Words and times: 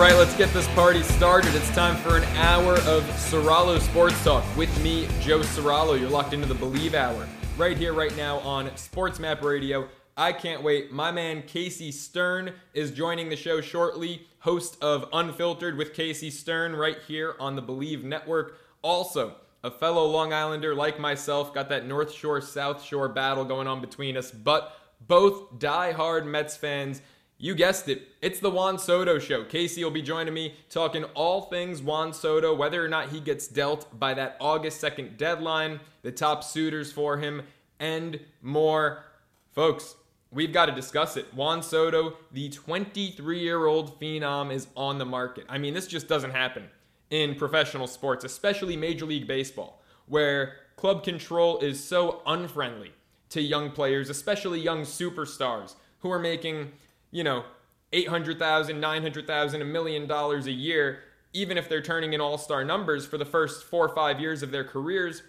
Right, 0.00 0.16
let's 0.16 0.34
get 0.34 0.50
this 0.54 0.66
party 0.68 1.02
started. 1.02 1.54
It's 1.54 1.68
time 1.72 1.94
for 1.94 2.16
an 2.16 2.24
hour 2.38 2.72
of 2.72 3.02
Soralo 3.28 3.78
Sports 3.78 4.24
Talk 4.24 4.42
with 4.56 4.82
me, 4.82 5.06
Joe 5.20 5.40
Soralo. 5.40 6.00
You're 6.00 6.08
locked 6.08 6.32
into 6.32 6.46
the 6.46 6.54
Believe 6.54 6.94
Hour 6.94 7.28
right 7.58 7.76
here, 7.76 7.92
right 7.92 8.16
now 8.16 8.38
on 8.38 8.74
Sports 8.78 9.18
Map 9.18 9.42
Radio. 9.42 9.88
I 10.16 10.32
can't 10.32 10.62
wait. 10.62 10.90
My 10.90 11.10
man 11.10 11.42
Casey 11.42 11.92
Stern 11.92 12.54
is 12.72 12.92
joining 12.92 13.28
the 13.28 13.36
show 13.36 13.60
shortly, 13.60 14.26
host 14.38 14.82
of 14.82 15.06
Unfiltered 15.12 15.76
with 15.76 15.92
Casey 15.92 16.30
Stern 16.30 16.74
right 16.74 16.96
here 17.06 17.34
on 17.38 17.54
the 17.54 17.62
Believe 17.62 18.02
Network. 18.02 18.56
Also, 18.80 19.34
a 19.62 19.70
fellow 19.70 20.06
Long 20.06 20.32
Islander 20.32 20.74
like 20.74 20.98
myself, 20.98 21.52
got 21.52 21.68
that 21.68 21.86
North 21.86 22.10
Shore 22.10 22.40
South 22.40 22.82
Shore 22.82 23.10
battle 23.10 23.44
going 23.44 23.66
on 23.66 23.82
between 23.82 24.16
us, 24.16 24.30
but 24.30 24.74
both 25.06 25.58
die-hard 25.58 26.24
Mets 26.26 26.56
fans 26.56 27.02
you 27.40 27.54
guessed 27.54 27.88
it. 27.88 28.06
It's 28.20 28.38
the 28.38 28.50
Juan 28.50 28.78
Soto 28.78 29.18
show. 29.18 29.44
Casey 29.44 29.82
will 29.82 29.90
be 29.90 30.02
joining 30.02 30.34
me 30.34 30.54
talking 30.68 31.04
all 31.14 31.40
things 31.40 31.80
Juan 31.80 32.12
Soto, 32.12 32.54
whether 32.54 32.84
or 32.84 32.88
not 32.88 33.08
he 33.08 33.18
gets 33.18 33.48
dealt 33.48 33.98
by 33.98 34.12
that 34.12 34.36
August 34.40 34.82
2nd 34.82 35.16
deadline, 35.16 35.80
the 36.02 36.12
top 36.12 36.44
suitors 36.44 36.92
for 36.92 37.16
him, 37.16 37.42
and 37.78 38.20
more. 38.42 39.04
Folks, 39.52 39.96
we've 40.30 40.52
got 40.52 40.66
to 40.66 40.72
discuss 40.72 41.16
it. 41.16 41.32
Juan 41.32 41.62
Soto, 41.62 42.18
the 42.30 42.50
23 42.50 43.40
year 43.40 43.64
old 43.64 43.98
phenom, 43.98 44.52
is 44.52 44.66
on 44.76 44.98
the 44.98 45.06
market. 45.06 45.46
I 45.48 45.56
mean, 45.56 45.72
this 45.72 45.86
just 45.86 46.08
doesn't 46.08 46.32
happen 46.32 46.68
in 47.08 47.34
professional 47.34 47.86
sports, 47.86 48.22
especially 48.22 48.76
Major 48.76 49.06
League 49.06 49.26
Baseball, 49.26 49.80
where 50.06 50.56
club 50.76 51.02
control 51.02 51.58
is 51.60 51.82
so 51.82 52.20
unfriendly 52.26 52.92
to 53.30 53.40
young 53.40 53.70
players, 53.70 54.10
especially 54.10 54.60
young 54.60 54.82
superstars 54.82 55.74
who 56.00 56.10
are 56.10 56.18
making 56.18 56.72
you 57.10 57.24
know, 57.24 57.44
800,000, 57.92 58.80
900,000, 58.80 59.62
a 59.62 59.64
million 59.64 60.06
dollars 60.06 60.46
a 60.46 60.52
year, 60.52 61.00
even 61.32 61.58
if 61.58 61.68
they're 61.68 61.82
turning 61.82 62.12
in 62.12 62.20
all-star 62.20 62.64
numbers 62.64 63.06
for 63.06 63.18
the 63.18 63.24
first 63.24 63.64
4 63.64 63.86
or 63.86 63.94
5 63.94 64.20
years 64.20 64.42
of 64.42 64.50
their 64.50 64.64
careers. 64.64 65.22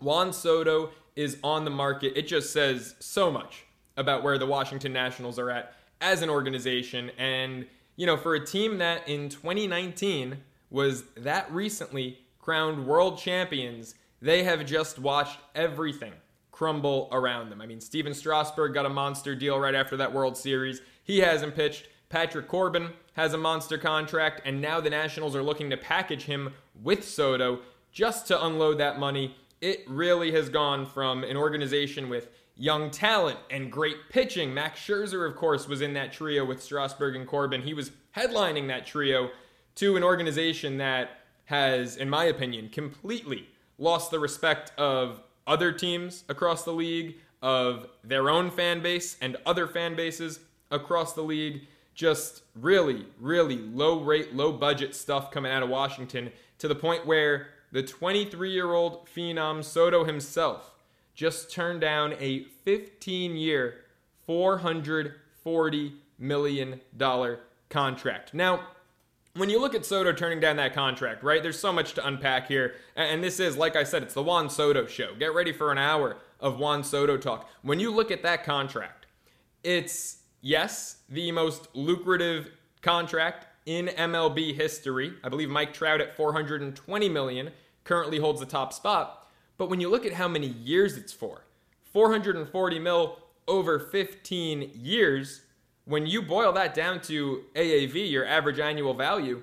Juan 0.00 0.32
Soto 0.32 0.90
is 1.16 1.38
on 1.42 1.64
the 1.64 1.70
market. 1.70 2.16
It 2.16 2.26
just 2.26 2.52
says 2.52 2.94
so 3.00 3.30
much 3.30 3.64
about 3.96 4.22
where 4.22 4.38
the 4.38 4.46
Washington 4.46 4.92
Nationals 4.92 5.38
are 5.38 5.50
at 5.50 5.74
as 6.00 6.22
an 6.22 6.30
organization 6.30 7.10
and 7.18 7.66
you 7.98 8.06
know, 8.06 8.16
for 8.16 8.36
a 8.36 8.46
team 8.46 8.78
that 8.78 9.08
in 9.08 9.28
2019 9.28 10.38
was 10.70 11.02
that 11.16 11.50
recently 11.52 12.20
crowned 12.38 12.86
world 12.86 13.18
champions, 13.18 13.96
they 14.22 14.44
have 14.44 14.64
just 14.64 15.00
watched 15.00 15.40
everything 15.56 16.12
crumble 16.58 17.08
around 17.12 17.50
them. 17.50 17.60
I 17.60 17.66
mean, 17.66 17.80
Stephen 17.80 18.12
Strasburg 18.12 18.74
got 18.74 18.84
a 18.84 18.88
monster 18.88 19.36
deal 19.36 19.60
right 19.60 19.76
after 19.76 19.96
that 19.98 20.12
World 20.12 20.36
Series. 20.36 20.80
He 21.04 21.20
hasn't 21.20 21.54
pitched. 21.54 21.86
Patrick 22.08 22.48
Corbin 22.48 22.88
has 23.12 23.32
a 23.32 23.38
monster 23.38 23.78
contract, 23.78 24.42
and 24.44 24.60
now 24.60 24.80
the 24.80 24.90
Nationals 24.90 25.36
are 25.36 25.42
looking 25.42 25.70
to 25.70 25.76
package 25.76 26.24
him 26.24 26.52
with 26.82 27.08
Soto 27.08 27.60
just 27.92 28.26
to 28.26 28.44
unload 28.44 28.78
that 28.78 28.98
money. 28.98 29.36
It 29.60 29.84
really 29.86 30.32
has 30.32 30.48
gone 30.48 30.84
from 30.84 31.22
an 31.22 31.36
organization 31.36 32.08
with 32.08 32.26
young 32.56 32.90
talent 32.90 33.38
and 33.52 33.70
great 33.70 34.08
pitching. 34.10 34.52
Max 34.52 34.80
Scherzer, 34.80 35.28
of 35.28 35.36
course, 35.36 35.68
was 35.68 35.80
in 35.80 35.94
that 35.94 36.12
trio 36.12 36.44
with 36.44 36.60
Strasburg 36.60 37.14
and 37.14 37.28
Corbin. 37.28 37.62
He 37.62 37.72
was 37.72 37.92
headlining 38.16 38.66
that 38.66 38.84
trio 38.84 39.30
to 39.76 39.96
an 39.96 40.02
organization 40.02 40.78
that 40.78 41.20
has, 41.44 41.96
in 41.96 42.10
my 42.10 42.24
opinion, 42.24 42.68
completely 42.68 43.46
lost 43.78 44.10
the 44.10 44.18
respect 44.18 44.72
of 44.76 45.22
other 45.48 45.72
teams 45.72 46.22
across 46.28 46.62
the 46.62 46.72
league, 46.72 47.16
of 47.42 47.86
their 48.02 48.30
own 48.30 48.50
fan 48.50 48.82
base 48.82 49.16
and 49.20 49.36
other 49.46 49.66
fan 49.66 49.94
bases 49.94 50.40
across 50.70 51.14
the 51.14 51.22
league. 51.22 51.62
Just 51.94 52.42
really, 52.54 53.06
really 53.20 53.56
low 53.56 54.00
rate, 54.00 54.34
low 54.34 54.52
budget 54.52 54.94
stuff 54.94 55.30
coming 55.30 55.50
out 55.50 55.62
of 55.62 55.68
Washington 55.68 56.30
to 56.58 56.68
the 56.68 56.74
point 56.74 57.06
where 57.06 57.48
the 57.72 57.82
23 57.82 58.50
year 58.50 58.72
old 58.72 59.06
Phenom 59.06 59.64
Soto 59.64 60.04
himself 60.04 60.74
just 61.14 61.50
turned 61.50 61.80
down 61.80 62.14
a 62.20 62.44
15 62.64 63.36
year, 63.36 63.84
$440 64.28 65.92
million 66.18 66.80
contract. 67.68 68.34
Now, 68.34 68.60
when 69.34 69.50
you 69.50 69.60
look 69.60 69.74
at 69.74 69.84
Soto 69.84 70.12
turning 70.12 70.40
down 70.40 70.56
that 70.56 70.74
contract, 70.74 71.22
right, 71.22 71.42
there's 71.42 71.58
so 71.58 71.72
much 71.72 71.94
to 71.94 72.06
unpack 72.06 72.48
here. 72.48 72.74
And 72.96 73.22
this 73.22 73.40
is, 73.40 73.56
like 73.56 73.76
I 73.76 73.84
said, 73.84 74.02
it's 74.02 74.14
the 74.14 74.22
Juan 74.22 74.50
Soto 74.50 74.86
show. 74.86 75.14
Get 75.14 75.34
ready 75.34 75.52
for 75.52 75.70
an 75.70 75.78
hour 75.78 76.16
of 76.40 76.58
Juan 76.58 76.82
Soto 76.82 77.16
talk. 77.16 77.48
When 77.62 77.80
you 77.80 77.90
look 77.90 78.10
at 78.10 78.22
that 78.22 78.44
contract, 78.44 79.06
it's 79.62 80.18
yes, 80.40 80.98
the 81.08 81.32
most 81.32 81.68
lucrative 81.74 82.50
contract 82.82 83.46
in 83.66 83.88
MLB 83.88 84.54
history. 84.54 85.14
I 85.22 85.28
believe 85.28 85.50
Mike 85.50 85.74
Trout 85.74 86.00
at 86.00 86.16
420 86.16 87.08
million 87.08 87.50
currently 87.84 88.18
holds 88.18 88.40
the 88.40 88.46
top 88.46 88.72
spot. 88.72 89.28
But 89.56 89.68
when 89.68 89.80
you 89.80 89.90
look 89.90 90.06
at 90.06 90.12
how 90.12 90.28
many 90.28 90.46
years 90.46 90.96
it's 90.96 91.12
for, 91.12 91.44
440 91.92 92.78
mil 92.78 93.18
over 93.46 93.78
15 93.78 94.70
years, 94.74 95.42
when 95.88 96.06
you 96.06 96.20
boil 96.20 96.52
that 96.52 96.74
down 96.74 97.00
to 97.00 97.44
AAV, 97.54 98.10
your 98.10 98.26
average 98.26 98.60
annual 98.60 98.92
value, 98.92 99.42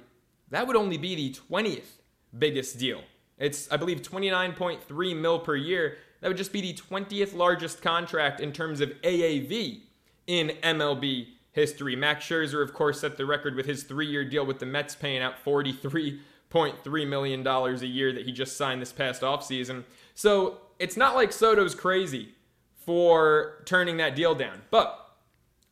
that 0.51 0.67
would 0.67 0.75
only 0.75 0.95
be 0.97 1.16
the 1.16 1.35
20th 1.50 1.97
biggest 2.38 2.78
deal. 2.78 3.01
It's, 3.39 3.69
I 3.72 3.78
believe, 3.78 4.03
29.3 4.03 5.19
mil 5.19 5.39
per 5.39 5.55
year. 5.55 5.97
That 6.22 6.28
would 6.28 6.38
just 6.38 6.53
be 6.53 6.61
the 6.61 6.73
20th 6.73 7.35
largest 7.35 7.81
contract 7.81 8.39
in 8.39 8.53
terms 8.53 8.79
of 8.79 8.89
AAV 9.01 9.81
in 10.28 10.50
MLB 10.61 11.29
history. 11.51 11.95
Max 11.95 12.25
Scherzer, 12.25 12.61
of 12.61 12.73
course, 12.75 13.01
set 13.01 13.17
the 13.17 13.25
record 13.25 13.55
with 13.55 13.66
his 13.66 13.81
three 13.81 14.07
year 14.07 14.23
deal 14.23 14.45
with 14.45 14.59
the 14.59 14.67
Mets, 14.67 14.94
paying 14.94 15.23
out 15.23 15.44
$43.3 15.44 17.07
million 17.07 17.47
a 17.47 17.72
year 17.85 18.13
that 18.13 18.23
he 18.23 18.31
just 18.31 18.55
signed 18.55 18.84
this 18.84 18.94
past 18.94 19.23
offseason. 19.23 19.84
So 20.13 20.59
it's 20.78 20.95
not 20.95 21.16
like 21.16 21.31
Soto's 21.31 21.73
crazy 21.73 22.35
for 22.85 23.63
turning 23.66 23.97
that 23.97 24.16
deal 24.16 24.35
down. 24.35 24.61
But 24.69 25.04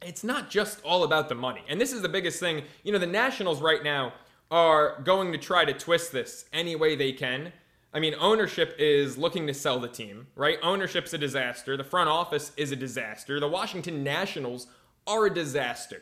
it's 0.05 0.23
not 0.23 0.49
just 0.49 0.81
all 0.83 1.03
about 1.03 1.29
the 1.29 1.35
money. 1.35 1.61
And 1.67 1.79
this 1.79 1.93
is 1.93 2.01
the 2.01 2.09
biggest 2.09 2.39
thing. 2.39 2.63
You 2.83 2.91
know, 2.93 2.99
the 2.99 3.07
Nationals 3.07 3.61
right 3.61 3.83
now 3.83 4.13
are 4.51 5.01
going 5.03 5.31
to 5.31 5.37
try 5.37 5.65
to 5.65 5.73
twist 5.73 6.11
this 6.11 6.45
any 6.53 6.75
way 6.75 6.95
they 6.95 7.11
can 7.11 7.51
I 7.93 7.99
mean, 7.99 8.15
ownership 8.19 8.75
is 8.79 9.19
looking 9.19 9.45
to 9.45 9.53
sell 9.53 9.79
the 9.79 9.87
team, 9.87 10.25
right? 10.35 10.57
Ownership's 10.63 11.13
a 11.13 11.17
disaster. 11.17 11.77
The 11.77 11.83
front 11.83 12.09
office 12.09 12.51
is 12.57 12.71
a 12.71 12.75
disaster. 12.75 13.39
The 13.39 13.47
Washington 13.47 14.03
Nationals 14.03 14.65
are 15.05 15.27
a 15.27 15.33
disaster. 15.33 16.01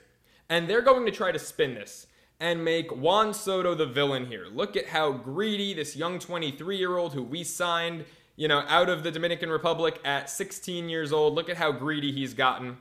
And 0.49 0.69
they're 0.69 0.81
going 0.81 1.05
to 1.05 1.11
try 1.11 1.33
to 1.33 1.39
spin 1.39 1.73
this 1.73 2.07
and 2.39 2.63
make 2.63 2.95
Juan 2.95 3.33
Soto 3.33 3.75
the 3.75 3.85
villain 3.85 4.25
here. 4.25 4.45
Look 4.49 4.77
at 4.77 4.87
how 4.87 5.11
greedy 5.11 5.73
this 5.73 5.97
young 5.97 6.17
23 6.17 6.77
year 6.77 6.95
old 6.95 7.13
who 7.13 7.23
we 7.23 7.43
signed, 7.43 8.05
you 8.37 8.47
know, 8.47 8.63
out 8.67 8.87
of 8.87 9.03
the 9.03 9.11
Dominican 9.11 9.49
Republic 9.49 9.99
at 10.05 10.29
16 10.29 10.87
years 10.87 11.11
old, 11.11 11.35
look 11.35 11.49
at 11.49 11.57
how 11.57 11.73
greedy 11.73 12.13
he's 12.13 12.33
gotten. 12.33 12.77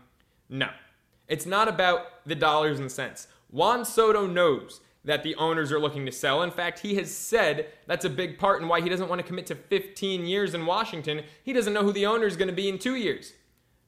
No, 0.48 0.70
it's 1.30 1.46
not 1.46 1.68
about 1.68 2.26
the 2.26 2.34
dollars 2.34 2.78
and 2.78 2.92
cents. 2.92 3.28
Juan 3.50 3.84
Soto 3.84 4.26
knows 4.26 4.80
that 5.04 5.22
the 5.22 5.34
owners 5.36 5.72
are 5.72 5.80
looking 5.80 6.04
to 6.04 6.12
sell. 6.12 6.42
In 6.42 6.50
fact, 6.50 6.80
he 6.80 6.96
has 6.96 7.14
said 7.14 7.68
that's 7.86 8.04
a 8.04 8.10
big 8.10 8.38
part 8.38 8.60
in 8.60 8.68
why 8.68 8.80
he 8.80 8.88
doesn't 8.88 9.08
want 9.08 9.20
to 9.20 9.26
commit 9.26 9.46
to 9.46 9.54
15 9.54 10.26
years 10.26 10.54
in 10.54 10.66
Washington. 10.66 11.22
He 11.42 11.52
doesn't 11.52 11.72
know 11.72 11.84
who 11.84 11.92
the 11.92 12.04
owner 12.04 12.26
is 12.26 12.36
going 12.36 12.48
to 12.48 12.54
be 12.54 12.68
in 12.68 12.78
two 12.78 12.96
years. 12.96 13.32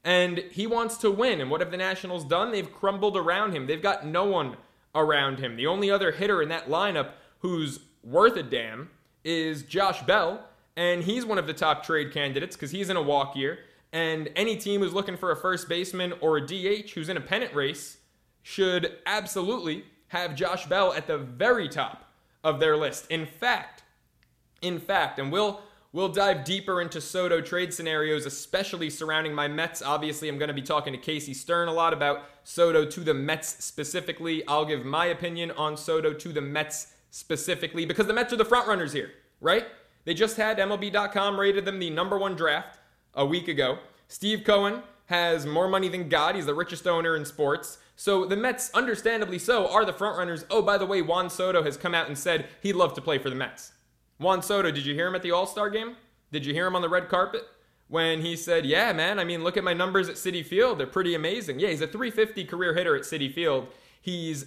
And 0.04 0.38
he 0.50 0.66
wants 0.66 0.96
to 0.98 1.10
win. 1.10 1.40
And 1.40 1.50
what 1.50 1.60
have 1.60 1.70
the 1.70 1.76
Nationals 1.76 2.24
done? 2.24 2.50
They've 2.50 2.72
crumbled 2.72 3.16
around 3.16 3.52
him. 3.52 3.66
They've 3.66 3.82
got 3.82 4.06
no 4.06 4.24
one 4.24 4.56
around 4.94 5.38
him. 5.38 5.56
The 5.56 5.66
only 5.66 5.90
other 5.90 6.12
hitter 6.12 6.42
in 6.42 6.48
that 6.48 6.68
lineup 6.68 7.10
who's 7.40 7.80
worth 8.02 8.36
a 8.36 8.42
damn 8.42 8.90
is 9.24 9.64
Josh 9.64 10.02
Bell. 10.02 10.46
And 10.76 11.02
he's 11.04 11.26
one 11.26 11.38
of 11.38 11.46
the 11.46 11.52
top 11.52 11.84
trade 11.84 12.12
candidates 12.12 12.56
because 12.56 12.70
he's 12.70 12.88
in 12.88 12.96
a 12.96 13.02
walk 13.02 13.36
year. 13.36 13.58
And 13.92 14.30
any 14.34 14.56
team 14.56 14.80
who's 14.80 14.94
looking 14.94 15.16
for 15.16 15.30
a 15.30 15.36
first 15.36 15.68
baseman 15.68 16.14
or 16.20 16.38
a 16.38 16.46
DH 16.46 16.90
who's 16.90 17.08
in 17.08 17.16
a 17.16 17.20
pennant 17.20 17.54
race 17.54 17.98
should 18.42 18.98
absolutely 19.04 19.84
have 20.08 20.34
Josh 20.34 20.66
Bell 20.66 20.92
at 20.92 21.06
the 21.06 21.18
very 21.18 21.68
top 21.68 22.10
of 22.42 22.58
their 22.58 22.76
list. 22.76 23.06
In 23.10 23.26
fact, 23.26 23.82
in 24.60 24.78
fact, 24.78 25.18
and 25.18 25.30
we'll 25.30 25.62
We'll 25.94 26.08
dive 26.08 26.44
deeper 26.44 26.80
into 26.80 27.02
Soto 27.02 27.42
trade 27.42 27.74
scenarios, 27.74 28.24
especially 28.24 28.88
surrounding 28.88 29.34
my 29.34 29.46
Mets. 29.46 29.82
Obviously, 29.82 30.26
I'm 30.26 30.38
going 30.38 30.48
to 30.48 30.54
be 30.54 30.62
talking 30.62 30.94
to 30.94 30.98
Casey 30.98 31.34
Stern 31.34 31.68
a 31.68 31.72
lot 31.72 31.92
about 31.92 32.22
Soto 32.44 32.86
to 32.86 33.00
the 33.00 33.12
Mets 33.12 33.62
specifically. 33.62 34.42
I'll 34.48 34.64
give 34.64 34.86
my 34.86 35.04
opinion 35.04 35.50
on 35.50 35.76
Soto 35.76 36.14
to 36.14 36.32
the 36.32 36.40
Mets 36.40 36.94
specifically 37.10 37.84
because 37.84 38.06
the 38.06 38.14
Mets 38.14 38.32
are 38.32 38.36
the 38.36 38.44
front 38.46 38.66
runners 38.66 38.94
here, 38.94 39.10
right? 39.42 39.66
They 40.06 40.14
just 40.14 40.38
had 40.38 40.56
MLB.com 40.56 41.38
rated 41.38 41.66
them 41.66 41.78
the 41.78 41.90
number 41.90 42.16
one 42.16 42.36
draft 42.36 42.78
a 43.14 43.26
week 43.26 43.48
ago. 43.48 43.78
Steve 44.08 44.44
Cohen 44.44 44.82
has 45.06 45.46
more 45.46 45.68
money 45.68 45.88
than 45.88 46.08
God. 46.08 46.34
He's 46.34 46.46
the 46.46 46.54
richest 46.54 46.86
owner 46.86 47.16
in 47.16 47.24
sports. 47.24 47.78
So 47.96 48.24
the 48.24 48.36
Mets, 48.36 48.70
understandably 48.74 49.38
so, 49.38 49.68
are 49.68 49.84
the 49.84 49.92
frontrunners. 49.92 50.44
Oh, 50.50 50.62
by 50.62 50.78
the 50.78 50.86
way, 50.86 51.02
Juan 51.02 51.30
Soto 51.30 51.62
has 51.62 51.76
come 51.76 51.94
out 51.94 52.08
and 52.08 52.16
said 52.16 52.48
he'd 52.62 52.74
love 52.74 52.94
to 52.94 53.00
play 53.00 53.18
for 53.18 53.30
the 53.30 53.36
Mets. 53.36 53.72
Juan 54.18 54.42
Soto, 54.42 54.70
did 54.70 54.86
you 54.86 54.94
hear 54.94 55.06
him 55.06 55.14
at 55.14 55.22
the 55.22 55.30
All 55.30 55.46
Star 55.46 55.68
game? 55.68 55.96
Did 56.30 56.46
you 56.46 56.54
hear 56.54 56.66
him 56.66 56.76
on 56.76 56.82
the 56.82 56.88
red 56.88 57.08
carpet? 57.08 57.42
When 57.88 58.22
he 58.22 58.36
said, 58.36 58.64
Yeah, 58.64 58.92
man, 58.92 59.18
I 59.18 59.24
mean, 59.24 59.44
look 59.44 59.56
at 59.56 59.64
my 59.64 59.74
numbers 59.74 60.08
at 60.08 60.14
Citi 60.14 60.44
Field. 60.44 60.78
They're 60.78 60.86
pretty 60.86 61.14
amazing. 61.14 61.60
Yeah, 61.60 61.68
he's 61.68 61.82
a 61.82 61.86
350 61.86 62.44
career 62.44 62.74
hitter 62.74 62.96
at 62.96 63.02
Citi 63.02 63.32
Field. 63.32 63.68
He's 64.00 64.46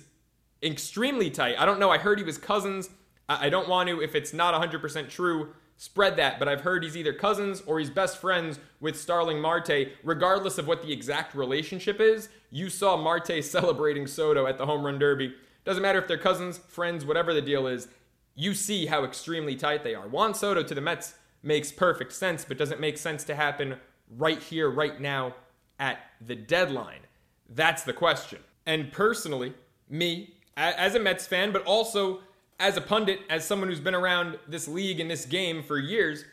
extremely 0.63 1.29
tight. 1.29 1.55
I 1.59 1.65
don't 1.65 1.79
know. 1.79 1.91
I 1.91 1.99
heard 1.99 2.17
he 2.17 2.23
was 2.23 2.39
cousins. 2.39 2.89
I 3.29 3.49
don't 3.49 3.67
want 3.67 3.89
to, 3.89 4.01
if 4.01 4.15
it's 4.15 4.33
not 4.33 4.59
100% 4.59 5.09
true, 5.09 5.49
spread 5.77 6.15
that, 6.17 6.39
but 6.39 6.47
I've 6.47 6.61
heard 6.61 6.83
he's 6.83 6.95
either 6.95 7.13
cousins 7.13 7.61
or 7.65 7.79
he's 7.79 7.89
best 7.89 8.17
friends 8.17 8.59
with 8.79 8.99
Starling 8.99 9.39
Marte. 9.39 9.89
Regardless 10.03 10.57
of 10.57 10.67
what 10.67 10.81
the 10.81 10.91
exact 10.91 11.35
relationship 11.35 11.99
is, 11.99 12.29
you 12.49 12.69
saw 12.69 12.95
Marte 12.97 13.33
celebrating 13.43 14.07
Soto 14.07 14.47
at 14.47 14.57
the 14.57 14.65
home 14.65 14.85
run 14.85 14.99
derby. 14.99 15.33
Doesn't 15.65 15.83
matter 15.83 15.99
if 15.99 16.07
they're 16.07 16.17
cousins, 16.17 16.57
friends, 16.57 17.05
whatever 17.05 17.33
the 17.33 17.41
deal 17.41 17.67
is, 17.67 17.87
you 18.35 18.53
see 18.53 18.85
how 18.85 19.03
extremely 19.03 19.55
tight 19.55 19.83
they 19.83 19.95
are. 19.95 20.07
Juan 20.07 20.33
Soto 20.33 20.61
to 20.61 20.75
the 20.75 20.81
Mets 20.81 21.15
makes 21.41 21.71
perfect 21.71 22.13
sense, 22.13 22.45
but 22.45 22.57
doesn't 22.57 22.79
make 22.79 22.97
sense 22.97 23.23
to 23.23 23.35
happen 23.35 23.75
right 24.17 24.41
here, 24.41 24.69
right 24.69 24.99
now 24.99 25.33
at 25.79 25.99
the 26.25 26.35
deadline. 26.35 27.01
That's 27.49 27.83
the 27.83 27.93
question. 27.93 28.39
And 28.65 28.91
personally, 28.91 29.53
me, 29.89 30.35
as 30.57 30.95
a 30.95 30.99
Mets 30.99 31.27
fan, 31.27 31.51
but 31.51 31.63
also 31.63 32.21
as 32.59 32.77
a 32.77 32.81
pundit, 32.81 33.19
as 33.29 33.45
someone 33.45 33.69
who's 33.69 33.79
been 33.79 33.95
around 33.95 34.37
this 34.47 34.67
league 34.67 34.99
and 34.99 35.09
this 35.09 35.25
game 35.25 35.61
for 35.63 35.77
years, 35.77 36.23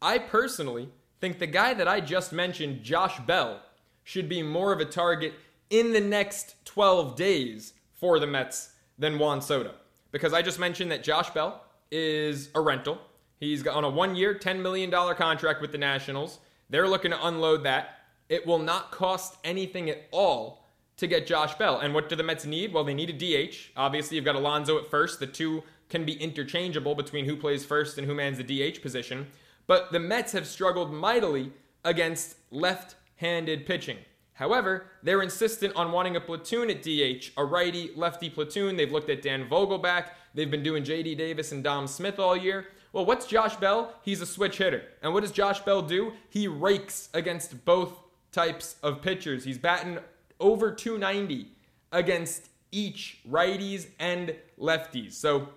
I 0.00 0.18
personally 0.18 0.88
think 1.20 1.38
the 1.38 1.46
guy 1.46 1.74
that 1.74 1.88
I 1.88 2.00
just 2.00 2.32
mentioned, 2.32 2.82
Josh 2.82 3.18
Bell, 3.20 3.60
should 4.04 4.28
be 4.28 4.42
more 4.42 4.72
of 4.72 4.80
a 4.80 4.84
target 4.84 5.34
in 5.70 5.92
the 5.92 6.00
next 6.00 6.54
12 6.64 7.16
days 7.16 7.74
for 7.94 8.18
the 8.18 8.26
Mets 8.26 8.70
than 8.98 9.18
Juan 9.18 9.42
Soto. 9.42 9.74
Because 10.12 10.32
I 10.32 10.40
just 10.40 10.58
mentioned 10.58 10.90
that 10.90 11.04
Josh 11.04 11.30
Bell 11.30 11.62
is 11.90 12.48
a 12.54 12.60
rental. 12.60 12.98
He's 13.38 13.66
on 13.66 13.84
a 13.84 13.90
one 13.90 14.16
year, 14.16 14.34
$10 14.34 14.62
million 14.62 14.90
contract 14.90 15.60
with 15.60 15.72
the 15.72 15.78
Nationals. 15.78 16.38
They're 16.70 16.88
looking 16.88 17.10
to 17.10 17.26
unload 17.26 17.64
that. 17.64 17.98
It 18.28 18.46
will 18.46 18.58
not 18.58 18.90
cost 18.90 19.36
anything 19.44 19.90
at 19.90 20.06
all 20.10 20.64
to 20.98 21.06
get 21.06 21.26
Josh 21.26 21.54
Bell. 21.54 21.78
And 21.78 21.94
what 21.94 22.08
do 22.08 22.16
the 22.16 22.22
Mets 22.22 22.44
need? 22.44 22.72
Well, 22.72 22.84
they 22.84 22.94
need 22.94 23.10
a 23.10 23.12
DH. 23.12 23.70
Obviously, 23.76 24.16
you've 24.16 24.24
got 24.24 24.34
Alonso 24.34 24.78
at 24.78 24.90
first. 24.90 25.20
The 25.20 25.26
two 25.26 25.62
can 25.88 26.04
be 26.04 26.20
interchangeable 26.20 26.94
between 26.94 27.24
who 27.24 27.36
plays 27.36 27.64
first 27.64 27.96
and 27.98 28.06
who 28.06 28.14
mans 28.14 28.38
the 28.38 28.44
DH 28.44 28.82
position. 28.82 29.26
But 29.66 29.92
the 29.92 30.00
Mets 30.00 30.32
have 30.32 30.46
struggled 30.46 30.92
mightily 30.92 31.52
against 31.84 32.36
left 32.50 32.96
handed 33.16 33.64
pitching. 33.64 33.98
However, 34.34 34.86
they're 35.02 35.22
insistent 35.22 35.74
on 35.74 35.90
wanting 35.90 36.14
a 36.14 36.20
platoon 36.20 36.70
at 36.70 36.82
DH, 36.82 37.32
a 37.36 37.44
righty 37.44 37.90
lefty 37.96 38.30
platoon. 38.30 38.76
They've 38.76 38.92
looked 38.92 39.10
at 39.10 39.22
Dan 39.22 39.48
Vogelbach. 39.48 40.10
They've 40.34 40.50
been 40.50 40.62
doing 40.62 40.84
JD 40.84 41.18
Davis 41.18 41.50
and 41.52 41.64
Dom 41.64 41.86
Smith 41.86 42.18
all 42.18 42.36
year. 42.36 42.66
Well, 42.92 43.04
what's 43.04 43.26
Josh 43.26 43.56
Bell? 43.56 43.94
He's 44.02 44.20
a 44.20 44.26
switch 44.26 44.58
hitter. 44.58 44.82
And 45.02 45.12
what 45.12 45.22
does 45.22 45.32
Josh 45.32 45.60
Bell 45.60 45.82
do? 45.82 46.12
He 46.28 46.48
rakes 46.48 47.08
against 47.14 47.64
both 47.64 47.98
types 48.30 48.76
of 48.82 49.02
pitchers. 49.02 49.44
He's 49.44 49.58
batting 49.58 49.98
over 50.40 50.72
290 50.72 51.48
against 51.92 52.48
each 52.70 53.20
righties 53.28 53.86
and 53.98 54.34
lefties. 54.58 55.12
So 55.12 55.48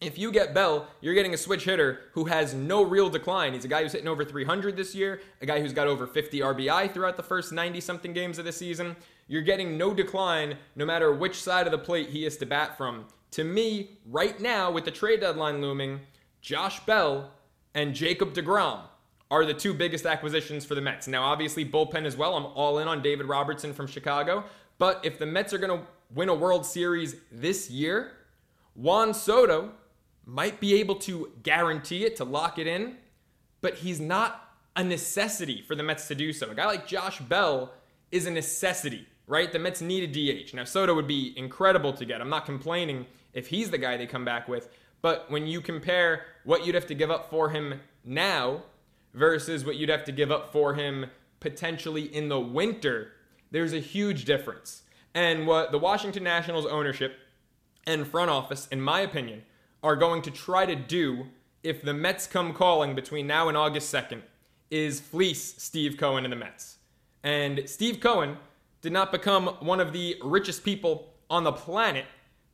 if 0.00 0.18
you 0.18 0.30
get 0.30 0.52
Bell, 0.52 0.86
you're 1.00 1.14
getting 1.14 1.34
a 1.34 1.38
switch 1.38 1.64
hitter 1.64 2.00
who 2.12 2.26
has 2.26 2.52
no 2.54 2.82
real 2.82 3.08
decline. 3.08 3.54
He's 3.54 3.64
a 3.64 3.68
guy 3.68 3.82
who's 3.82 3.92
hitting 3.92 4.08
over 4.08 4.24
300 4.24 4.76
this 4.76 4.94
year, 4.94 5.22
a 5.40 5.46
guy 5.46 5.60
who's 5.60 5.72
got 5.72 5.86
over 5.86 6.06
50 6.06 6.40
RBI 6.40 6.92
throughout 6.92 7.16
the 7.16 7.22
first 7.22 7.52
90 7.52 7.80
something 7.80 8.12
games 8.12 8.38
of 8.38 8.44
the 8.44 8.52
season. 8.52 8.94
You're 9.26 9.42
getting 9.42 9.78
no 9.78 9.94
decline 9.94 10.58
no 10.76 10.84
matter 10.84 11.12
which 11.12 11.42
side 11.42 11.66
of 11.66 11.72
the 11.72 11.78
plate 11.78 12.10
he 12.10 12.26
is 12.26 12.36
to 12.38 12.46
bat 12.46 12.76
from. 12.76 13.06
To 13.32 13.44
me, 13.44 13.98
right 14.06 14.38
now, 14.40 14.70
with 14.70 14.84
the 14.84 14.90
trade 14.90 15.20
deadline 15.20 15.60
looming, 15.60 16.00
Josh 16.40 16.80
Bell 16.80 17.32
and 17.74 17.94
Jacob 17.94 18.34
DeGrom 18.34 18.80
are 19.30 19.44
the 19.44 19.54
two 19.54 19.74
biggest 19.74 20.06
acquisitions 20.06 20.64
for 20.64 20.74
the 20.74 20.80
Mets. 20.80 21.08
Now, 21.08 21.24
obviously, 21.24 21.64
bullpen 21.64 22.04
as 22.04 22.16
well. 22.16 22.36
I'm 22.36 22.46
all 22.46 22.78
in 22.78 22.88
on 22.88 23.02
David 23.02 23.26
Robertson 23.26 23.72
from 23.72 23.86
Chicago. 23.86 24.44
But 24.78 25.00
if 25.04 25.18
the 25.18 25.26
Mets 25.26 25.52
are 25.52 25.58
going 25.58 25.80
to 25.80 25.86
win 26.14 26.28
a 26.28 26.34
World 26.34 26.64
Series 26.64 27.16
this 27.32 27.70
year, 27.70 28.12
Juan 28.74 29.14
Soto 29.14 29.72
might 30.24 30.60
be 30.60 30.74
able 30.74 30.96
to 30.96 31.32
guarantee 31.42 32.04
it, 32.04 32.16
to 32.16 32.24
lock 32.24 32.58
it 32.58 32.66
in, 32.66 32.96
but 33.60 33.74
he's 33.74 34.00
not 34.00 34.42
a 34.76 34.84
necessity 34.84 35.62
for 35.62 35.74
the 35.74 35.82
Mets 35.82 36.06
to 36.08 36.14
do 36.14 36.32
so. 36.32 36.50
A 36.50 36.54
guy 36.54 36.66
like 36.66 36.86
Josh 36.86 37.20
Bell 37.20 37.72
is 38.12 38.26
a 38.26 38.30
necessity, 38.30 39.06
right? 39.26 39.50
The 39.50 39.58
Mets 39.58 39.80
need 39.80 40.16
a 40.16 40.44
DH. 40.44 40.54
Now, 40.54 40.64
Soto 40.64 40.94
would 40.94 41.06
be 41.06 41.32
incredible 41.36 41.92
to 41.94 42.04
get. 42.04 42.20
I'm 42.20 42.28
not 42.28 42.44
complaining 42.44 43.06
if 43.32 43.48
he's 43.48 43.70
the 43.70 43.78
guy 43.78 43.96
they 43.96 44.06
come 44.06 44.24
back 44.24 44.46
with. 44.46 44.68
But 45.02 45.30
when 45.30 45.46
you 45.46 45.60
compare 45.60 46.24
what 46.44 46.66
you'd 46.66 46.74
have 46.74 46.86
to 46.88 46.94
give 46.94 47.10
up 47.10 47.30
for 47.30 47.50
him 47.50 47.80
now 48.04 48.62
versus 49.16 49.64
what 49.64 49.76
you'd 49.76 49.88
have 49.88 50.04
to 50.04 50.12
give 50.12 50.30
up 50.30 50.52
for 50.52 50.74
him 50.74 51.06
potentially 51.40 52.02
in 52.14 52.28
the 52.28 52.38
winter, 52.38 53.12
there's 53.50 53.72
a 53.72 53.80
huge 53.80 54.24
difference. 54.24 54.82
And 55.14 55.46
what 55.46 55.72
the 55.72 55.78
Washington 55.78 56.22
Nationals 56.22 56.66
ownership 56.66 57.18
and 57.86 58.06
front 58.06 58.30
office, 58.30 58.68
in 58.68 58.80
my 58.80 59.00
opinion, 59.00 59.42
are 59.82 59.96
going 59.96 60.20
to 60.22 60.30
try 60.30 60.66
to 60.66 60.76
do 60.76 61.26
if 61.62 61.82
the 61.82 61.94
Mets 61.94 62.26
come 62.26 62.52
calling 62.52 62.94
between 62.94 63.26
now 63.26 63.48
and 63.48 63.56
August 63.56 63.92
2nd 63.92 64.20
is 64.70 65.00
fleece 65.00 65.54
Steve 65.58 65.96
Cohen 65.96 66.24
and 66.24 66.32
the 66.32 66.36
Mets. 66.36 66.76
And 67.22 67.62
Steve 67.66 68.00
Cohen 68.00 68.36
did 68.82 68.92
not 68.92 69.10
become 69.10 69.46
one 69.60 69.80
of 69.80 69.92
the 69.92 70.16
richest 70.22 70.64
people 70.64 71.14
on 71.30 71.44
the 71.44 71.52
planet 71.52 72.04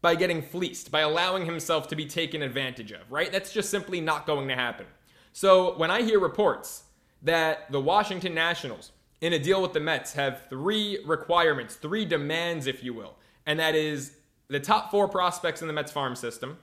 by 0.00 0.14
getting 0.14 0.42
fleeced, 0.42 0.90
by 0.90 1.00
allowing 1.00 1.44
himself 1.44 1.88
to 1.88 1.96
be 1.96 2.06
taken 2.06 2.42
advantage 2.42 2.92
of, 2.92 3.10
right? 3.10 3.32
That's 3.32 3.52
just 3.52 3.70
simply 3.70 4.00
not 4.00 4.26
going 4.26 4.48
to 4.48 4.54
happen. 4.54 4.86
So 5.32 5.76
when 5.76 5.90
I 5.90 6.02
hear 6.02 6.20
reports 6.20 6.84
that 7.22 7.70
the 7.70 7.80
Washington 7.80 8.34
Nationals, 8.34 8.92
in 9.20 9.32
a 9.32 9.38
deal 9.38 9.62
with 9.62 9.72
the 9.72 9.80
Mets, 9.80 10.12
have 10.14 10.46
three 10.48 10.98
requirements, 11.06 11.76
three 11.76 12.04
demands, 12.04 12.66
if 12.66 12.82
you 12.82 12.92
will, 12.92 13.16
and 13.46 13.58
that 13.58 13.74
is 13.74 14.16
the 14.48 14.60
top 14.60 14.90
four 14.90 15.08
prospects 15.08 15.62
in 15.62 15.68
the 15.68 15.72
Mets 15.72 15.92
farm 15.92 16.14
system, 16.16 16.58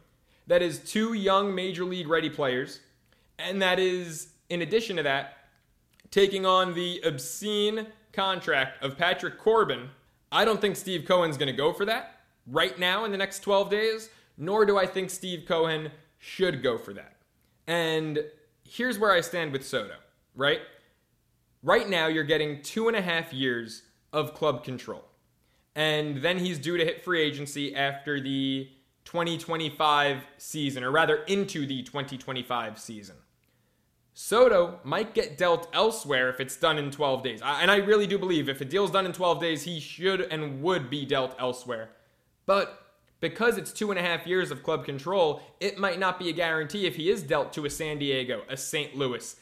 that 0.47 0.61
is 0.61 0.79
two 0.79 1.13
young 1.13 1.55
major 1.55 1.85
league 1.85 2.07
ready 2.07 2.29
players, 2.29 2.81
and 3.37 3.61
that 3.61 3.79
is, 3.79 4.29
in 4.49 4.61
addition 4.61 4.97
to 4.97 5.03
that, 5.03 5.37
taking 6.11 6.45
on 6.45 6.73
the 6.73 7.01
obscene 7.05 7.87
contract 8.13 8.83
of 8.83 8.97
Patrick 8.97 9.37
Corbin. 9.37 9.89
I 10.31 10.43
don't 10.45 10.59
think 10.59 10.75
Steve 10.75 11.05
Cohen's 11.07 11.37
going 11.37 11.47
to 11.47 11.53
go 11.53 11.71
for 11.71 11.85
that 11.85 12.21
right 12.45 12.77
now 12.77 13.05
in 13.05 13.11
the 13.11 13.17
next 13.17 13.39
12 13.39 13.69
days, 13.69 14.09
nor 14.37 14.65
do 14.65 14.77
I 14.77 14.85
think 14.85 15.09
Steve 15.09 15.45
Cohen 15.47 15.91
should 16.17 16.61
go 16.61 16.77
for 16.77 16.93
that. 16.93 17.15
And 17.67 18.19
here's 18.69 18.99
where 18.99 19.11
I 19.11 19.21
stand 19.21 19.51
with 19.51 19.65
Soto, 19.65 19.95
right? 20.35 20.61
Right 21.63 21.89
now, 21.89 22.07
you're 22.07 22.23
getting 22.23 22.61
two 22.61 22.87
and 22.87 22.95
a 22.95 23.01
half 23.01 23.33
years 23.33 23.83
of 24.13 24.33
club 24.33 24.63
control. 24.63 25.03
And 25.75 26.21
then 26.21 26.37
he's 26.37 26.59
due 26.59 26.77
to 26.77 26.85
hit 26.85 27.03
free 27.03 27.21
agency 27.21 27.75
after 27.75 28.19
the 28.19 28.69
2025 29.05 30.23
season, 30.37 30.83
or 30.83 30.91
rather 30.91 31.23
into 31.23 31.65
the 31.65 31.83
2025 31.83 32.79
season. 32.79 33.15
Soto 34.13 34.79
might 34.83 35.13
get 35.13 35.37
dealt 35.37 35.69
elsewhere 35.73 36.29
if 36.29 36.39
it's 36.39 36.57
done 36.57 36.77
in 36.77 36.91
12 36.91 37.23
days. 37.23 37.41
And 37.41 37.71
I 37.71 37.77
really 37.77 38.05
do 38.05 38.17
believe 38.17 38.49
if 38.49 38.61
a 38.61 38.65
deal's 38.65 38.91
done 38.91 39.05
in 39.05 39.13
12 39.13 39.39
days, 39.39 39.63
he 39.63 39.79
should 39.79 40.21
and 40.21 40.61
would 40.61 40.89
be 40.89 41.05
dealt 41.05 41.35
elsewhere. 41.39 41.91
But 42.45 42.78
because 43.19 43.57
it's 43.57 43.71
two 43.71 43.91
and 43.91 43.99
a 43.99 44.03
half 44.03 44.25
years 44.25 44.51
of 44.51 44.63
club 44.63 44.85
control, 44.85 45.41
it 45.59 45.77
might 45.77 45.99
not 45.99 46.19
be 46.19 46.29
a 46.29 46.33
guarantee 46.33 46.85
if 46.85 46.95
he 46.95 47.09
is 47.09 47.21
dealt 47.21 47.53
to 47.53 47.65
a 47.65 47.69
San 47.69 47.99
Diego, 47.99 48.43
a 48.49 48.55
St. 48.55 48.95
Louis, 48.95 49.35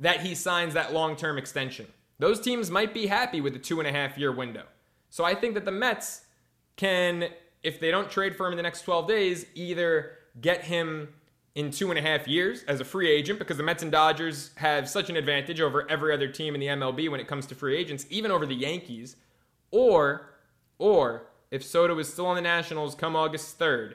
that 0.00 0.20
he 0.20 0.34
signs 0.34 0.74
that 0.74 0.92
long 0.92 1.16
term 1.16 1.38
extension. 1.38 1.86
Those 2.18 2.40
teams 2.40 2.70
might 2.70 2.94
be 2.94 3.06
happy 3.06 3.40
with 3.40 3.52
the 3.52 3.58
two 3.58 3.80
and 3.80 3.88
a 3.88 3.92
half 3.92 4.16
year 4.16 4.32
window. 4.32 4.64
So 5.10 5.24
I 5.24 5.34
think 5.34 5.54
that 5.54 5.64
the 5.64 5.72
Mets 5.72 6.22
can, 6.76 7.28
if 7.62 7.80
they 7.80 7.90
don't 7.90 8.10
trade 8.10 8.36
for 8.36 8.46
him 8.46 8.52
in 8.52 8.56
the 8.56 8.62
next 8.62 8.82
12 8.82 9.08
days, 9.08 9.46
either 9.54 10.18
get 10.40 10.62
him 10.62 11.08
in 11.54 11.70
two 11.70 11.90
and 11.90 11.98
a 11.98 12.02
half 12.02 12.26
years 12.26 12.64
as 12.64 12.80
a 12.80 12.84
free 12.84 13.10
agent 13.10 13.38
because 13.38 13.56
the 13.56 13.62
Mets 13.62 13.82
and 13.82 13.92
Dodgers 13.92 14.50
have 14.56 14.88
such 14.88 15.08
an 15.08 15.16
advantage 15.16 15.60
over 15.60 15.88
every 15.88 16.12
other 16.12 16.26
team 16.28 16.54
in 16.54 16.60
the 16.60 16.66
MLB 16.66 17.08
when 17.08 17.20
it 17.20 17.28
comes 17.28 17.46
to 17.46 17.54
free 17.54 17.76
agents, 17.76 18.06
even 18.10 18.30
over 18.30 18.44
the 18.44 18.54
Yankees, 18.54 19.16
or, 19.70 20.30
or 20.78 21.26
if 21.54 21.62
Soto 21.62 21.96
is 22.00 22.12
still 22.12 22.26
on 22.26 22.34
the 22.34 22.42
Nationals 22.42 22.96
come 22.96 23.14
August 23.14 23.60
3rd, 23.60 23.94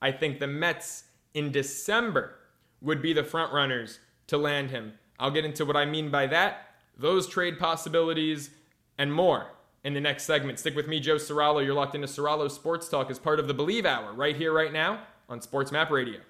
I 0.00 0.12
think 0.12 0.38
the 0.38 0.46
Mets 0.46 1.02
in 1.34 1.50
December 1.50 2.36
would 2.80 3.02
be 3.02 3.12
the 3.12 3.24
front 3.24 3.52
runners 3.52 3.98
to 4.28 4.38
land 4.38 4.70
him. 4.70 4.92
I'll 5.18 5.32
get 5.32 5.44
into 5.44 5.64
what 5.64 5.76
I 5.76 5.86
mean 5.86 6.12
by 6.12 6.28
that, 6.28 6.68
those 6.96 7.26
trade 7.26 7.58
possibilities, 7.58 8.50
and 8.96 9.12
more 9.12 9.48
in 9.82 9.92
the 9.92 10.00
next 10.00 10.22
segment. 10.22 10.60
Stick 10.60 10.76
with 10.76 10.86
me, 10.86 11.00
Joe 11.00 11.16
Serralo. 11.16 11.64
You're 11.64 11.74
locked 11.74 11.96
into 11.96 12.06
Serralo 12.06 12.48
Sports 12.48 12.88
Talk 12.88 13.10
as 13.10 13.18
part 13.18 13.40
of 13.40 13.48
the 13.48 13.54
Believe 13.54 13.86
Hour 13.86 14.12
right 14.12 14.36
here, 14.36 14.52
right 14.52 14.72
now 14.72 15.00
on 15.28 15.40
Sports 15.40 15.72
Map 15.72 15.90
Radio. 15.90 16.20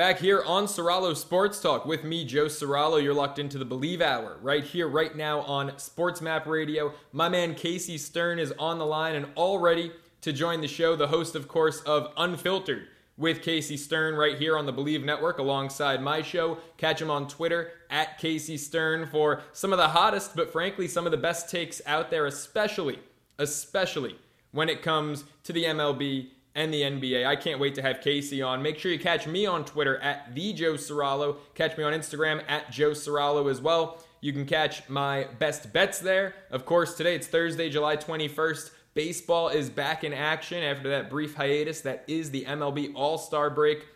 Back 0.00 0.18
here 0.18 0.42
on 0.44 0.64
Serralo 0.64 1.14
Sports 1.14 1.60
Talk 1.60 1.84
with 1.84 2.04
me, 2.04 2.24
Joe 2.24 2.46
Serralo. 2.46 3.02
You're 3.02 3.12
locked 3.12 3.38
into 3.38 3.58
the 3.58 3.66
Believe 3.66 4.00
Hour 4.00 4.38
right 4.40 4.64
here, 4.64 4.88
right 4.88 5.14
now 5.14 5.40
on 5.40 5.76
Sports 5.76 6.22
Map 6.22 6.46
Radio. 6.46 6.94
My 7.12 7.28
man 7.28 7.54
Casey 7.54 7.98
Stern 7.98 8.38
is 8.38 8.50
on 8.58 8.78
the 8.78 8.86
line 8.86 9.14
and 9.14 9.26
all 9.34 9.58
ready 9.58 9.92
to 10.22 10.32
join 10.32 10.62
the 10.62 10.68
show. 10.68 10.96
The 10.96 11.08
host, 11.08 11.34
of 11.34 11.48
course, 11.48 11.82
of 11.82 12.14
Unfiltered 12.16 12.88
with 13.18 13.42
Casey 13.42 13.76
Stern 13.76 14.14
right 14.14 14.38
here 14.38 14.56
on 14.56 14.64
the 14.64 14.72
Believe 14.72 15.04
Network 15.04 15.36
alongside 15.36 16.00
my 16.00 16.22
show. 16.22 16.56
Catch 16.78 17.02
him 17.02 17.10
on 17.10 17.28
Twitter 17.28 17.70
at 17.90 18.16
Casey 18.16 18.56
Stern 18.56 19.06
for 19.06 19.42
some 19.52 19.70
of 19.70 19.78
the 19.78 19.88
hottest, 19.88 20.34
but 20.34 20.50
frankly, 20.50 20.88
some 20.88 21.04
of 21.04 21.12
the 21.12 21.18
best 21.18 21.50
takes 21.50 21.82
out 21.84 22.10
there, 22.10 22.24
especially, 22.24 23.00
especially 23.38 24.16
when 24.52 24.70
it 24.70 24.80
comes 24.80 25.24
to 25.44 25.52
the 25.52 25.64
MLB 25.64 26.30
and 26.54 26.72
the 26.72 26.82
NBA. 26.82 27.26
I 27.26 27.36
can't 27.36 27.60
wait 27.60 27.74
to 27.76 27.82
have 27.82 28.00
Casey 28.00 28.42
on. 28.42 28.62
Make 28.62 28.78
sure 28.78 28.90
you 28.90 28.98
catch 28.98 29.26
me 29.26 29.46
on 29.46 29.64
Twitter 29.64 29.98
at 29.98 30.34
the 30.34 30.52
Joe 30.52 30.74
Serralo. 30.74 31.36
Catch 31.54 31.76
me 31.76 31.84
on 31.84 31.92
Instagram 31.92 32.42
at 32.48 32.70
Joe 32.70 32.90
Serralo 32.90 33.50
as 33.50 33.60
well. 33.60 34.02
You 34.20 34.32
can 34.32 34.46
catch 34.46 34.88
my 34.88 35.28
best 35.38 35.72
bets 35.72 35.98
there. 35.98 36.34
Of 36.50 36.66
course, 36.66 36.94
today 36.94 37.14
it's 37.14 37.26
Thursday, 37.26 37.70
July 37.70 37.96
21st. 37.96 38.70
Baseball 38.94 39.48
is 39.48 39.70
back 39.70 40.02
in 40.02 40.12
action 40.12 40.62
after 40.62 40.90
that 40.90 41.08
brief 41.08 41.34
hiatus 41.34 41.80
that 41.82 42.04
is 42.08 42.30
the 42.30 42.44
MLB 42.44 42.92
All 42.94 43.18
Star 43.18 43.48
break. 43.48 43.86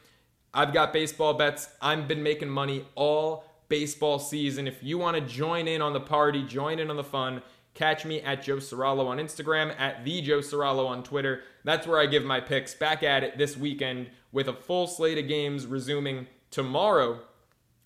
I've 0.54 0.72
got 0.72 0.92
baseball 0.92 1.34
bets. 1.34 1.68
I've 1.82 2.06
been 2.06 2.22
making 2.22 2.48
money 2.48 2.84
all 2.94 3.44
baseball 3.68 4.20
season. 4.20 4.68
If 4.68 4.82
you 4.82 4.98
want 4.98 5.16
to 5.16 5.20
join 5.20 5.66
in 5.66 5.82
on 5.82 5.92
the 5.92 6.00
party, 6.00 6.44
join 6.44 6.78
in 6.78 6.90
on 6.90 6.96
the 6.96 7.04
fun, 7.04 7.42
Catch 7.74 8.04
me 8.04 8.20
at 8.20 8.42
Joe 8.42 8.56
Serralo 8.56 9.06
on 9.06 9.18
Instagram, 9.18 9.74
at 9.78 10.04
the 10.04 10.22
Joe 10.22 10.38
Serralo 10.38 10.86
on 10.86 11.02
Twitter. 11.02 11.42
That's 11.64 11.86
where 11.86 11.98
I 11.98 12.06
give 12.06 12.24
my 12.24 12.40
picks. 12.40 12.72
Back 12.72 13.02
at 13.02 13.24
it 13.24 13.36
this 13.36 13.56
weekend 13.56 14.10
with 14.30 14.46
a 14.46 14.52
full 14.52 14.86
slate 14.86 15.18
of 15.18 15.26
games 15.26 15.66
resuming 15.66 16.28
tomorrow. 16.50 17.20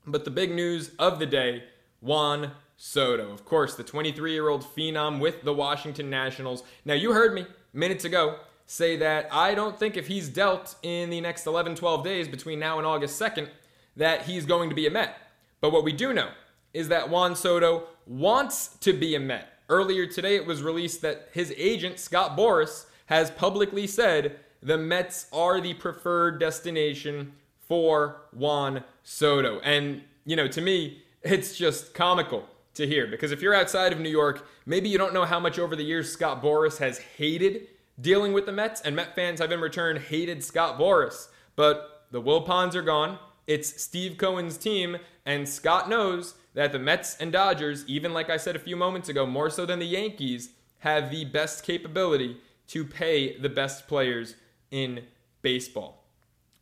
But 0.07 0.25
the 0.25 0.31
big 0.31 0.51
news 0.51 0.91
of 0.99 1.19
the 1.19 1.27
day 1.27 1.65
Juan 2.01 2.53
Soto. 2.77 3.33
Of 3.33 3.45
course, 3.45 3.75
the 3.75 3.83
23 3.83 4.33
year 4.33 4.49
old 4.49 4.63
phenom 4.63 5.21
with 5.21 5.43
the 5.43 5.53
Washington 5.55 6.11
Nationals. 6.11 6.63
Now, 6.85 6.95
you 6.95 7.13
heard 7.13 7.35
me 7.35 7.47
minutes 7.73 8.05
ago 8.05 8.39
say 8.67 8.97
that 8.97 9.29
I 9.33 9.55
don't 9.55 9.79
think 9.79 9.97
if 9.97 10.07
he's 10.07 10.29
dealt 10.29 10.77
in 10.83 11.11
the 11.11 11.21
next 11.21 11.47
11, 11.47 11.75
12 11.75 12.05
days 12.05 12.29
between 12.29 12.59
now 12.59 12.79
and 12.79 12.87
August 12.87 13.21
2nd, 13.21 13.49
that 13.97 14.23
he's 14.23 14.47
going 14.47 14.69
to 14.69 14.77
be 14.77 14.87
a 14.87 14.91
Met. 14.91 15.17
But 15.61 15.73
what 15.73 15.83
we 15.83 15.93
do 15.93 16.13
know 16.13 16.29
is 16.73 16.89
that 16.89 17.09
Juan 17.09 17.35
Soto 17.35 17.85
wants 18.07 18.69
to 18.81 18.93
be 18.93 19.15
a 19.15 19.21
Met. 19.21 19.58
Earlier 19.69 20.07
today, 20.07 20.37
it 20.37 20.47
was 20.47 20.63
released 20.63 21.03
that 21.03 21.29
his 21.33 21.53
agent, 21.57 21.99
Scott 21.99 22.37
Boras, 22.37 22.87
has 23.07 23.31
publicly 23.31 23.87
said 23.87 24.41
the 24.63 24.79
Mets 24.79 25.27
are 25.33 25.61
the 25.61 25.75
preferred 25.75 26.41
destination 26.41 27.33
for 27.61 28.23
Juan 28.33 28.85
Soto. 29.03 29.61
And, 29.61 30.03
you 30.25 30.37
know, 30.37 30.49
to 30.49 30.61
me, 30.61 31.03
it's 31.23 31.57
just 31.57 31.95
comical 31.95 32.49
to 32.75 32.87
hear 32.87 33.07
because 33.07 33.33
if 33.33 33.43
you're 33.43 33.55
outside 33.55 33.93
of 33.93 34.01
New 34.01 34.09
York, 34.09 34.47
maybe 34.65 34.89
you 34.89 34.99
don't 34.99 35.13
know 35.13 35.25
how 35.25 35.41
much 35.41 35.59
over 35.59 35.77
the 35.77 35.83
years 35.83 36.11
Scott 36.11 36.43
Boras 36.43 36.79
has 36.79 36.99
hated 36.99 37.67
dealing 38.01 38.33
with 38.33 38.47
the 38.47 38.53
Mets, 38.53 38.81
and 38.81 38.95
Met 38.95 39.15
fans 39.15 39.41
have 39.41 39.53
in 39.53 39.61
return 39.61 39.97
hated 39.97 40.43
Scott 40.43 40.79
Boras. 40.79 41.29
But 41.57 42.07
the 42.11 42.23
Wilpons 42.23 42.75
are 42.75 42.83
gone. 42.83 43.19
It's 43.47 43.83
Steve 43.83 44.17
Cohen's 44.19 44.57
team, 44.57 44.99
and 45.27 45.49
Scott 45.49 45.89
knows 45.89 46.35
that 46.59 46.73
the 46.73 46.79
Mets 46.81 47.17
and 47.21 47.31
Dodgers, 47.31 47.85
even 47.87 48.13
like 48.13 48.29
I 48.29 48.37
said 48.37 48.57
a 48.57 48.59
few 48.59 48.75
moments 48.75 49.09
ago, 49.09 49.25
more 49.25 49.49
so 49.49 49.65
than 49.65 49.79
the 49.79 49.87
Yankees, 49.87 50.51
have 50.81 51.09
the 51.09 51.25
best 51.25 51.63
capability 51.63 52.39
to 52.67 52.85
pay 52.85 53.39
the 53.39 53.49
best 53.49 53.87
players 53.87 54.35
in 54.73 55.05
baseball. 55.41 56.03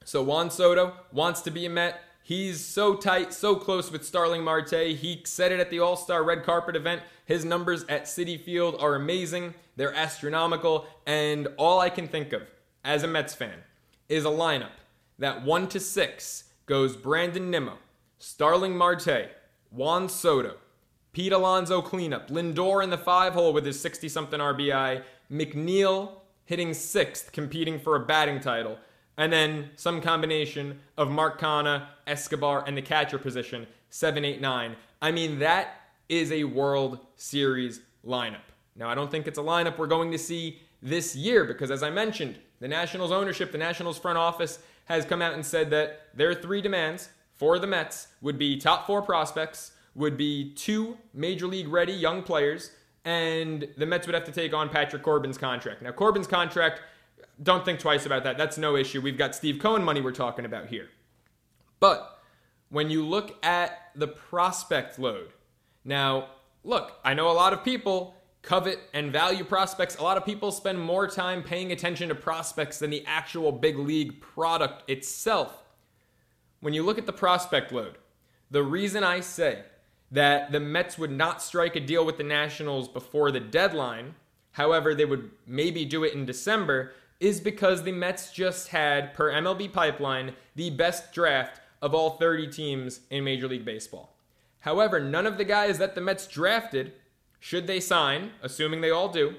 So 0.05 0.23
Juan 0.23 0.51
Soto 0.51 0.93
wants 1.13 1.41
to 1.41 1.51
be 1.51 1.65
a 1.65 1.71
Met. 1.71 1.99
He's 2.23 2.63
so 2.63 2.95
tight, 2.95 3.33
so 3.33 3.57
close 3.57 3.91
with 3.91 4.05
Starling 4.05 4.45
Marte. 4.45 4.99
He 4.99 5.23
said 5.25 5.51
it 5.51 5.61
at 5.61 5.71
the 5.71 5.81
All 5.81 5.97
Star 5.97 6.23
red 6.23 6.43
carpet 6.45 6.77
event. 6.77 7.01
His 7.25 7.47
numbers 7.47 7.87
at 7.89 8.05
Citi 8.05 8.39
Field 8.39 8.77
are 8.79 8.97
amazing, 8.97 9.55
they're 9.77 9.95
astronomical, 9.95 10.85
and 11.07 11.49
all 11.57 11.81
I 11.81 11.89
can 11.89 12.07
think 12.07 12.35
of 12.35 12.43
as 12.85 13.03
a 13.03 13.09
Mets 13.09 13.35
fan 13.35 13.61
is 14.11 14.27
a 14.27 14.29
lineup 14.29 14.77
that 15.19 15.43
1 15.43 15.69
to 15.69 15.81
6 15.81 16.45
goes 16.67 16.97
Brandon 16.97 17.51
Nimmo, 17.51 17.79
Starling 18.19 18.77
Marte, 18.77 19.31
Juan 19.77 20.09
Soto, 20.09 20.57
Pete 21.13 21.33
Alonso 21.33 21.83
cleanup, 21.83 22.31
Lindor 22.31 22.83
in 22.83 22.89
the 22.89 22.97
five 22.97 23.35
hole 23.35 23.53
with 23.53 23.67
his 23.67 23.79
60 23.79 24.09
something 24.09 24.41
RBI, 24.41 25.03
McNeil 25.31 26.13
hitting 26.47 26.73
sixth, 26.73 27.31
competing 27.31 27.79
for 27.79 27.95
a 27.95 28.01
batting 28.01 28.41
title, 28.41 28.79
and 29.19 29.31
then 29.31 29.71
some 29.77 30.01
combination 30.01 30.81
of 30.97 31.11
Mark 31.11 31.43
Escobar, 32.07 32.65
and 32.67 32.75
the 32.77 32.83
catcher 32.83 33.19
position, 33.19 33.67
7 33.91 34.25
8 34.25 34.41
9. 34.41 34.77
I 35.03 35.11
mean, 35.11 35.39
that 35.41 35.81
is 36.09 36.33
a 36.33 36.45
World 36.45 36.99
Series 37.17 37.81
lineup. 38.07 38.49
Now, 38.77 38.89
I 38.89 38.95
don't 38.95 39.11
think 39.11 39.27
it's 39.27 39.39
a 39.39 39.43
lineup 39.43 39.77
we're 39.77 39.87
going 39.87 40.11
to 40.13 40.19
see 40.19 40.61
this 40.81 41.15
year 41.15 41.45
because, 41.45 41.71
as 41.71 41.83
I 41.83 41.91
mentioned, 41.91 42.39
the 42.61 42.69
Nationals 42.69 43.13
ownership, 43.13 43.53
the 43.53 43.59
Nationals 43.59 43.99
front 43.99 44.17
office 44.17 44.59
has 44.87 45.05
come 45.05 45.21
out 45.21 45.35
and 45.35 45.45
said 45.45 45.69
that 45.71 46.09
their 46.15 46.35
three 46.35 46.63
demands 46.63 47.11
for 47.37 47.59
the 47.59 47.67
Mets 47.67 48.09
would 48.21 48.39
be 48.39 48.57
top 48.57 48.87
four 48.87 49.03
prospects, 49.03 49.73
would 49.95 50.17
be 50.17 50.53
two 50.55 50.97
major 51.15 51.47
league 51.47 51.69
ready 51.69 51.93
young 51.93 52.23
players, 52.23 52.71
and 53.05 53.69
the 53.77 53.87
Mets 53.87 54.07
would 54.07 54.15
have 54.15 54.25
to 54.25 54.33
take 54.33 54.53
on 54.53 54.69
Patrick 54.69 55.03
Corbin's 55.03 55.39
contract. 55.39 55.83
Now, 55.83 55.93
Corbin's 55.93 56.27
contract, 56.27 56.81
don't 57.43 57.65
think 57.65 57.81
twice 57.81 58.07
about 58.07 58.25
that. 58.25 58.39
That's 58.39 58.59
no 58.59 58.77
issue. 58.77 59.01
We've 59.01 59.19
got 59.19 59.35
Steve 59.35 59.59
Cohen 59.59 59.85
money 59.85 60.01
we're 60.01 60.13
talking 60.13 60.45
about 60.45 60.69
here. 60.69 60.89
But 61.79 62.21
when 62.71 62.91
you 62.91 63.05
look 63.05 63.45
at 63.45 63.91
the 63.95 64.09
prospect 64.09 64.99
load, 64.99 65.33
now, 65.85 66.31
look, 66.65 66.99
I 67.05 67.15
know 67.15 67.31
a 67.31 67.33
lot 67.33 67.53
of 67.53 67.63
people 67.63 68.15
covet 68.43 68.79
and 68.95 69.13
value 69.13 69.45
prospects. 69.45 69.97
A 69.97 70.03
lot 70.03 70.17
of 70.17 70.25
people 70.25 70.51
spend 70.51 70.81
more 70.81 71.07
time 71.07 71.43
paying 71.43 71.73
attention 71.73 72.09
to 72.09 72.15
prospects 72.15 72.79
than 72.79 72.91
the 72.91 73.05
actual 73.07 73.53
big 73.53 73.79
league 73.79 74.21
product 74.21 74.89
itself 74.89 75.65
when 76.67 76.75
you 76.75 76.83
look 76.83 76.99
at 76.99 77.07
the 77.07 77.13
prospect 77.13 77.71
load, 77.71 77.97
the 78.51 78.65
reason 78.65 79.05
I 79.05 79.21
say 79.21 79.63
that 80.11 80.51
the 80.51 80.59
Mets 80.59 80.99
would 80.99 81.13
not 81.13 81.41
strike 81.41 81.77
a 81.77 81.81
deal 81.81 82.05
with 82.05 82.17
the 82.17 82.25
Nationals 82.25 82.89
before 82.89 83.31
the 83.31 83.39
deadline, 83.39 84.17
however, 84.51 84.93
they 84.93 85.05
would 85.05 85.31
maybe 85.47 85.85
do 85.85 86.03
it 86.03 86.13
in 86.13 86.27
December, 86.27 86.93
is 87.21 87.39
because 87.39 87.85
the 87.85 87.93
Mets 87.93 88.33
just 88.33 88.71
had, 88.71 89.15
per 89.15 89.31
MLB 89.31 89.73
Pipeline, 89.73 90.35
the 90.57 90.71
best 90.71 91.13
draft 91.13 91.61
of 91.81 91.95
all 91.95 92.17
30 92.17 92.49
teams 92.49 92.99
in 93.11 93.23
Major 93.23 93.47
League 93.47 93.65
Baseball. 93.65 94.17
However, 94.59 94.99
none 94.99 95.25
of 95.25 95.39
the 95.39 95.45
guys 95.45 95.79
that 95.79 95.95
the 95.95 96.01
Mets 96.01 96.27
drafted, 96.27 96.95
should 97.39 97.69
they 97.69 97.79
sign, 97.79 98.33
assuming 98.43 98.81
they 98.81 98.91
all 98.91 99.09
do, 99.09 99.37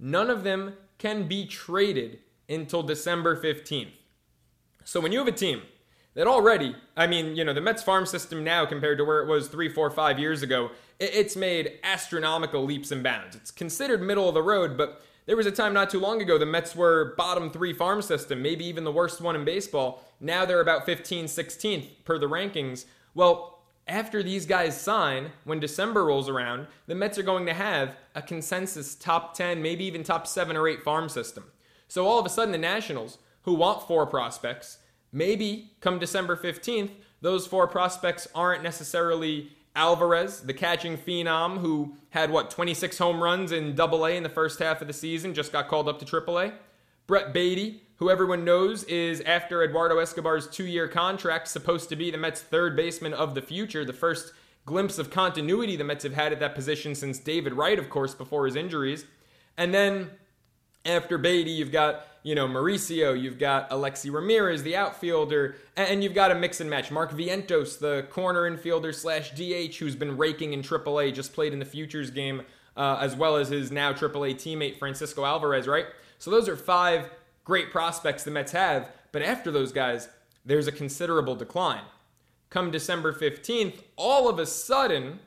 none 0.00 0.28
of 0.28 0.42
them 0.42 0.74
can 0.98 1.28
be 1.28 1.46
traded 1.46 2.18
until 2.48 2.82
December 2.82 3.40
15th. 3.40 3.92
So 4.82 4.98
when 4.98 5.12
you 5.12 5.20
have 5.20 5.28
a 5.28 5.32
team 5.32 5.62
that 6.14 6.26
already, 6.26 6.76
I 6.96 7.06
mean, 7.06 7.36
you 7.36 7.44
know, 7.44 7.52
the 7.52 7.60
Mets 7.60 7.82
farm 7.82 8.06
system 8.06 8.44
now 8.44 8.64
compared 8.66 8.98
to 8.98 9.04
where 9.04 9.20
it 9.20 9.26
was 9.26 9.48
three, 9.48 9.68
four, 9.68 9.90
five 9.90 10.18
years 10.18 10.42
ago, 10.42 10.70
it's 11.00 11.36
made 11.36 11.72
astronomical 11.82 12.64
leaps 12.64 12.92
and 12.92 13.02
bounds. 13.02 13.34
It's 13.34 13.50
considered 13.50 14.00
middle 14.00 14.28
of 14.28 14.34
the 14.34 14.42
road, 14.42 14.76
but 14.76 15.02
there 15.26 15.36
was 15.36 15.46
a 15.46 15.52
time 15.52 15.72
not 15.72 15.90
too 15.90 15.98
long 15.98 16.22
ago 16.22 16.38
the 16.38 16.46
Mets 16.46 16.76
were 16.76 17.14
bottom 17.16 17.50
three 17.50 17.72
farm 17.72 18.00
system, 18.00 18.42
maybe 18.42 18.64
even 18.66 18.84
the 18.84 18.92
worst 18.92 19.20
one 19.20 19.34
in 19.34 19.44
baseball. 19.44 20.04
Now 20.20 20.44
they're 20.44 20.60
about 20.60 20.86
15, 20.86 21.26
16th 21.26 21.88
per 22.04 22.18
the 22.18 22.28
rankings. 22.28 22.84
Well, 23.14 23.58
after 23.86 24.22
these 24.22 24.46
guys 24.46 24.80
sign, 24.80 25.32
when 25.44 25.60
December 25.60 26.04
rolls 26.04 26.28
around, 26.28 26.68
the 26.86 26.94
Mets 26.94 27.18
are 27.18 27.22
going 27.22 27.46
to 27.46 27.54
have 27.54 27.96
a 28.14 28.22
consensus 28.22 28.94
top 28.94 29.34
10, 29.34 29.60
maybe 29.60 29.84
even 29.84 30.02
top 30.02 30.26
7 30.26 30.56
or 30.56 30.68
8 30.68 30.82
farm 30.82 31.08
system. 31.08 31.44
So 31.88 32.06
all 32.06 32.18
of 32.18 32.26
a 32.26 32.30
sudden, 32.30 32.52
the 32.52 32.58
Nationals, 32.58 33.18
who 33.42 33.54
want 33.54 33.86
four 33.86 34.06
prospects, 34.06 34.78
maybe 35.14 35.70
come 35.80 35.98
December 35.98 36.36
15th, 36.36 36.90
those 37.22 37.46
four 37.46 37.66
prospects 37.66 38.28
aren't 38.34 38.62
necessarily 38.62 39.50
Alvarez, 39.76 40.40
the 40.40 40.54
catching 40.54 40.96
phenom 40.96 41.58
who 41.58 41.96
had 42.10 42.30
what 42.30 42.50
26 42.50 42.98
home 42.98 43.22
runs 43.22 43.50
in 43.50 43.74
Double 43.74 44.04
A 44.04 44.10
in 44.10 44.22
the 44.22 44.28
first 44.28 44.58
half 44.58 44.80
of 44.80 44.86
the 44.86 44.92
season, 44.92 45.34
just 45.34 45.52
got 45.52 45.68
called 45.68 45.88
up 45.88 45.98
to 45.98 46.04
Triple 46.04 46.38
A. 46.38 46.52
Brett 47.06 47.32
Baty, 47.32 47.82
who 47.96 48.08
everyone 48.10 48.44
knows 48.44 48.84
is 48.84 49.20
after 49.22 49.62
Eduardo 49.62 49.98
Escobar's 49.98 50.48
two-year 50.48 50.88
contract, 50.88 51.48
supposed 51.48 51.88
to 51.88 51.96
be 51.96 52.10
the 52.10 52.18
Mets' 52.18 52.40
third 52.40 52.76
baseman 52.76 53.12
of 53.14 53.34
the 53.34 53.42
future, 53.42 53.84
the 53.84 53.92
first 53.92 54.32
glimpse 54.64 54.98
of 54.98 55.10
continuity 55.10 55.76
the 55.76 55.84
Mets 55.84 56.04
have 56.04 56.14
had 56.14 56.32
at 56.32 56.40
that 56.40 56.54
position 56.54 56.94
since 56.94 57.18
David 57.18 57.54
Wright, 57.54 57.78
of 57.78 57.90
course, 57.90 58.14
before 58.14 58.46
his 58.46 58.56
injuries. 58.56 59.04
And 59.56 59.74
then 59.74 60.10
After 60.86 61.18
Baty, 61.18 61.50
you've 61.50 61.72
got, 61.72 62.06
you 62.24 62.34
know, 62.34 62.48
Mauricio, 62.48 63.20
you've 63.20 63.38
got 63.38 63.68
Alexi 63.68 64.10
Ramirez, 64.10 64.62
the 64.62 64.74
outfielder, 64.74 65.56
and 65.76 66.02
you've 66.02 66.14
got 66.14 66.30
a 66.30 66.34
mix 66.34 66.58
and 66.58 66.70
match. 66.70 66.90
Mark 66.90 67.12
Vientos, 67.12 67.78
the 67.78 68.06
corner 68.10 68.50
infielder 68.50 68.94
slash 68.94 69.32
DH, 69.32 69.76
who's 69.76 69.94
been 69.94 70.16
raking 70.16 70.54
in 70.54 70.62
AAA, 70.62 71.12
just 71.12 71.34
played 71.34 71.52
in 71.52 71.58
the 71.58 71.66
Futures 71.66 72.10
game, 72.10 72.42
uh, 72.78 72.96
as 72.98 73.14
well 73.14 73.36
as 73.36 73.50
his 73.50 73.70
now 73.70 73.92
AAA 73.92 74.36
teammate, 74.36 74.78
Francisco 74.78 75.26
Alvarez, 75.26 75.68
right? 75.68 75.84
So 76.18 76.30
those 76.30 76.48
are 76.48 76.56
five 76.56 77.10
great 77.44 77.70
prospects 77.70 78.24
the 78.24 78.30
Mets 78.30 78.52
have, 78.52 78.88
but 79.12 79.20
after 79.20 79.50
those 79.50 79.70
guys, 79.70 80.08
there's 80.46 80.66
a 80.66 80.72
considerable 80.72 81.36
decline. 81.36 81.82
Come 82.48 82.70
December 82.70 83.12
15th, 83.12 83.82
all 83.96 84.30
of 84.30 84.38
a 84.38 84.46
sudden, 84.46 85.18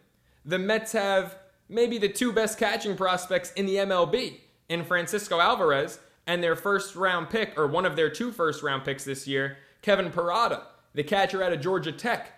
the 0.43 0.57
Mets 0.57 0.93
have 0.93 1.37
maybe 1.69 1.99
the 1.99 2.09
two 2.09 2.31
best 2.31 2.57
catching 2.57 2.97
prospects 2.97 3.51
in 3.51 3.67
the 3.67 3.75
MLB 3.75 4.37
in 4.67 4.83
Francisco 4.83 5.39
Alvarez 5.39 5.99
and 6.27 6.43
their 6.43 6.55
first 6.55 6.95
round 6.95 7.29
pick, 7.29 7.57
or 7.57 7.65
one 7.65 7.85
of 7.85 7.95
their 7.95 8.09
two 8.09 8.31
first 8.31 8.61
round 8.61 8.83
picks 8.83 9.05
this 9.05 9.27
year, 9.27 9.57
Kevin 9.81 10.11
Parada, 10.11 10.63
the 10.93 11.03
catcher 11.03 11.41
out 11.41 11.53
of 11.53 11.61
Georgia 11.61 11.91
Tech, 11.91 12.33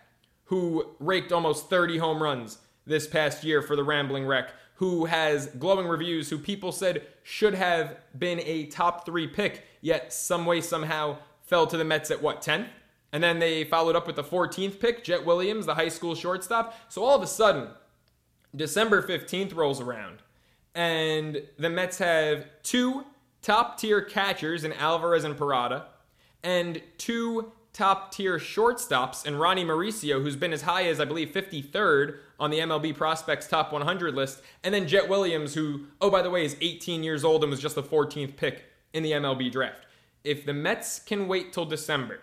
who 0.45 0.85
raked 0.99 1.31
almost 1.31 1.69
30 1.69 1.97
home 1.97 2.21
runs 2.21 2.59
this 2.85 3.07
past 3.07 3.43
year 3.43 3.61
for 3.61 3.75
the 3.75 3.83
Rambling 3.83 4.25
Wreck, 4.25 4.53
who 4.75 5.05
has 5.05 5.47
glowing 5.47 5.87
reviews, 5.87 6.29
who 6.29 6.37
people 6.37 6.71
said 6.71 7.05
should 7.23 7.53
have 7.53 7.97
been 8.17 8.39
a 8.45 8.67
top 8.67 9.05
three 9.05 9.27
pick, 9.27 9.65
yet 9.81 10.13
some 10.13 10.45
way, 10.45 10.61
somehow 10.61 11.17
fell 11.41 11.67
to 11.67 11.77
the 11.77 11.83
Mets 11.83 12.11
at 12.11 12.21
what, 12.21 12.41
10th? 12.41 12.67
And 13.11 13.23
then 13.23 13.39
they 13.39 13.63
followed 13.63 13.95
up 13.95 14.05
with 14.05 14.15
the 14.15 14.23
14th 14.23 14.79
pick, 14.79 15.03
Jett 15.03 15.25
Williams, 15.25 15.65
the 15.65 15.75
high 15.75 15.89
school 15.89 16.13
shortstop. 16.13 16.75
So 16.89 17.03
all 17.03 17.15
of 17.15 17.23
a 17.23 17.27
sudden, 17.27 17.69
December 18.55 19.01
15th 19.01 19.55
rolls 19.55 19.81
around, 19.81 20.21
and 20.75 21.41
the 21.57 21.69
Mets 21.69 21.97
have 21.97 22.45
two 22.61 23.03
top 23.41 23.79
tier 23.79 24.01
catchers 24.01 24.63
in 24.63 24.73
Alvarez 24.73 25.23
and 25.23 25.37
Parada, 25.37 25.85
and 26.43 26.81
two 26.97 27.51
top 27.73 28.11
tier 28.11 28.37
shortstops 28.37 29.25
in 29.25 29.35
Ronny 29.37 29.63
Mauricio, 29.63 30.21
who's 30.21 30.35
been 30.35 30.53
as 30.53 30.63
high 30.63 30.85
as, 30.85 30.99
I 30.99 31.05
believe, 31.05 31.29
53rd 31.29 32.17
on 32.39 32.49
the 32.49 32.59
MLB 32.59 32.95
Prospects 32.95 33.47
Top 33.47 33.71
100 33.71 34.15
list, 34.15 34.41
and 34.63 34.73
then 34.73 34.87
Jett 34.87 35.07
Williams, 35.07 35.53
who, 35.53 35.85
oh, 36.01 36.09
by 36.09 36.21
the 36.21 36.29
way, 36.29 36.45
is 36.45 36.55
18 36.61 37.03
years 37.03 37.23
old 37.23 37.43
and 37.43 37.51
was 37.51 37.61
just 37.61 37.75
the 37.75 37.83
14th 37.83 38.35
pick 38.35 38.65
in 38.93 39.03
the 39.03 39.11
MLB 39.11 39.51
draft. 39.51 39.85
If 40.23 40.45
the 40.45 40.53
Mets 40.53 40.99
can 40.99 41.27
wait 41.27 41.53
till 41.53 41.65
December, 41.65 42.21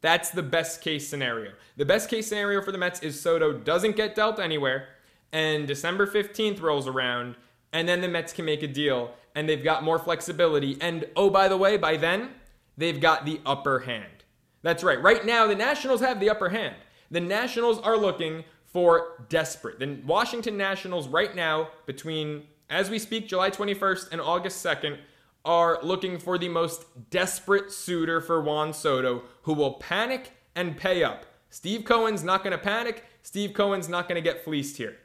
that's 0.00 0.30
the 0.30 0.42
best 0.42 0.80
case 0.80 1.08
scenario. 1.08 1.52
The 1.76 1.84
best 1.84 2.08
case 2.08 2.28
scenario 2.28 2.62
for 2.62 2.72
the 2.72 2.78
Mets 2.78 3.02
is 3.02 3.20
Soto 3.20 3.52
doesn't 3.52 3.96
get 3.96 4.14
dealt 4.14 4.38
anywhere, 4.38 4.88
and 5.32 5.66
December 5.66 6.06
15th 6.06 6.60
rolls 6.62 6.86
around, 6.86 7.36
and 7.72 7.88
then 7.88 8.00
the 8.00 8.08
Mets 8.08 8.32
can 8.32 8.44
make 8.44 8.62
a 8.62 8.68
deal, 8.68 9.12
and 9.34 9.48
they've 9.48 9.64
got 9.64 9.84
more 9.84 9.98
flexibility. 9.98 10.76
And 10.80 11.06
oh, 11.16 11.30
by 11.30 11.48
the 11.48 11.56
way, 11.56 11.76
by 11.76 11.96
then, 11.96 12.30
they've 12.76 13.00
got 13.00 13.24
the 13.24 13.40
upper 13.44 13.80
hand. 13.80 14.24
That's 14.62 14.82
right. 14.82 15.00
Right 15.00 15.24
now, 15.24 15.46
the 15.46 15.54
Nationals 15.54 16.00
have 16.00 16.20
the 16.20 16.30
upper 16.30 16.48
hand. 16.48 16.76
The 17.10 17.20
Nationals 17.20 17.78
are 17.80 17.96
looking 17.96 18.44
for 18.64 19.24
desperate. 19.28 19.78
The 19.78 19.98
Washington 20.04 20.56
Nationals, 20.56 21.08
right 21.08 21.34
now, 21.34 21.68
between 21.86 22.44
as 22.70 22.90
we 22.90 22.98
speak, 22.98 23.28
July 23.28 23.50
21st 23.50 24.12
and 24.12 24.20
August 24.20 24.64
2nd, 24.64 24.98
are 25.44 25.78
looking 25.82 26.18
for 26.18 26.36
the 26.36 26.48
most 26.48 26.84
desperate 27.10 27.72
suitor 27.72 28.20
for 28.20 28.42
Juan 28.42 28.74
Soto 28.74 29.22
who 29.42 29.54
will 29.54 29.74
panic 29.74 30.32
and 30.54 30.76
pay 30.76 31.02
up. 31.02 31.24
Steve 31.48 31.84
Cohen's 31.84 32.22
not 32.22 32.44
going 32.44 32.52
to 32.52 32.62
panic. 32.62 33.04
Steve 33.22 33.54
Cohen's 33.54 33.88
not 33.88 34.08
going 34.08 34.22
to 34.22 34.28
get 34.28 34.44
fleeced 34.44 34.76
here. 34.76 34.96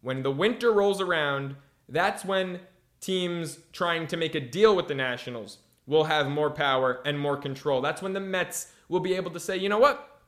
When 0.00 0.22
the 0.22 0.30
winter 0.30 0.72
rolls 0.72 1.00
around, 1.00 1.56
that's 1.88 2.24
when 2.24 2.60
teams 3.02 3.58
trying 3.72 4.06
to 4.06 4.16
make 4.16 4.34
a 4.34 4.40
deal 4.40 4.74
with 4.74 4.88
the 4.88 4.94
Nationals 4.94 5.58
will 5.86 6.04
have 6.04 6.28
more 6.28 6.50
power 6.50 7.02
and 7.04 7.18
more 7.18 7.36
control. 7.36 7.82
That's 7.82 8.00
when 8.00 8.14
the 8.14 8.20
Mets 8.20 8.72
will 8.88 9.00
be 9.00 9.14
able 9.14 9.32
to 9.32 9.40
say, 9.40 9.56
you 9.56 9.68
know 9.68 9.78
what? 9.78 10.20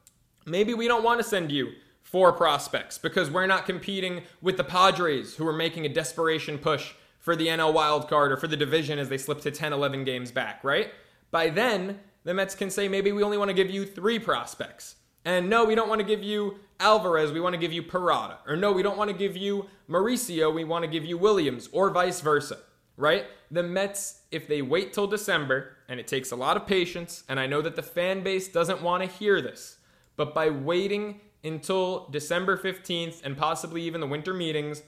Maybe 0.45 0.75
we 0.75 0.89
don't 0.89 1.05
want 1.05 1.21
to 1.21 1.25
send 1.25 1.51
you 1.51 1.73
four 2.03 2.33
prospects 2.33 2.99
because 2.99 3.31
we're 3.31 3.47
not 3.47 3.65
competing 3.65 4.23
with 4.43 4.57
the 4.57 4.65
Padres 4.65 5.37
who 5.37 5.47
are 5.47 5.53
making 5.53 5.87
a 5.87 5.89
desperation 5.89 6.59
push 6.59 6.93
for 7.19 7.35
the 7.35 7.47
NL 7.47 7.73
wild 7.73 8.09
card 8.09 8.33
or 8.33 8.37
for 8.37 8.49
the 8.49 8.57
division 8.57 8.99
as 8.99 9.09
they 9.09 9.17
slip 9.17 9.41
to 9.43 9.51
10, 9.51 9.73
11 9.73 10.05
games 10.05 10.31
back, 10.31 10.63
right? 10.63 10.91
By 11.31 11.49
then, 11.49 12.01
the 12.25 12.35
Mets 12.35 12.55
can 12.55 12.71
say 12.71 12.89
maybe 12.89 13.13
we 13.13 13.23
only 13.23 13.39
want 13.39 13.49
to 13.49 13.55
give 13.55 13.71
you 13.71 13.87
three 13.87 14.19
prospects. 14.19 14.97
And 15.25 15.49
no, 15.49 15.65
we 15.65 15.75
don't 15.75 15.89
want 15.89 16.01
to 16.01 16.07
give 16.07 16.23
you 16.23 16.59
Alvarez, 16.81 17.33
we 17.33 17.41
want 17.41 17.55
to 17.55 17.59
give 17.59 17.73
you 17.73 17.83
Parada. 17.83 18.37
Or 18.47 18.57
no, 18.57 18.73
we 18.73 18.83
don't 18.83 18.99
want 18.99 19.11
to 19.11 19.17
give 19.17 19.37
you 19.37 19.67
Mauricio, 19.89 20.53
we 20.53 20.65
want 20.65 20.85
to 20.85 20.91
give 20.91 21.05
you 21.05 21.17
Williams, 21.17 21.69
or 21.73 21.89
vice 21.91 22.21
versa, 22.21 22.59
right? 22.97 23.27
The 23.51 23.63
Mets, 23.63 24.23
if 24.31 24.47
they 24.49 24.63
wait 24.63 24.93
till 24.93 25.07
December, 25.07 25.77
and 25.89 26.01
it 26.01 26.07
takes 26.07 26.31
a 26.31 26.37
lot 26.37 26.57
of 26.57 26.67
patience, 26.67 27.25
and 27.29 27.39
I 27.39 27.47
know 27.47 27.61
that 27.63 27.77
the 27.77 27.83
fan 27.83 28.23
base 28.23 28.49
doesn't 28.49 28.83
want 28.83 29.03
to 29.03 29.09
hear 29.09 29.41
this, 29.41 29.79
but 30.17 30.35
by 30.35 30.51
waiting 30.51 31.21
until 31.43 32.09
December 32.11 32.57
15th 32.57 33.23
and 33.25 33.37
possibly 33.37 33.83
even 33.83 34.01
the 34.01 34.07
winter 34.07 34.33
meetings, 34.33 34.83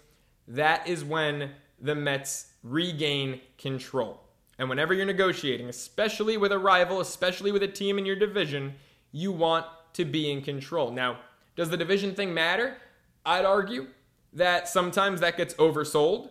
that 0.48 0.86
is 0.86 1.04
when 1.04 1.50
the 1.80 1.94
Mets 1.94 2.52
regain 2.62 3.40
control. 3.58 4.22
And 4.58 4.68
whenever 4.68 4.94
you're 4.94 5.04
negotiating, 5.04 5.68
especially 5.68 6.36
with 6.36 6.52
a 6.52 6.58
rival, 6.58 7.00
especially 7.00 7.52
with 7.52 7.62
a 7.62 7.68
team 7.68 7.98
in 7.98 8.06
your 8.06 8.16
division, 8.16 8.74
you 9.12 9.32
want 9.32 9.66
to 9.92 10.04
be 10.04 10.30
in 10.30 10.40
control. 10.40 10.90
Now, 10.90 11.18
does 11.56 11.68
the 11.68 11.76
division 11.76 12.14
thing 12.14 12.32
matter? 12.32 12.78
I'd 13.24 13.44
argue 13.44 13.88
that 14.32 14.68
sometimes 14.68 15.20
that 15.20 15.36
gets 15.36 15.54
oversold. 15.54 16.30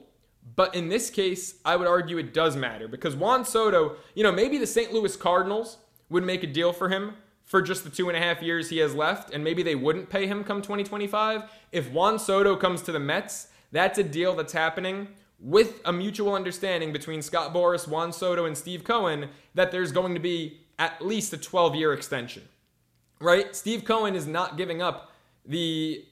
But 0.55 0.75
in 0.75 0.89
this 0.89 1.09
case, 1.09 1.55
I 1.65 1.75
would 1.75 1.87
argue 1.87 2.17
it 2.17 2.33
does 2.33 2.55
matter 2.55 2.87
because 2.87 3.15
Juan 3.15 3.45
Soto, 3.45 3.95
you 4.13 4.23
know, 4.23 4.31
maybe 4.31 4.57
the 4.57 4.67
St. 4.67 4.93
Louis 4.93 5.15
Cardinals 5.15 5.77
would 6.09 6.23
make 6.23 6.43
a 6.43 6.47
deal 6.47 6.71
for 6.71 6.89
him 6.89 7.15
for 7.43 7.61
just 7.61 7.83
the 7.83 7.89
two 7.89 8.09
and 8.09 8.17
a 8.17 8.19
half 8.19 8.41
years 8.41 8.69
he 8.69 8.77
has 8.79 8.93
left, 8.93 9.33
and 9.33 9.43
maybe 9.43 9.63
they 9.63 9.75
wouldn't 9.75 10.09
pay 10.09 10.27
him 10.27 10.43
come 10.43 10.61
2025. 10.61 11.43
If 11.71 11.91
Juan 11.91 12.19
Soto 12.19 12.55
comes 12.55 12.81
to 12.83 12.91
the 12.91 12.99
Mets, 12.99 13.47
that's 13.71 13.97
a 13.97 14.03
deal 14.03 14.35
that's 14.35 14.53
happening 14.53 15.09
with 15.39 15.81
a 15.85 15.93
mutual 15.93 16.33
understanding 16.33 16.93
between 16.93 17.21
Scott 17.21 17.53
Boras, 17.53 17.87
Juan 17.87 18.11
Soto, 18.11 18.45
and 18.45 18.57
Steve 18.57 18.83
Cohen 18.83 19.29
that 19.53 19.71
there's 19.71 19.91
going 19.91 20.13
to 20.13 20.19
be 20.19 20.59
at 20.79 21.05
least 21.05 21.33
a 21.33 21.37
12 21.37 21.75
year 21.75 21.93
extension 21.93 22.43
right? 23.19 23.55
Steve 23.55 23.85
Cohen 23.85 24.15
is 24.15 24.27
not 24.27 24.57
giving 24.57 24.81
up 24.81 25.11
the 25.45 26.05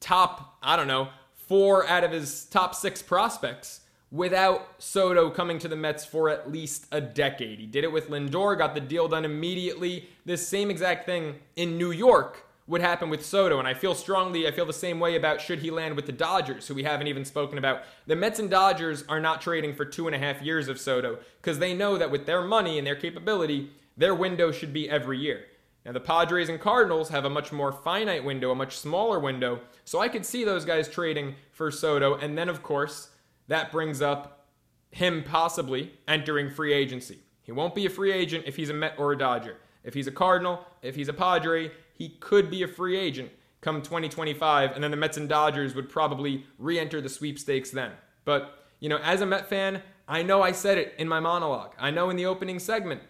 top, 0.00 0.58
I 0.62 0.76
don't 0.76 0.88
know, 0.88 1.08
four 1.50 1.84
out 1.88 2.04
of 2.04 2.12
his 2.12 2.44
top 2.44 2.76
six 2.76 3.02
prospects 3.02 3.80
without 4.12 4.68
Soto 4.78 5.28
coming 5.30 5.58
to 5.58 5.66
the 5.66 5.74
Mets 5.74 6.04
for 6.04 6.28
at 6.28 6.48
least 6.48 6.86
a 6.92 7.00
decade. 7.00 7.58
He 7.58 7.66
did 7.66 7.82
it 7.82 7.90
with 7.90 8.08
Lindor, 8.08 8.56
got 8.56 8.72
the 8.72 8.80
deal 8.80 9.08
done 9.08 9.24
immediately. 9.24 10.08
This 10.24 10.46
same 10.46 10.70
exact 10.70 11.06
thing 11.06 11.40
in 11.56 11.76
New 11.76 11.90
York 11.90 12.46
would 12.68 12.80
happen 12.80 13.10
with 13.10 13.26
Soto, 13.26 13.58
and 13.58 13.66
I 13.66 13.74
feel 13.74 13.96
strongly, 13.96 14.46
I 14.46 14.52
feel 14.52 14.64
the 14.64 14.72
same 14.72 15.00
way 15.00 15.16
about 15.16 15.40
should 15.40 15.58
he 15.58 15.72
land 15.72 15.96
with 15.96 16.06
the 16.06 16.12
Dodgers, 16.12 16.68
who 16.68 16.74
we 16.74 16.84
haven't 16.84 17.08
even 17.08 17.24
spoken 17.24 17.58
about. 17.58 17.82
The 18.06 18.14
Mets 18.14 18.38
and 18.38 18.48
Dodgers 18.48 19.02
are 19.08 19.18
not 19.18 19.40
trading 19.40 19.74
for 19.74 19.84
two 19.84 20.06
and 20.06 20.14
a 20.14 20.20
half 20.20 20.40
years 20.40 20.68
of 20.68 20.78
Soto 20.78 21.18
because 21.42 21.58
they 21.58 21.74
know 21.74 21.98
that 21.98 22.12
with 22.12 22.26
their 22.26 22.42
money 22.42 22.78
and 22.78 22.86
their 22.86 22.94
capability, 22.94 23.72
their 23.96 24.14
window 24.14 24.52
should 24.52 24.72
be 24.72 24.88
every 24.88 25.18
year. 25.18 25.46
Now, 25.84 25.92
the 25.92 26.00
Padres 26.00 26.48
and 26.48 26.60
Cardinals 26.60 27.08
have 27.08 27.24
a 27.24 27.30
much 27.30 27.52
more 27.52 27.72
finite 27.72 28.22
window, 28.22 28.50
a 28.50 28.54
much 28.54 28.76
smaller 28.76 29.18
window. 29.18 29.60
So 29.84 30.00
I 30.00 30.08
could 30.08 30.26
see 30.26 30.44
those 30.44 30.64
guys 30.64 30.88
trading 30.88 31.36
for 31.52 31.70
Soto. 31.70 32.16
And 32.16 32.36
then, 32.36 32.48
of 32.48 32.62
course, 32.62 33.10
that 33.48 33.72
brings 33.72 34.02
up 34.02 34.46
him 34.90 35.24
possibly 35.24 35.92
entering 36.06 36.50
free 36.50 36.72
agency. 36.72 37.20
He 37.42 37.52
won't 37.52 37.74
be 37.74 37.86
a 37.86 37.90
free 37.90 38.12
agent 38.12 38.44
if 38.46 38.56
he's 38.56 38.68
a 38.68 38.74
Met 38.74 38.94
or 38.98 39.12
a 39.12 39.18
Dodger. 39.18 39.56
If 39.82 39.94
he's 39.94 40.06
a 40.06 40.12
Cardinal, 40.12 40.66
if 40.82 40.94
he's 40.94 41.08
a 41.08 41.14
Padre, 41.14 41.70
he 41.94 42.10
could 42.10 42.50
be 42.50 42.62
a 42.62 42.68
free 42.68 42.98
agent 42.98 43.30
come 43.60 43.82
2025. 43.82 44.72
And 44.72 44.84
then 44.84 44.90
the 44.90 44.96
Mets 44.96 45.16
and 45.16 45.28
Dodgers 45.28 45.74
would 45.74 45.88
probably 45.88 46.44
re 46.58 46.78
enter 46.78 47.00
the 47.00 47.08
sweepstakes 47.08 47.70
then. 47.70 47.92
But, 48.24 48.66
you 48.80 48.88
know, 48.88 48.98
as 48.98 49.20
a 49.20 49.26
Met 49.26 49.48
fan, 49.48 49.82
I 50.06 50.22
know 50.22 50.42
I 50.42 50.52
said 50.52 50.78
it 50.78 50.94
in 50.98 51.08
my 51.08 51.20
monologue. 51.20 51.74
I 51.78 51.90
know 51.90 52.10
in 52.10 52.16
the 52.16 52.26
opening 52.26 52.58
segment 52.58 53.02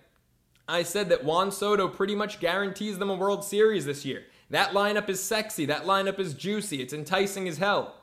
I 0.71 0.85
said 0.85 1.09
that 1.09 1.25
Juan 1.25 1.51
Soto 1.51 1.89
pretty 1.89 2.15
much 2.15 2.39
guarantees 2.39 2.99
them 2.99 3.11
a 3.11 3.15
World 3.15 3.45
Series 3.45 3.87
this 3.87 4.05
year. 4.05 4.25
That 4.51 4.71
lineup 4.71 5.09
is 5.09 5.23
sexy. 5.23 5.67
That 5.67 5.85
lineup 5.85 6.19
is 6.19 6.35
juicy. 6.35 6.81
It's 6.81 6.93
enticing 6.93 7.49
as 7.49 7.59
hell. 7.59 7.95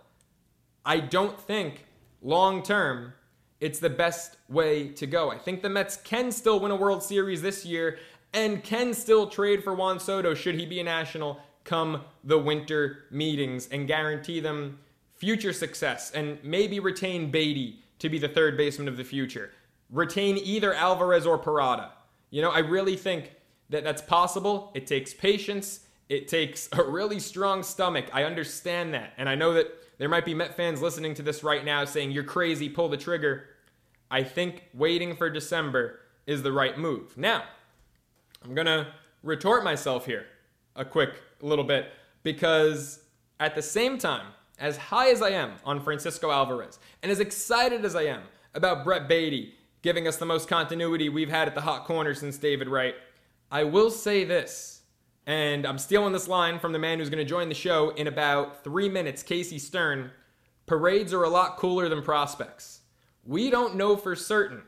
I 0.85 0.99
don't 0.99 1.39
think 1.39 1.85
long 2.21 2.63
term 2.63 3.13
it's 3.59 3.79
the 3.79 3.89
best 3.89 4.37
way 4.49 4.89
to 4.89 5.07
go. 5.07 5.31
I 5.31 5.37
think 5.37 5.61
the 5.61 5.69
Mets 5.69 5.97
can 5.97 6.31
still 6.31 6.59
win 6.59 6.71
a 6.71 6.75
World 6.75 7.01
Series 7.01 7.41
this 7.41 7.65
year 7.65 7.99
and 8.33 8.63
can 8.63 8.93
still 8.93 9.27
trade 9.27 9.63
for 9.63 9.73
Juan 9.73 9.99
Soto 9.99 10.33
should 10.33 10.55
he 10.55 10.65
be 10.65 10.79
a 10.79 10.83
national 10.83 11.39
come 11.63 12.01
the 12.23 12.37
winter 12.37 13.05
meetings 13.11 13.67
and 13.71 13.87
guarantee 13.87 14.39
them 14.39 14.77
future 15.15 15.53
success 15.53 16.11
and 16.11 16.37
maybe 16.43 16.79
retain 16.79 17.31
Baty 17.31 17.79
to 17.99 18.09
be 18.09 18.19
the 18.19 18.27
third 18.27 18.57
baseman 18.57 18.87
of 18.87 18.97
the 18.97 19.03
future. 19.03 19.51
Retain 19.89 20.37
either 20.37 20.73
Alvarez 20.73 21.25
or 21.25 21.39
Parada. 21.39 21.91
You 22.29 22.41
know, 22.41 22.49
I 22.49 22.59
really 22.59 22.95
think 22.95 23.31
that 23.69 23.83
that's 23.83 24.01
possible. 24.01 24.71
It 24.73 24.87
takes 24.87 25.13
patience. 25.13 25.81
It 26.09 26.27
takes 26.27 26.69
a 26.71 26.83
really 26.83 27.19
strong 27.19 27.63
stomach. 27.63 28.05
I 28.13 28.23
understand 28.23 28.93
that. 28.93 29.13
And 29.17 29.27
I 29.27 29.35
know 29.35 29.53
that 29.53 29.67
there 29.97 30.09
might 30.09 30.25
be 30.25 30.33
Met 30.33 30.55
fans 30.55 30.81
listening 30.81 31.13
to 31.15 31.21
this 31.21 31.43
right 31.43 31.65
now 31.65 31.83
saying, 31.85 32.11
You're 32.11 32.23
crazy, 32.23 32.69
pull 32.69 32.89
the 32.89 32.97
trigger. 32.97 33.45
I 34.09 34.23
think 34.23 34.63
waiting 34.73 35.15
for 35.15 35.29
December 35.29 35.99
is 36.25 36.43
the 36.43 36.51
right 36.51 36.77
move. 36.77 37.17
Now, 37.17 37.43
I'm 38.43 38.55
going 38.55 38.67
to 38.67 38.87
retort 39.23 39.63
myself 39.63 40.05
here 40.05 40.25
a 40.75 40.85
quick 40.85 41.21
little 41.41 41.65
bit 41.65 41.91
because 42.23 42.99
at 43.39 43.55
the 43.55 43.61
same 43.61 43.97
time, 43.97 44.27
as 44.59 44.77
high 44.77 45.09
as 45.09 45.21
I 45.21 45.29
am 45.29 45.53
on 45.65 45.81
Francisco 45.81 46.31
Alvarez 46.31 46.79
and 47.03 47.11
as 47.11 47.19
excited 47.19 47.85
as 47.85 47.95
I 47.95 48.03
am 48.03 48.21
about 48.53 48.83
Brett 48.83 49.07
Baty 49.07 49.53
giving 49.87 50.05
us 50.05 50.17
the 50.17 50.25
most 50.25 50.49
continuity 50.49 51.07
we've 51.07 51.29
had 51.29 51.47
at 51.47 51.55
the 51.55 51.61
hot 51.61 51.85
corner 51.85 52.13
since 52.13 52.37
David 52.37 52.67
Wright, 52.67 52.93
I 53.49 53.63
will 53.63 53.89
say 53.89 54.25
this, 54.25 54.81
and 55.25 55.65
I'm 55.65 55.77
stealing 55.77 56.11
this 56.11 56.27
line 56.27 56.59
from 56.59 56.73
the 56.73 56.77
man 56.77 56.99
who's 56.99 57.09
going 57.09 57.25
to 57.25 57.29
join 57.29 57.47
the 57.47 57.55
show 57.55 57.91
in 57.91 58.05
about 58.05 58.65
three 58.65 58.89
minutes, 58.89 59.23
Casey 59.23 59.57
Stern. 59.57 60.11
Parades 60.65 61.13
are 61.13 61.23
a 61.23 61.29
lot 61.29 61.55
cooler 61.55 61.87
than 61.87 62.01
prospects. 62.01 62.81
We 63.23 63.49
don't 63.49 63.77
know 63.77 63.95
for 63.95 64.13
certain 64.13 64.63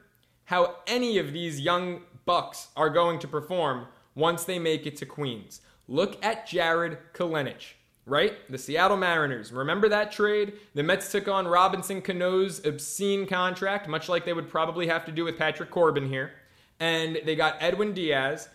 how 0.45 0.77
any 0.88 1.17
of 1.17 1.34
these 1.34 1.60
young 1.60 2.03
Bucks 2.23 2.69
are 2.77 2.89
going 2.89 3.19
to 3.19 3.27
perform 3.27 3.88
once 4.15 4.45
they 4.45 4.58
make 4.58 4.88
it 4.88 4.95
to 4.95 5.05
Queens. 5.05 5.60
Look 5.89 6.23
at 6.23 6.47
Jarred 6.47 6.97
Kelenic 7.13 7.73
right? 8.10 8.36
The 8.50 8.58
Seattle 8.58 8.98
Mariners. 8.98 9.52
Remember 9.52 9.88
that 9.89 10.12
trade? 10.12 10.54
The 10.74 10.84
Mets 10.84 11.12
took 11.12 11.28
on 11.28 11.48
Robinson 11.48 12.02
Cano's 12.02 12.65
obscene 12.65 13.28
contract, 13.28 13.88
much 13.88 14.10
like 14.10 14.26
they 14.26 14.34
would 14.34 14.50
probably 14.50 14.88
have 14.88 15.06
to 15.06 15.12
do 15.12 15.24
with 15.24 15.38
Patrick 15.38 15.69
Corbin 15.69 16.08
here. 16.08 16.32
And 16.80 17.19
they 17.26 17.36
got 17.36 17.58
Edwin 17.60 17.93
Diaz. 17.93 18.50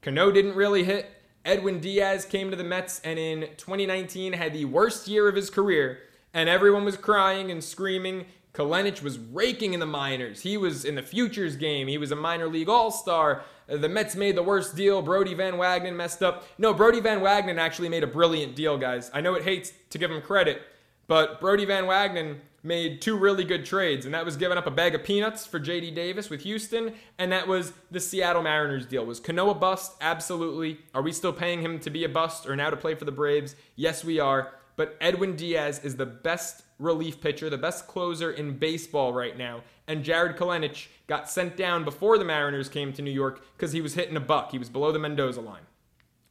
Cano 0.00 0.30
didn't 0.30 0.54
really 0.54 0.84
hit. 0.84 1.10
Edwin 1.44 1.80
Diaz 1.80 2.24
came 2.24 2.50
to 2.50 2.56
the 2.56 2.64
Mets 2.64 3.00
and 3.00 3.18
in 3.18 3.40
2019 3.56 4.34
had 4.34 4.52
the 4.52 4.64
worst 4.64 5.08
year 5.08 5.28
of 5.28 5.34
his 5.34 5.50
career. 5.50 5.98
And 6.32 6.48
everyone 6.48 6.84
was 6.84 6.96
crying 6.96 7.50
and 7.50 7.62
screaming. 7.62 8.26
Kelenic 8.54 9.02
was 9.02 9.18
raking 9.18 9.72
in 9.72 9.80
the 9.80 9.86
minors. 9.86 10.42
He 10.42 10.56
was 10.56 10.84
in 10.84 10.94
the 10.94 11.02
futures 11.02 11.56
game. 11.56 11.88
He 11.88 11.96
was 11.96 12.10
a 12.10 12.16
minor 12.16 12.48
league 12.48 12.68
all 12.68 12.90
star. 12.90 13.44
The 13.66 13.88
Mets 13.88 14.14
made 14.14 14.36
the 14.36 14.42
worst 14.42 14.76
deal. 14.76 15.00
Brodie 15.00 15.34
Van 15.34 15.54
Wagenen 15.54 15.96
messed 15.96 16.22
up. 16.22 16.44
No, 16.58 16.74
Brodie 16.74 17.00
Van 17.00 17.20
Wagenen 17.20 17.58
actually 17.58 17.88
made 17.88 18.02
a 18.02 18.06
brilliant 18.06 18.54
deal, 18.54 18.76
guys. 18.76 19.10
I 19.14 19.22
know 19.22 19.34
it 19.34 19.44
hates 19.44 19.72
to 19.90 19.98
give 19.98 20.10
him 20.10 20.20
credit, 20.20 20.62
but 21.06 21.40
Brodie 21.40 21.64
Van 21.64 21.84
Wagenen 21.84 22.40
made 22.62 23.00
two 23.02 23.16
really 23.16 23.42
good 23.42 23.64
trades, 23.64 24.04
and 24.06 24.14
that 24.14 24.24
was 24.24 24.36
giving 24.36 24.56
up 24.56 24.66
a 24.66 24.70
bag 24.70 24.94
of 24.94 25.02
peanuts 25.02 25.46
for 25.46 25.58
JD 25.58 25.94
Davis 25.94 26.30
with 26.30 26.42
Houston, 26.42 26.94
and 27.18 27.32
that 27.32 27.48
was 27.48 27.72
the 27.90 27.98
Seattle 27.98 28.42
Mariners 28.42 28.86
deal. 28.86 29.04
Was 29.04 29.18
Cano 29.18 29.50
a 29.50 29.54
bust? 29.54 29.96
Absolutely. 30.00 30.78
Are 30.94 31.02
we 31.02 31.12
still 31.12 31.32
paying 31.32 31.60
him 31.60 31.80
to 31.80 31.90
be 31.90 32.04
a 32.04 32.08
bust 32.08 32.46
or 32.46 32.54
now 32.54 32.70
to 32.70 32.76
play 32.76 32.94
for 32.94 33.04
the 33.04 33.12
Braves? 33.12 33.56
Yes, 33.74 34.04
we 34.04 34.20
are. 34.20 34.52
But 34.76 34.96
Edwin 35.00 35.36
Diaz 35.36 35.80
is 35.84 35.96
the 35.96 36.06
best 36.06 36.62
relief 36.78 37.20
pitcher, 37.20 37.50
the 37.50 37.58
best 37.58 37.86
closer 37.86 38.32
in 38.32 38.58
baseball 38.58 39.12
right 39.12 39.36
now. 39.36 39.62
And 39.86 40.04
Jarred 40.04 40.36
Kelenic 40.36 40.88
got 41.06 41.28
sent 41.28 41.56
down 41.56 41.84
before 41.84 42.18
the 42.18 42.24
Mariners 42.24 42.68
came 42.68 42.92
to 42.94 43.02
New 43.02 43.10
York 43.10 43.44
because 43.56 43.72
he 43.72 43.80
was 43.80 43.94
hitting 43.94 44.16
a 44.16 44.20
buck. 44.20 44.50
He 44.50 44.58
was 44.58 44.68
below 44.68 44.92
the 44.92 44.98
Mendoza 44.98 45.40
line. 45.40 45.62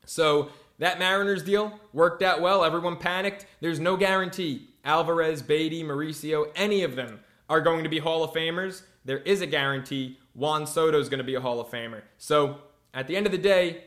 So 0.05 0.49
that 0.79 0.99
Mariners 0.99 1.43
deal 1.43 1.79
worked 1.93 2.23
out 2.23 2.41
well. 2.41 2.63
Everyone 2.63 2.97
panicked. 2.97 3.45
There's 3.59 3.79
no 3.79 3.95
guarantee 3.97 4.69
Alvarez, 4.83 5.41
Baty, 5.41 5.83
Mauricio, 5.83 6.51
any 6.55 6.83
of 6.83 6.95
them 6.95 7.19
are 7.49 7.61
going 7.61 7.83
to 7.83 7.89
be 7.89 7.99
Hall 7.99 8.23
of 8.23 8.31
Famers. 8.31 8.83
There 9.05 9.19
is 9.19 9.41
a 9.41 9.45
guarantee 9.45 10.17
Juan 10.33 10.65
Soto 10.65 10.99
is 10.99 11.09
going 11.09 11.19
to 11.19 11.23
be 11.23 11.35
a 11.35 11.41
Hall 11.41 11.59
of 11.59 11.67
Famer. 11.67 12.01
So 12.17 12.59
at 12.93 13.07
the 13.07 13.15
end 13.15 13.25
of 13.25 13.31
the 13.31 13.37
day, 13.37 13.83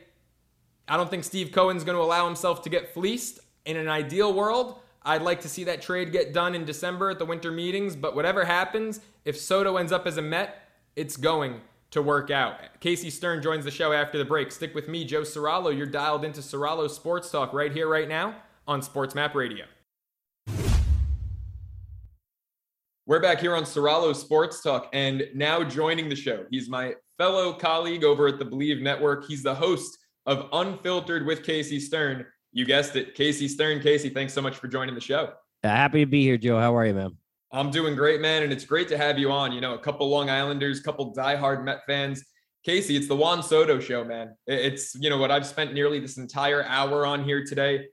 I 0.87 0.97
don't 0.97 1.09
think 1.09 1.23
Steve 1.23 1.51
Cohen's 1.51 1.83
going 1.83 1.97
to 1.97 2.01
allow 2.01 2.25
himself 2.25 2.61
to 2.63 2.69
get 2.69 2.93
fleeced. 2.93 3.39
In 3.65 3.77
an 3.77 3.87
ideal 3.87 4.31
world, 4.31 4.79
I'd 5.01 5.23
like 5.23 5.41
to 5.41 5.49
see 5.49 5.63
that 5.63 5.81
trade 5.81 6.11
get 6.11 6.33
done 6.33 6.53
in 6.53 6.65
December 6.65 7.09
at 7.09 7.17
the 7.17 7.25
winter 7.25 7.51
meetings, 7.51 7.95
but 7.95 8.15
whatever 8.15 8.45
happens, 8.45 8.99
if 9.25 9.35
Soto 9.35 9.77
ends 9.77 9.91
up 9.91 10.05
as 10.05 10.17
a 10.17 10.21
Met, 10.21 10.69
it's 10.95 11.17
going 11.17 11.61
to 11.89 12.03
work 12.03 12.29
out. 12.29 12.59
Casey 12.79 13.09
Stern 13.09 13.41
joins 13.41 13.65
the 13.65 13.71
show 13.71 13.91
after 13.91 14.19
the 14.19 14.25
break. 14.25 14.51
Stick 14.51 14.75
with 14.75 14.87
me, 14.87 15.03
Joe 15.03 15.21
Serralo. 15.21 15.75
You're 15.75 15.87
dialed 15.87 16.23
into 16.23 16.41
Serralo 16.41 16.87
Sports 16.87 17.31
Talk 17.31 17.53
right 17.53 17.71
here, 17.71 17.89
right 17.89 18.07
now 18.07 18.35
on 18.67 18.83
Sports 18.83 19.15
Map 19.15 19.33
Radio. 19.33 19.65
We're 23.07 23.21
back 23.21 23.39
here 23.39 23.55
on 23.55 23.63
Serralo 23.63 24.15
Sports 24.15 24.61
Talk, 24.61 24.89
and 24.93 25.27
now 25.33 25.63
joining 25.63 26.07
the 26.07 26.15
show, 26.15 26.45
he's 26.51 26.69
my 26.69 26.93
fellow 27.17 27.53
colleague 27.53 28.03
over 28.03 28.27
at 28.27 28.37
the 28.37 28.45
Believe 28.45 28.83
Network. 28.83 29.25
He's 29.25 29.41
the 29.41 29.55
host 29.55 29.97
of 30.27 30.49
Unfiltered 30.53 31.25
with 31.25 31.43
Casey 31.43 31.79
Stern 31.79 32.27
you 32.55 32.63
guessed 32.63 32.95
it, 32.95 33.15
Casey 33.15 33.49
Stern. 33.49 33.81
Casey, 33.81 34.07
thanks 34.07 34.33
so 34.33 34.41
much 34.41 34.55
for 34.55 34.69
joining 34.69 34.95
the 34.95 35.01
show. 35.01 35.33
Happy 35.61 35.99
to 35.99 36.05
be 36.05 36.23
here, 36.23 36.37
Joe. 36.37 36.57
How 36.57 36.75
are 36.75 36.85
you, 36.85 36.93
man? 36.93 37.11
I'm 37.51 37.69
doing 37.69 37.95
great, 37.95 38.21
man, 38.21 38.43
and 38.43 38.51
it's 38.51 38.63
great 38.63 38.87
to 38.87 38.97
have 38.97 39.19
you 39.19 39.29
on. 39.29 39.51
You 39.51 39.59
know, 39.59 39.73
a 39.73 39.77
couple 39.77 40.09
Long 40.09 40.29
Islanders, 40.29 40.79
couple 40.79 41.13
diehard 41.13 41.65
Met 41.65 41.81
fans. 41.85 42.23
Casey, 42.63 42.95
it's 42.95 43.09
the 43.09 43.15
Juan 43.15 43.43
Soto 43.43 43.77
show, 43.81 44.05
man. 44.05 44.37
It's 44.47 44.95
you 44.95 45.09
know 45.09 45.17
what 45.17 45.31
I've 45.31 45.45
spent 45.45 45.73
nearly 45.73 45.99
this 45.99 46.17
entire 46.17 46.63
hour 46.63 47.05
on 47.05 47.25
here 47.25 47.43
today. 47.43 47.87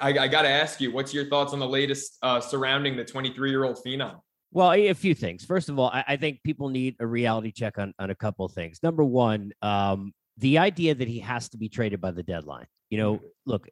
I, 0.00 0.08
I 0.08 0.28
got 0.28 0.42
to 0.42 0.48
ask 0.48 0.80
you, 0.80 0.90
what's 0.90 1.14
your 1.14 1.28
thoughts 1.28 1.52
on 1.52 1.60
the 1.60 1.68
latest 1.68 2.18
uh, 2.20 2.40
surrounding 2.40 2.96
the 2.96 3.04
23 3.04 3.50
year 3.50 3.62
old 3.64 3.78
phenom? 3.86 4.18
Well, 4.50 4.72
a 4.72 4.92
few 4.94 5.14
things. 5.14 5.44
First 5.44 5.68
of 5.68 5.78
all, 5.78 5.90
I, 5.90 6.04
I, 6.08 6.16
think 6.16 6.42
people 6.42 6.70
need 6.70 6.96
a 6.98 7.06
reality 7.06 7.52
check 7.52 7.78
on 7.78 7.94
on 8.00 8.10
a 8.10 8.16
couple 8.16 8.44
of 8.44 8.52
things. 8.52 8.80
Number 8.82 9.04
one, 9.04 9.52
um, 9.62 10.12
the 10.38 10.58
idea 10.58 10.96
that 10.96 11.06
he 11.06 11.20
has 11.20 11.48
to 11.50 11.56
be 11.58 11.68
traded 11.68 12.00
by 12.00 12.10
the 12.10 12.24
deadline. 12.24 12.66
You 12.90 12.98
know, 12.98 13.14
mm-hmm. 13.14 13.26
look, 13.46 13.68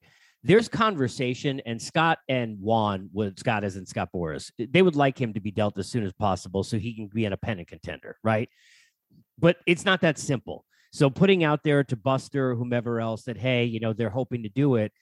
there's 0.46 0.68
conversation, 0.68 1.60
and 1.66 1.80
Scott 1.80 2.18
and 2.28 2.58
Juan, 2.60 3.10
with 3.12 3.38
Scott 3.38 3.64
as 3.64 3.76
in 3.76 3.84
Scott 3.84 4.10
Boras, 4.14 4.50
they 4.58 4.82
would 4.82 4.96
like 4.96 5.20
him 5.20 5.34
to 5.34 5.40
be 5.40 5.50
dealt 5.50 5.78
as 5.78 5.88
soon 5.88 6.04
as 6.04 6.12
possible 6.12 6.62
so 6.62 6.78
he 6.78 6.94
can 6.94 7.08
be 7.08 7.24
in 7.24 7.32
a 7.32 7.36
pennant 7.36 7.68
contender, 7.68 8.16
right? 8.22 8.48
But 9.38 9.56
it's 9.66 9.84
not 9.84 10.00
that 10.02 10.18
simple. 10.18 10.64
So 10.92 11.10
putting 11.10 11.42
out 11.42 11.64
there 11.64 11.82
to 11.84 11.96
Buster, 11.96 12.54
whomever 12.54 13.00
else, 13.00 13.24
that 13.24 13.36
hey, 13.36 13.64
you 13.64 13.80
know, 13.80 13.92
they're 13.92 14.08
hoping 14.08 14.44
to 14.44 14.48
do 14.48 14.76
it. 14.76 14.92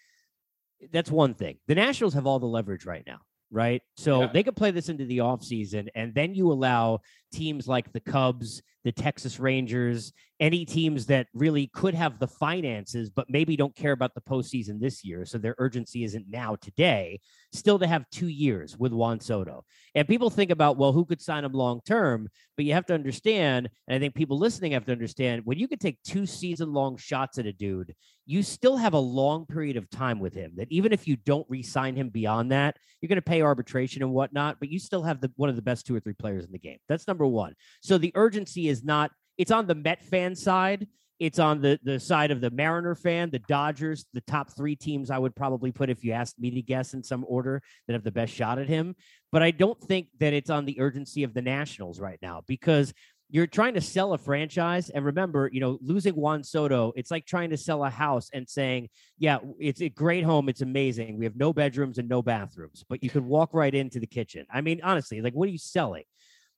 That's 0.93 1.11
one 1.11 1.35
thing. 1.35 1.59
The 1.69 1.75
Nationals 1.75 2.15
have 2.15 2.27
all 2.27 2.39
the 2.39 2.47
leverage 2.47 2.87
right 2.87 3.05
now 3.07 3.21
right? 3.51 3.83
So 3.97 4.23
yeah. 4.23 4.31
they 4.33 4.43
could 4.43 4.57
play 4.57 4.73
this 4.73 4.89
into 4.89 5.05
the 5.05 5.19
offseason, 5.19 5.87
and 5.95 6.13
then 6.13 6.35
you 6.35 6.51
allow 6.51 7.01
teams 7.33 7.69
like 7.69 7.93
the 7.93 8.01
Cubs, 8.01 8.63
the 8.85 8.93
Texas 8.93 9.41
Rangers, 9.41 10.13
any 10.41 10.65
teams 10.65 11.07
that 11.07 11.27
really 11.33 11.69
could 11.69 11.95
have 11.95 12.19
the 12.19 12.27
finances, 12.27 13.09
but 13.09 13.31
maybe 13.31 13.57
don't 13.57 13.75
care 13.75 13.93
about 13.93 14.15
the 14.15 14.21
postseason 14.21 14.81
this 14.81 15.05
year. 15.05 15.25
So 15.25 15.39
their 15.39 15.55
urgency 15.59 16.05
isn't 16.05 16.27
now 16.29 16.57
today, 16.57 17.21
still 17.53 17.79
to 17.79 17.87
have 17.87 18.05
two 18.11 18.29
years 18.29 18.77
with 18.77 18.93
Juan 18.93 19.21
Soto. 19.21 19.65
And 19.95 20.09
people 20.09 20.31
think 20.31 20.51
about, 20.51 20.77
well, 20.77 20.93
who 20.93 21.05
could 21.05 21.23
sign 21.23 21.45
him 21.45 21.53
long 21.53 21.81
term? 21.87 22.29
But 22.57 22.67
you 22.67 22.75
have 22.75 22.87
to 22.87 22.95
understand, 22.95 23.71
and 23.89 23.97
I 23.97 23.99
think 23.99 24.15
people 24.15 24.39
listening 24.39 24.73
have 24.73 24.85
to 24.87 24.93
understand, 24.93 25.43
when 25.45 25.59
you 25.59 25.69
could 25.69 25.81
take 25.81 26.03
two 26.03 26.27
season 26.27 26.73
long 26.73 26.97
shots 26.97 27.39
at 27.39 27.47
a 27.47 27.53
dude, 27.53 27.95
you 28.27 28.43
still 28.43 28.77
have 28.77 28.95
a 28.95 28.99
long 28.99 29.45
period 29.47 29.77
of 29.77 29.91
time 29.91 30.19
with 30.19 30.35
him 30.35 30.53
that 30.57 30.69
even 30.71 30.93
if 30.93 31.07
you 31.07 31.17
don't 31.17 31.47
re-sign 31.49 31.95
him 31.95 32.09
beyond 32.09 32.51
that, 32.53 32.77
you're 33.01 33.09
going 33.09 33.17
to 33.17 33.23
pay 33.23 33.43
arbitration 33.43 34.03
and 34.03 34.13
whatnot, 34.13 34.57
but 34.59 34.71
you 34.71 34.79
still 34.79 35.03
have 35.03 35.21
the 35.21 35.31
one 35.37 35.51
of 35.51 35.57
the 35.57 35.63
best 35.63 35.87
two 35.87 35.95
or 35.95 36.01
three 36.01 36.15
players 36.15 36.45
in 36.47 36.53
the 36.53 36.59
game. 36.59 36.79
That's 36.89 37.07
number 37.07 37.27
one. 37.27 37.55
So 37.83 37.99
the 37.99 38.13
urgency 38.15 38.69
is 38.69 38.74
not 38.83 39.11
it's 39.39 39.51
on 39.51 39.67
the 39.67 39.75
Met 39.75 40.03
fan 40.03 40.35
side. 40.35 40.87
It's 41.21 41.39
on 41.39 41.61
the 41.61 41.79
the 41.83 42.01
side 42.01 42.31
of 42.31 42.41
the 42.41 42.51
Mariner 42.51 42.95
fan, 42.95 43.31
the 43.31 43.39
Dodgers, 43.39 44.05
the 44.13 44.21
top 44.23 44.51
three 44.57 44.75
teams 44.75 45.11
I 45.11 45.19
would 45.19 45.35
probably 45.37 45.71
put 45.71 45.91
if 45.91 46.03
you 46.05 46.13
asked 46.13 46.41
me 46.41 46.51
to 46.51 46.63
guess 46.63 46.93
in 46.93 47.03
some 47.03 47.25
order 47.29 47.63
that 47.87 47.93
have 47.93 48.05
the 48.05 48.11
best 48.11 48.33
shot 48.33 48.59
at 48.59 48.69
him. 48.69 48.97
But 49.31 49.43
I 49.43 49.53
don't 49.53 49.81
think 49.81 50.09
that 50.19 50.33
it's 50.33 50.51
on 50.51 50.65
the 50.65 50.81
urgency 50.81 51.23
of 51.23 51.33
the 51.33 51.43
Nationals 51.43 52.01
right 52.01 52.19
now 52.21 52.43
because 52.47 52.93
you're 53.31 53.47
trying 53.47 53.75
to 53.75 53.81
sell 53.81 54.13
a 54.13 54.19
franchise. 54.19 54.91
And 54.91 55.05
remember 55.05 55.49
you 55.53 55.61
know 55.61 55.79
losing 55.81 56.15
juan 56.15 56.43
soto 56.43 56.93
it's 56.97 57.13
like 57.13 57.27
trying 57.27 57.51
to 57.51 57.57
sell 57.57 57.85
a 57.85 57.91
house 57.91 58.29
and 58.33 58.49
saying 58.49 58.89
yeah 59.19 59.39
it's 59.61 59.83
a 59.83 59.89
great 59.89 60.25
home. 60.25 60.49
It's 60.49 60.63
amazing. 60.63 61.17
We 61.17 61.27
have 61.27 61.37
no 61.37 61.53
bedrooms 61.53 61.99
and 61.99 62.09
no 62.09 62.23
bathrooms 62.23 62.85
but 62.89 63.05
you 63.05 63.11
can 63.11 63.27
walk 63.27 63.51
right 63.55 63.75
into 63.75 64.01
the 64.01 64.07
kitchen. 64.07 64.47
I 64.53 64.63
mean 64.63 64.81
honestly 64.83 65.21
like 65.21 65.33
what 65.33 65.49
are 65.49 65.53
you 65.53 65.59
selling? 65.59 66.05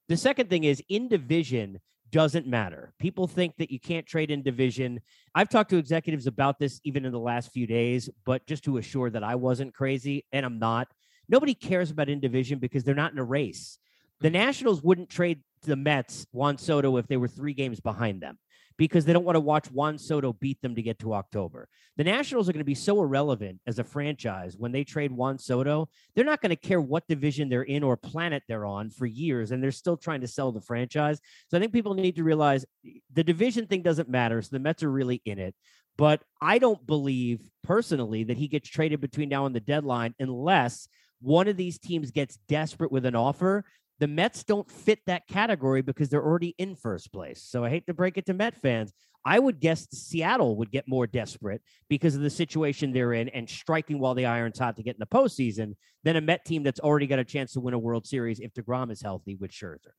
The 0.08 0.16
second 0.16 0.48
thing 0.48 0.64
is 0.64 0.82
in 0.88 1.08
division 1.08 1.78
doesn't 2.10 2.46
matter. 2.46 2.92
People 2.98 3.26
think 3.26 3.56
that 3.56 3.70
you 3.70 3.80
can't 3.80 4.06
trade 4.06 4.30
in 4.30 4.42
division. 4.42 5.00
I've 5.34 5.48
talked 5.48 5.70
to 5.70 5.76
executives 5.76 6.26
about 6.26 6.58
this 6.58 6.80
even 6.84 7.04
in 7.04 7.12
the 7.12 7.18
last 7.18 7.52
few 7.52 7.66
days, 7.66 8.08
but 8.24 8.46
just 8.46 8.64
to 8.64 8.78
assure 8.78 9.10
that 9.10 9.24
I 9.24 9.34
wasn't 9.34 9.74
crazy, 9.74 10.24
and 10.32 10.46
I'm 10.46 10.58
not. 10.58 10.88
Nobody 11.28 11.54
cares 11.54 11.90
about 11.90 12.08
in 12.08 12.20
division 12.20 12.58
because 12.58 12.84
they're 12.84 12.94
not 12.94 13.12
in 13.12 13.18
a 13.18 13.24
race. 13.24 13.78
The 14.20 14.28
mm-hmm. 14.28 14.38
Nationals 14.38 14.82
wouldn't 14.82 15.10
trade 15.10 15.40
the 15.62 15.76
Mets 15.76 16.26
Juan 16.32 16.58
Soto 16.58 16.96
if 16.96 17.06
they 17.06 17.16
were 17.16 17.28
three 17.28 17.54
games 17.54 17.80
behind 17.80 18.20
them 18.20 18.38
because 18.78 19.04
they 19.04 19.12
don't 19.12 19.24
want 19.24 19.36
to 19.36 19.40
watch 19.40 19.70
Juan 19.70 19.98
Soto 19.98 20.32
beat 20.34 20.60
them 20.60 20.74
to 20.74 20.82
get 20.82 20.98
to 20.98 21.14
October. 21.14 21.68
The 21.96 22.04
Nationals 22.04 22.48
are 22.48 22.52
going 22.52 22.60
to 22.60 22.64
be 22.64 22.74
so 22.74 23.00
irrelevant 23.00 23.60
as 23.66 23.78
a 23.78 23.84
franchise 23.84 24.56
when 24.58 24.72
they 24.72 24.84
trade 24.84 25.12
Juan 25.12 25.38
Soto. 25.38 25.88
They're 26.14 26.24
not 26.24 26.42
going 26.42 26.50
to 26.50 26.56
care 26.56 26.80
what 26.80 27.08
division 27.08 27.48
they're 27.48 27.62
in 27.62 27.82
or 27.82 27.96
planet 27.96 28.42
they're 28.48 28.66
on 28.66 28.90
for 28.90 29.06
years, 29.06 29.50
and 29.50 29.62
they're 29.62 29.72
still 29.72 29.96
trying 29.96 30.20
to 30.20 30.28
sell 30.28 30.52
the 30.52 30.60
franchise. 30.60 31.20
So 31.48 31.56
I 31.56 31.60
think 31.60 31.72
people 31.72 31.94
need 31.94 32.16
to 32.16 32.24
realize 32.24 32.66
the 33.12 33.24
division 33.24 33.66
thing 33.66 33.82
doesn't 33.82 34.08
matter. 34.08 34.42
So 34.42 34.50
the 34.52 34.58
Mets 34.58 34.82
are 34.82 34.90
really 34.90 35.22
in 35.24 35.38
it. 35.38 35.54
But 35.96 36.22
I 36.42 36.58
don't 36.58 36.86
believe 36.86 37.40
personally 37.62 38.24
that 38.24 38.36
he 38.36 38.48
gets 38.48 38.68
traded 38.68 39.00
between 39.00 39.30
now 39.30 39.46
and 39.46 39.56
the 39.56 39.60
deadline 39.60 40.14
unless 40.18 40.88
one 41.22 41.48
of 41.48 41.56
these 41.56 41.78
teams 41.78 42.10
gets 42.10 42.36
desperate 42.48 42.92
with 42.92 43.06
an 43.06 43.16
offer 43.16 43.64
The 43.98 44.06
Mets 44.06 44.44
don't 44.44 44.70
fit 44.70 45.00
that 45.06 45.26
category 45.26 45.82
because 45.82 46.08
they're 46.08 46.24
already 46.24 46.54
in 46.58 46.74
first 46.74 47.12
place. 47.12 47.42
So 47.42 47.64
I 47.64 47.70
hate 47.70 47.86
to 47.86 47.94
break 47.94 48.18
it 48.18 48.26
to 48.26 48.34
Met 48.34 48.54
fans. 48.60 48.92
I 49.24 49.40
would 49.40 49.58
guess 49.58 49.88
Seattle 49.90 50.56
would 50.56 50.70
get 50.70 50.86
more 50.86 51.06
desperate 51.06 51.60
because 51.88 52.14
of 52.14 52.20
the 52.20 52.30
situation 52.30 52.92
they're 52.92 53.14
in 53.14 53.28
and 53.30 53.50
striking 53.50 53.98
while 53.98 54.14
the 54.14 54.26
iron's 54.26 54.58
hot 54.58 54.76
to 54.76 54.84
get 54.84 54.94
in 54.94 55.00
the 55.00 55.06
postseason 55.06 55.74
than 56.04 56.14
a 56.14 56.20
Met 56.20 56.44
team 56.44 56.62
that's 56.62 56.78
already 56.78 57.08
got 57.08 57.18
a 57.18 57.24
chance 57.24 57.52
to 57.54 57.60
win 57.60 57.74
a 57.74 57.78
World 57.78 58.06
Series 58.06 58.38
if 58.38 58.52
DeGrom 58.54 58.92
is 58.92 59.02
healthy 59.02 59.34
with 59.34 59.50
Scherzer. 59.50 59.94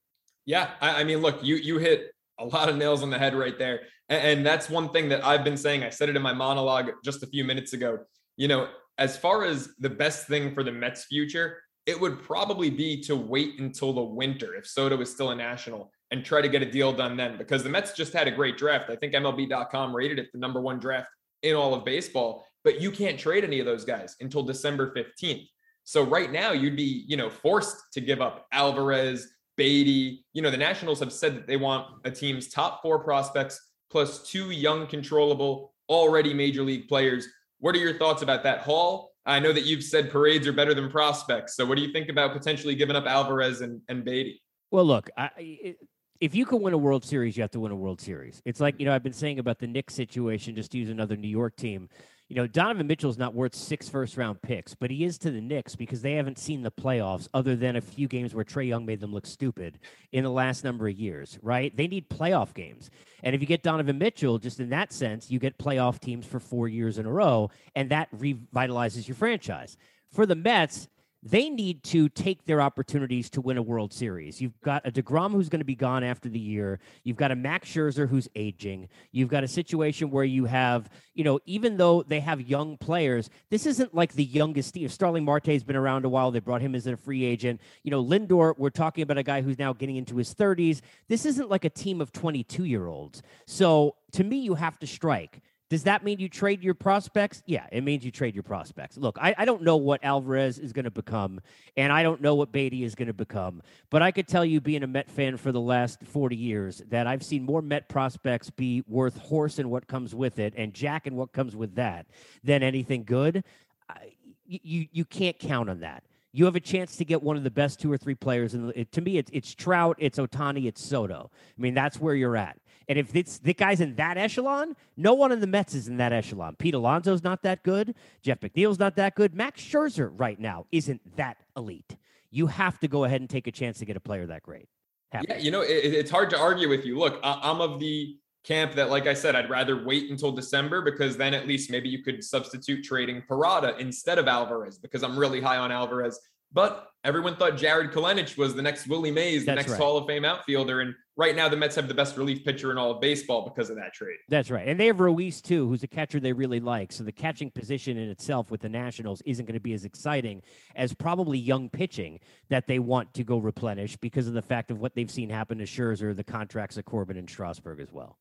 Yeah, 0.46 0.72
I, 0.80 1.02
I 1.02 1.04
mean, 1.04 1.18
look, 1.18 1.44
you 1.44 1.56
you 1.56 1.78
hit 1.78 2.14
a 2.40 2.46
lot 2.46 2.70
of 2.70 2.78
nails 2.78 3.04
on 3.04 3.10
the 3.10 3.20
head 3.20 3.36
right 3.36 3.60
there, 3.60 3.82
and, 4.08 4.40
and 4.40 4.46
that's 4.46 4.70
one 4.70 4.90
thing 4.90 5.10
that 5.10 5.26
I've 5.26 5.44
been 5.44 5.58
saying. 5.58 5.84
I 5.84 5.90
said 5.90 6.08
it 6.08 6.16
in 6.16 6.22
my 6.22 6.34
monologue 6.34 6.92
just 7.04 7.22
a 7.22 7.28
few 7.28 7.44
minutes 7.44 7.74
ago. 7.74 8.00
You 8.38 8.48
know, 8.48 8.70
as 8.98 9.18
far 9.18 9.44
as 9.44 9.70
the 9.80 9.90
best 9.90 10.28
thing 10.28 10.54
for 10.54 10.64
the 10.64 10.72
Mets' 10.72 11.04
future, 11.04 11.58
it 11.88 12.00
would 12.00 12.22
probably 12.22 12.70
be 12.70 13.02
to 13.02 13.16
wait 13.16 13.60
until 13.60 13.94
the 13.94 14.04
winter 14.04 14.56
if 14.56 14.68
Soto 14.68 15.00
is 15.00 15.10
still 15.10 15.32
a 15.32 15.36
national 15.36 15.90
and 16.12 16.24
try 16.24 16.42
to 16.42 16.50
get 16.50 16.62
a 16.62 16.70
deal 16.70 16.92
done 16.92 17.16
then 17.16 17.38
because 17.38 17.64
the 17.64 17.70
Mets 17.70 17.94
just 17.94 18.14
had 18.14 18.28
a 18.28 18.32
great 18.32 18.58
draft. 18.58 18.90
I 18.90 18.98
think 18.98 19.14
MLB.com 19.14 19.96
rated 19.96 20.20
it 20.20 20.28
the 20.34 20.38
number 20.38 20.60
one 20.60 20.80
draft 20.80 21.08
in 21.44 21.56
all 21.56 21.74
of 21.74 21.86
baseball, 21.86 22.46
but 22.66 22.82
you 22.82 22.92
can't 22.92 23.18
trade 23.18 23.46
any 23.46 23.60
of 23.62 23.66
those 23.66 23.86
guys 23.86 24.18
until 24.20 24.44
December 24.44 24.94
15th. 24.94 25.48
So 25.86 26.04
right 26.04 26.30
now 26.30 26.52
you'd 26.52 26.76
be, 26.76 27.06
you 27.08 27.16
know, 27.16 27.30
forced 27.30 27.78
to 27.94 28.02
give 28.02 28.22
up 28.22 28.46
Alvarez, 28.52 29.30
Baty. 29.56 30.26
You 30.34 30.42
know, 30.42 30.52
the 30.52 30.58
Nationals 30.58 31.00
have 31.00 31.14
said 31.14 31.36
that 31.38 31.48
they 31.48 31.56
want 31.56 31.88
a 32.04 32.12
team's 32.12 32.50
top 32.50 32.82
four 32.82 33.00
prospects 33.00 33.60
plus 33.90 34.30
two 34.30 34.52
young, 34.52 34.88
controllable, 34.88 35.74
already 35.88 36.34
major 36.34 36.64
league 36.64 36.90
players. 36.90 37.28
What 37.60 37.74
are 37.76 37.80
your 37.80 37.98
thoughts 37.98 38.22
about 38.22 38.44
that, 38.44 38.60
Hall? 38.60 39.14
I 39.28 39.40
know 39.40 39.52
that 39.52 39.66
you've 39.66 39.84
said 39.84 40.10
parades 40.10 40.48
are 40.48 40.54
better 40.54 40.74
than 40.74 40.90
prospects. 40.90 41.56
So 41.56 41.66
what 41.66 41.76
do 41.78 41.84
you 41.84 41.92
think 41.92 42.10
about 42.10 42.34
potentially 42.34 42.76
giving 42.76 42.96
up 42.96 43.06
Alvarez 43.06 43.62
and, 43.62 43.82
and 43.90 44.04
Baty? 44.04 44.42
Well, 44.72 44.86
look, 44.86 45.10
I, 45.18 45.76
if 46.20 46.34
you 46.34 46.46
can 46.46 46.62
win 46.62 46.74
a 46.74 46.78
World 46.78 47.06
Series, 47.06 47.36
you 47.38 47.44
have 47.44 47.52
to 47.52 47.60
win 47.60 47.72
a 47.72 47.76
World 47.76 48.02
Series. 48.02 48.42
It's 48.46 48.60
like, 48.60 48.80
you 48.80 48.86
know, 48.86 48.94
I've 48.94 49.04
been 49.04 49.14
saying 49.14 49.40
about 49.40 49.60
the 49.60 49.68
Knicks 49.68 49.94
situation, 49.94 50.56
just 50.56 50.74
use 50.74 50.90
another 50.90 51.16
New 51.16 51.28
York 51.28 51.56
team 51.58 51.90
you 52.30 52.36
know, 52.36 52.46
Donovan 52.46 52.88
Mitchell's 52.88 53.18
not 53.18 53.34
worth 53.34 53.56
six 53.56 53.88
first 53.88 54.18
round 54.18 54.42
picks, 54.42 54.74
but 54.76 54.92
he 54.92 55.06
is 55.06 55.18
to 55.20 55.32
the 55.32 55.40
Knicks 55.40 55.76
because 55.76 56.02
they 56.02 56.14
haven't 56.14 56.38
seen 56.38 56.62
the 56.62 56.72
playoffs 56.72 57.30
other 57.34 57.56
than 57.56 57.78
a 57.78 57.82
few 57.82 58.08
games 58.08 58.36
where 58.36 58.44
Trae 58.44 58.68
Young 58.68 58.86
made 58.86 59.00
them 59.00 59.14
look 59.14 59.26
stupid 59.26 59.80
in 60.12 60.26
the 60.26 60.30
last 60.30 60.64
number 60.66 60.88
of 60.88 60.96
years, 60.96 61.40
right? 61.42 61.76
They 61.76 61.88
need 61.88 62.10
playoff 62.10 62.54
games. 62.54 62.90
And 63.24 63.34
if 63.34 63.40
you 63.40 63.48
get 63.48 63.64
Donovan 63.64 63.98
Mitchell, 63.98 64.40
just 64.40 64.60
in 64.60 64.70
that 64.70 64.92
sense, 64.92 65.32
you 65.32 65.40
get 65.40 65.58
playoff 65.58 66.00
teams 66.00 66.26
for 66.26 66.40
four 66.40 66.68
years 66.68 66.98
in 66.98 67.06
a 67.06 67.12
row, 67.12 67.50
and 67.76 67.90
that 67.92 68.10
revitalizes 68.12 69.08
your 69.08 69.16
franchise. 69.16 69.78
For 70.12 70.26
the 70.26 70.36
Mets, 70.36 70.90
they 71.24 71.50
need 71.50 71.84
to 71.84 72.10
take 72.10 72.46
their 72.46 72.62
opportunities 72.62 73.30
to 73.32 73.42
win 73.42 73.58
a 73.58 73.62
World 73.62 73.92
Series. 73.92 74.40
You've 74.40 74.60
got 74.62 74.86
a 74.86 74.92
DeGrom 74.92 75.32
who's 75.32 75.50
going 75.50 75.60
to 75.62 75.66
be 75.66 75.76
gone 75.76 76.04
after 76.04 76.30
the 76.30 76.40
year. 76.40 76.80
You've 77.04 77.18
got 77.18 77.32
a 77.32 77.36
Max 77.36 77.70
Scherzer 77.70 78.08
who's 78.08 78.30
aging. 78.36 78.88
You've 79.12 79.30
got 79.30 79.44
a 79.44 79.48
situation 79.48 80.12
where 80.12 80.24
you 80.24 80.46
have, 80.46 80.90
you 81.16 81.24
know, 81.24 81.40
even 81.46 81.78
though 81.78 82.04
they 82.04 82.20
have 82.20 82.42
young 82.42 82.78
players, 82.78 83.30
this 83.50 83.66
isn't 83.66 83.96
like 83.96 84.14
the 84.14 84.24
youngest 84.24 84.76
team. 84.76 84.88
Starling 84.90 85.26
Marte's 85.26 85.64
been 85.64 85.76
around 85.76 86.06
a 86.06 86.10
while. 86.10 86.30
They 86.32 86.40
brought 86.40 86.62
him 86.62 86.76
as 86.76 86.86
a 86.86 86.96
free 86.96 87.26
agent. 87.26 87.62
You 87.84 87.92
know, 87.92 88.04
Lindor, 88.04 88.54
we're 88.58 88.70
talking 88.70 89.02
about 89.02 89.18
a 89.18 89.24
guy 89.24 89.42
who's 89.42 89.58
now 89.58 89.74
getting 89.74 89.96
into 89.96 90.18
his 90.18 90.34
30s. 90.34 90.82
This 91.08 91.26
isn't 91.26 91.50
like 91.50 91.66
a 91.66 91.70
team 91.70 92.00
of 92.00 92.12
22 92.12 92.66
year 92.66 92.88
olds. 92.88 93.24
So 93.48 93.96
to 94.12 94.24
me, 94.24 94.38
you 94.38 94.54
have 94.56 94.78
to 94.80 94.88
strike. 94.88 95.42
Does 95.70 95.84
that 95.84 96.04
mean 96.04 96.20
you 96.20 96.30
trade 96.30 96.64
your 96.64 96.74
prospects? 96.74 97.44
Yeah, 97.46 97.66
it 97.72 97.84
means 97.84 98.06
you 98.06 98.12
trade 98.12 98.36
your 98.36 98.44
prospects. 98.44 98.98
Look, 98.98 99.18
I, 99.20 99.36
I 99.38 99.46
don't 99.46 99.64
know 99.64 99.76
what 99.76 100.02
Alvarez 100.04 100.60
is 100.60 100.72
going 100.72 100.86
to 100.86 100.92
become, 100.92 101.42
and 101.76 101.92
I 101.92 102.04
don't 102.04 102.22
know 102.22 102.36
what 102.36 102.54
Baty 102.54 102.86
is 102.86 102.96
going 102.96 103.08
to 103.08 103.14
become, 103.14 103.62
but 103.90 104.02
I 104.02 104.12
could 104.12 104.28
tell 104.28 104.46
you, 104.46 104.62
being 104.62 104.84
a 104.84 104.88
Met 104.88 105.12
fan 105.12 105.36
for 105.36 105.52
the 105.52 105.60
last 105.60 106.02
40 106.04 106.38
years, 106.38 106.82
that 106.90 107.06
I've 107.06 107.24
seen 107.24 107.44
more 107.44 107.62
Met 107.62 107.90
prospects 107.90 108.50
be 108.50 108.84
worth 108.88 109.18
horse 109.18 109.60
and 109.60 109.70
what 109.70 109.88
comes 109.88 110.16
with 110.16 110.40
it, 110.40 110.54
and 110.56 110.74
Jack 110.74 111.06
and 111.06 111.18
what 111.18 111.34
comes 111.34 111.56
with 111.56 111.76
that, 111.76 112.08
than 112.44 112.64
anything 112.64 113.04
good. 113.04 113.44
I, 113.90 114.14
you, 114.46 114.88
you 114.92 115.04
can't 115.04 115.38
count 115.38 115.70
on 115.70 115.82
that 115.82 116.04
you 116.34 116.46
have 116.46 116.56
a 116.56 116.60
chance 116.60 116.98
to 116.98 117.04
get 117.04 117.24
one 117.24 117.36
of 117.36 117.44
the 117.44 117.50
best 117.50 117.80
two 117.80 117.92
or 117.92 117.98
three 117.98 118.14
players. 118.14 118.54
And 118.54 118.92
to 118.92 119.02
me, 119.02 119.18
it's, 119.18 119.32
it's 119.34 119.56
Trout, 119.56 119.96
it's 119.98 120.20
Ohtani, 120.20 120.66
it's 120.66 120.86
Soto. 120.86 121.32
I 121.34 121.62
mean, 121.62 121.74
that's 121.74 122.00
where 122.00 122.14
you're 122.14 122.38
at. 122.38 122.60
And 122.90 122.98
if 122.98 123.16
it's 123.16 123.40
the 123.40 123.54
guy's 123.54 123.82
in 123.82 123.96
that 123.96 124.18
echelon, 124.18 124.76
no 124.96 125.14
one 125.14 125.32
in 125.32 125.40
the 125.40 125.48
Mets 125.48 125.76
is 125.76 125.88
in 125.88 125.98
that 125.98 126.14
echelon. 126.14 126.56
Pete 126.56 126.74
Alonso's 126.74 127.24
not 127.24 127.44
that 127.44 127.64
good. 127.64 127.96
Jeff 128.22 128.40
McNeil's 128.40 128.80
not 128.80 128.96
that 128.96 129.16
good. 129.16 129.34
Max 129.34 129.62
Scherzer 129.62 130.10
right 130.14 130.40
now 130.40 130.66
isn't 130.72 131.18
that 131.18 131.38
elite. 131.56 131.98
You 132.32 132.48
have 132.48 132.80
to 132.80 132.88
go 132.88 133.04
ahead 133.04 133.22
and 133.22 133.30
take 133.30 133.48
a 133.48 133.52
chance 133.52 133.80
to 133.80 133.86
get 133.86 133.98
a 133.98 134.00
player 134.00 134.26
that 134.28 134.44
great. 134.44 134.68
Yeah, 135.14 135.38
you 135.38 135.52
know, 135.52 135.62
it, 135.62 135.68
it's 135.68 136.12
hard 136.12 136.30
to 136.32 136.38
argue 136.38 136.70
with 136.70 136.86
you. 136.86 136.98
Look, 136.98 137.20
I'm 137.24 137.62
of 137.62 137.80
the 137.80 138.18
camp 138.44 138.74
that, 138.76 138.90
like 138.90 139.08
I 139.08 139.14
said, 139.14 139.36
I'd 139.36 139.50
rather 139.50 139.84
wait 139.84 140.10
until 140.10 140.32
December 140.32 140.82
because 140.82 141.18
then 141.18 141.34
at 141.34 141.48
least 141.48 141.70
maybe 141.70 141.90
you 141.90 142.04
could 142.04 142.24
substitute 142.24 142.84
trading 142.84 143.22
Parada 143.30 143.78
instead 143.80 144.18
of 144.18 144.28
Alvarez 144.28 144.78
because 144.78 145.04
I'm 145.04 145.18
really 145.18 145.42
high 145.42 145.58
on 145.58 145.72
Alvarez. 145.72 146.20
But 146.54 146.88
everyone 147.04 147.36
thought 147.36 147.58
Jarred 147.58 147.92
Kelenic 147.92 148.38
was 148.38 148.56
the 148.56 148.62
next 148.62 148.88
Willie 148.88 149.12
Mays, 149.12 149.42
the 149.42 149.48
That's 149.48 149.58
next 149.58 149.72
right. 149.72 149.82
Hall 149.82 149.98
of 149.98 150.08
Fame 150.08 150.24
outfielder. 150.24 150.80
And 150.82 150.96
right 151.18 151.36
now, 151.36 151.50
the 151.50 151.58
Mets 151.58 151.76
have 151.76 151.88
the 151.88 151.94
best 151.94 152.16
relief 152.16 152.46
pitcher 152.46 152.72
in 152.72 152.78
all 152.78 152.92
of 152.92 153.02
baseball 153.02 153.44
because 153.44 153.70
of 153.70 153.76
that 153.76 153.94
trade. 153.94 154.18
That's 154.30 154.50
right. 154.50 154.68
And 154.68 154.80
they 154.80 154.86
have 154.86 155.00
Ruiz, 155.00 155.42
too, 155.42 155.68
who's 155.68 155.84
a 155.84 155.88
catcher 155.88 156.20
they 156.20 156.32
really 156.32 156.60
like. 156.60 156.92
So 156.92 157.04
the 157.04 157.12
catching 157.12 157.52
position 157.52 157.98
in 157.98 158.10
itself 158.10 158.52
with 158.52 158.62
the 158.62 158.70
Nationals 158.70 159.22
isn't 159.26 159.46
going 159.46 159.56
to 159.56 159.60
be 159.60 159.74
as 159.74 159.84
exciting 159.84 160.42
as 160.76 160.94
probably 160.94 161.38
young 161.38 161.70
pitching 161.70 162.20
that 162.50 162.68
they 162.68 162.80
want 162.80 163.14
to 163.16 163.24
go 163.24 163.40
replenish 163.40 163.98
because 163.98 164.28
of 164.28 164.34
the 164.34 164.42
fact 164.42 164.72
of 164.72 164.80
what 164.80 164.96
they've 164.96 165.12
seen 165.12 165.30
happen 165.30 165.58
to 165.58 165.66
Scherzer, 165.66 166.16
the 166.16 166.24
contracts 166.24 166.78
of 166.78 166.86
Corbin 166.86 167.18
and 167.18 167.30
Strasburg 167.30 167.80
as 167.80 167.92
well. 167.92 168.18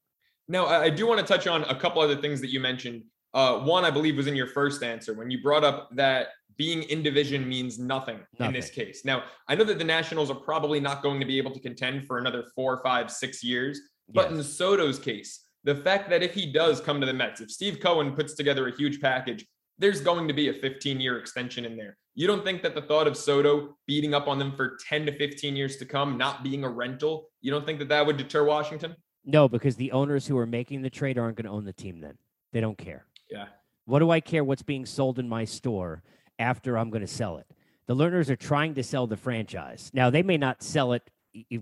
Now, 0.49 0.67
I 0.67 0.91
do 0.91 1.07
want 1.07 1.21
to 1.21 1.27
touch 1.27 1.47
on 1.47 1.65
a 1.65 1.75
couple 1.75 2.01
other 2.01 2.17
things 2.17 2.41
that 2.41 2.51
you 2.51 2.61
mentioned. 2.61 3.03
Uh, 3.35 3.59
one, 3.59 3.85
I 3.85 3.91
believe, 3.91 4.17
was 4.17 4.29
in 4.29 4.37
your 4.37 4.47
first 4.47 4.83
answer 4.83 5.13
when 5.13 5.31
you 5.31 5.43
brought 5.43 5.65
up 5.65 5.91
that 5.97 6.29
being 6.57 6.83
in 6.85 7.03
division 7.03 7.49
means 7.49 7.79
nothing, 7.79 8.19
nothing, 8.39 8.47
in 8.47 8.53
this 8.53 8.71
case. 8.71 9.05
Now, 9.05 9.25
I 9.49 9.55
know 9.55 9.65
that 9.65 9.79
the 9.79 9.85
Nationals 9.85 10.31
are 10.31 10.37
probably 10.37 10.81
not 10.81 11.03
going 11.03 11.21
to 11.21 11.27
be 11.27 11.39
able 11.39 11.51
to 11.51 11.61
contend 11.61 12.07
for 12.07 12.19
another 12.19 12.45
four, 12.55 12.81
five, 12.83 13.11
six 13.11 13.45
years. 13.45 13.81
But 14.09 14.31
yes. 14.31 14.39
in 14.39 14.45
Soto's 14.45 14.99
case, 14.99 15.45
the 15.65 15.75
fact 15.75 16.09
that 16.11 16.23
if 16.23 16.33
he 16.33 16.51
does 16.53 16.81
come 16.81 17.01
to 17.01 17.07
the 17.07 17.13
Mets, 17.13 17.41
if 17.41 17.51
Steve 17.51 17.81
Cohen 17.81 18.15
puts 18.15 18.35
together 18.35 18.69
a 18.69 18.77
huge 18.77 19.01
package, 19.01 19.45
there's 19.79 20.01
going 20.01 20.27
to 20.29 20.35
be 20.35 20.49
a 20.49 20.53
15 20.53 21.01
year 21.01 21.19
extension 21.19 21.65
in 21.65 21.77
there. 21.77 21.99
You 22.15 22.27
don't 22.27 22.45
think 22.45 22.63
that 22.63 22.75
the 22.75 22.81
thought 22.81 23.07
of 23.07 23.17
Soto 23.17 23.77
beating 23.87 24.15
up 24.15 24.27
on 24.27 24.39
them 24.39 24.57
for 24.57 24.79
10 24.89 25.07
to 25.07 25.13
15 25.19 25.55
years 25.55 25.77
to 25.77 25.85
come, 25.85 26.17
not 26.17 26.43
being 26.43 26.65
a 26.65 26.69
rental, 26.69 27.29
you 27.43 27.51
don't 27.51 27.67
think 27.67 27.79
that 27.81 27.89
that 27.89 28.07
would 28.07 28.17
deter 28.17 28.45
Washington? 28.45 28.97
No, 29.25 29.49
because 29.49 29.77
the 29.77 29.93
owners 29.93 30.27
who 30.27 30.39
are 30.39 30.47
making 30.47 30.83
the 30.83 30.89
trade 30.89 31.19
aren't 31.19 31.37
going 31.37 31.45
to 31.45 31.51
own 31.51 31.65
the 31.65 31.73
team 31.73 32.01
then. 32.01 32.17
They 32.53 32.61
don't 32.61 32.79
care. 32.79 33.07
Yeah. 33.29 33.47
What 33.85 33.99
do 33.99 34.11
I 34.11 34.21
care 34.21 34.45
what's 34.45 34.63
being 34.63 34.87
sold 34.87 35.19
in 35.19 35.29
my 35.29 35.45
store 35.45 36.03
after 36.39 36.77
I'm 36.79 36.91
going 36.91 37.03
to 37.03 37.07
sell 37.07 37.39
it. 37.39 37.47
The 37.87 37.95
Lerners 37.95 38.29
are 38.31 38.37
trying 38.37 38.75
to 38.75 38.83
sell 38.83 39.07
the 39.07 39.17
franchise. 39.17 39.91
Now, 39.95 40.11
they 40.11 40.23
may 40.23 40.37
not 40.37 40.63
sell 40.63 40.93
it 40.93 41.11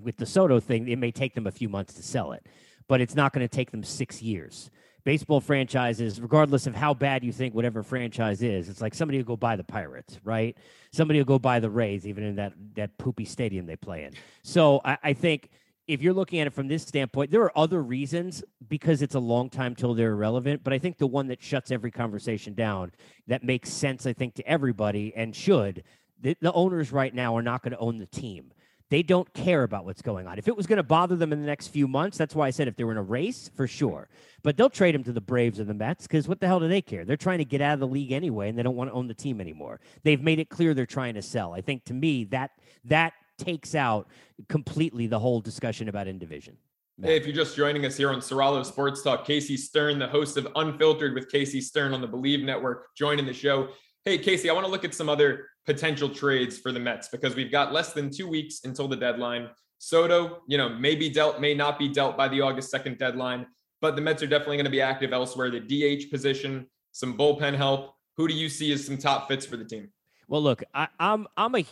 with 0.02 0.16
the 0.16 0.26
Soto 0.26 0.60
thing, 0.60 0.88
it 0.88 0.98
may 0.98 1.10
take 1.10 1.34
them 1.34 1.46
a 1.46 1.50
few 1.50 1.68
months 1.68 1.94
to 1.94 2.02
sell 2.02 2.32
it, 2.32 2.46
but 2.88 3.00
it's 3.00 3.14
not 3.14 3.32
going 3.32 3.46
to 3.46 3.54
take 3.54 3.70
them 3.70 3.82
six 3.82 4.22
years. 4.22 4.70
Baseball 5.04 5.40
franchises, 5.40 6.20
regardless 6.20 6.66
of 6.66 6.74
how 6.74 6.94
bad 6.94 7.24
you 7.24 7.32
think 7.32 7.54
whatever 7.54 7.82
franchise 7.82 8.42
is, 8.42 8.68
it's 8.68 8.80
like 8.80 8.94
somebody 8.94 9.18
will 9.18 9.24
go 9.24 9.36
buy 9.36 9.54
the 9.56 9.64
Pirates, 9.64 10.18
right? 10.24 10.56
Somebody 10.92 11.18
will 11.18 11.26
go 11.26 11.38
buy 11.38 11.60
the 11.60 11.68
Rays, 11.68 12.06
even 12.06 12.24
in 12.24 12.36
that 12.36 12.54
that 12.74 12.96
poopy 12.96 13.26
stadium 13.26 13.66
they 13.66 13.76
play 13.76 14.04
in. 14.04 14.12
So 14.42 14.80
I, 14.82 14.96
I 15.02 15.12
think 15.12 15.50
if 15.86 16.02
you're 16.02 16.14
looking 16.14 16.40
at 16.40 16.46
it 16.46 16.52
from 16.52 16.68
this 16.68 16.82
standpoint, 16.82 17.30
there 17.30 17.42
are 17.42 17.58
other 17.58 17.82
reasons 17.82 18.42
because 18.68 19.02
it's 19.02 19.14
a 19.14 19.20
long 19.20 19.50
time 19.50 19.74
till 19.74 19.94
they're 19.94 20.12
irrelevant. 20.12 20.64
But 20.64 20.72
I 20.72 20.78
think 20.78 20.98
the 20.98 21.06
one 21.06 21.28
that 21.28 21.42
shuts 21.42 21.70
every 21.70 21.90
conversation 21.90 22.54
down 22.54 22.92
that 23.26 23.44
makes 23.44 23.70
sense, 23.70 24.06
I 24.06 24.12
think, 24.12 24.34
to 24.36 24.48
everybody 24.48 25.12
and 25.14 25.34
should 25.34 25.84
the, 26.20 26.36
the 26.40 26.52
owners 26.52 26.90
right 26.90 27.14
now 27.14 27.36
are 27.36 27.42
not 27.42 27.62
going 27.62 27.72
to 27.72 27.78
own 27.78 27.98
the 27.98 28.06
team. 28.06 28.52
They 28.90 29.02
don't 29.02 29.32
care 29.32 29.62
about 29.62 29.84
what's 29.84 30.02
going 30.02 30.26
on. 30.26 30.38
If 30.38 30.46
it 30.46 30.56
was 30.56 30.66
going 30.66 30.76
to 30.76 30.82
bother 30.82 31.16
them 31.16 31.32
in 31.32 31.40
the 31.40 31.46
next 31.46 31.68
few 31.68 31.88
months, 31.88 32.18
that's 32.18 32.34
why 32.34 32.46
I 32.46 32.50
said 32.50 32.68
if 32.68 32.76
they 32.76 32.84
were 32.84 32.92
in 32.92 32.98
a 32.98 33.02
race, 33.02 33.50
for 33.54 33.66
sure. 33.66 34.08
But 34.42 34.56
they'll 34.56 34.70
trade 34.70 34.94
him 34.94 35.02
to 35.04 35.12
the 35.12 35.20
Braves 35.20 35.58
or 35.58 35.64
the 35.64 35.74
Mets 35.74 36.06
because 36.06 36.28
what 36.28 36.40
the 36.40 36.46
hell 36.46 36.60
do 36.60 36.68
they 36.68 36.82
care? 36.82 37.04
They're 37.04 37.16
trying 37.16 37.38
to 37.38 37.44
get 37.44 37.60
out 37.60 37.74
of 37.74 37.80
the 37.80 37.86
league 37.86 38.12
anyway, 38.12 38.48
and 38.48 38.58
they 38.58 38.62
don't 38.62 38.76
want 38.76 38.90
to 38.90 38.94
own 38.94 39.08
the 39.08 39.14
team 39.14 39.40
anymore. 39.40 39.80
They've 40.02 40.20
made 40.20 40.38
it 40.38 40.48
clear 40.48 40.74
they're 40.74 40.86
trying 40.86 41.14
to 41.14 41.22
sell. 41.22 41.52
I 41.52 41.60
think 41.60 41.84
to 41.86 41.94
me 41.94 42.24
that 42.24 42.52
that 42.84 43.14
takes 43.38 43.74
out 43.74 44.08
completely 44.48 45.06
the 45.06 45.18
whole 45.18 45.40
discussion 45.40 45.88
about 45.88 46.06
in 46.06 46.18
division. 46.18 46.56
Hey, 47.02 47.16
if 47.16 47.26
you're 47.26 47.34
just 47.34 47.56
joining 47.56 47.84
us 47.86 47.96
here 47.96 48.10
on 48.10 48.20
Soralo 48.20 48.64
Sports 48.64 49.02
Talk, 49.02 49.26
Casey 49.26 49.56
Stern, 49.56 49.98
the 49.98 50.06
host 50.06 50.36
of 50.36 50.46
Unfiltered 50.54 51.12
with 51.14 51.28
Casey 51.28 51.60
Stern 51.60 51.92
on 51.92 52.00
the 52.00 52.06
Believe 52.06 52.44
Network, 52.44 52.86
joining 52.96 53.26
the 53.26 53.32
show. 53.32 53.70
Hey, 54.04 54.16
Casey, 54.16 54.48
I 54.48 54.52
want 54.52 54.64
to 54.64 54.70
look 54.70 54.84
at 54.84 54.94
some 54.94 55.08
other 55.08 55.48
potential 55.66 56.08
trades 56.08 56.56
for 56.56 56.70
the 56.70 56.78
Mets 56.78 57.08
because 57.08 57.34
we've 57.34 57.50
got 57.50 57.72
less 57.72 57.92
than 57.94 58.10
two 58.10 58.28
weeks 58.28 58.60
until 58.62 58.86
the 58.86 58.94
deadline. 58.94 59.48
Soto, 59.78 60.42
you 60.46 60.56
know, 60.56 60.68
may 60.68 60.94
be 60.94 61.10
dealt, 61.10 61.40
may 61.40 61.52
not 61.52 61.80
be 61.80 61.88
dealt 61.88 62.16
by 62.16 62.28
the 62.28 62.40
August 62.40 62.72
2nd 62.72 62.96
deadline, 62.96 63.44
but 63.80 63.96
the 63.96 64.02
Mets 64.02 64.22
are 64.22 64.28
definitely 64.28 64.56
going 64.56 64.64
to 64.64 64.70
be 64.70 64.80
active 64.80 65.12
elsewhere. 65.12 65.50
The 65.50 65.60
DH 65.60 66.12
position, 66.12 66.66
some 66.92 67.18
bullpen 67.18 67.56
help. 67.56 67.94
Who 68.16 68.28
do 68.28 68.34
you 68.34 68.48
see 68.48 68.72
as 68.72 68.86
some 68.86 68.98
top 68.98 69.26
fits 69.26 69.44
for 69.44 69.56
the 69.56 69.64
team? 69.64 69.90
Well, 70.28 70.42
look, 70.42 70.62
I, 70.72 70.88
I'm 71.00 71.26
I'm 71.36 71.54
a 71.56 71.66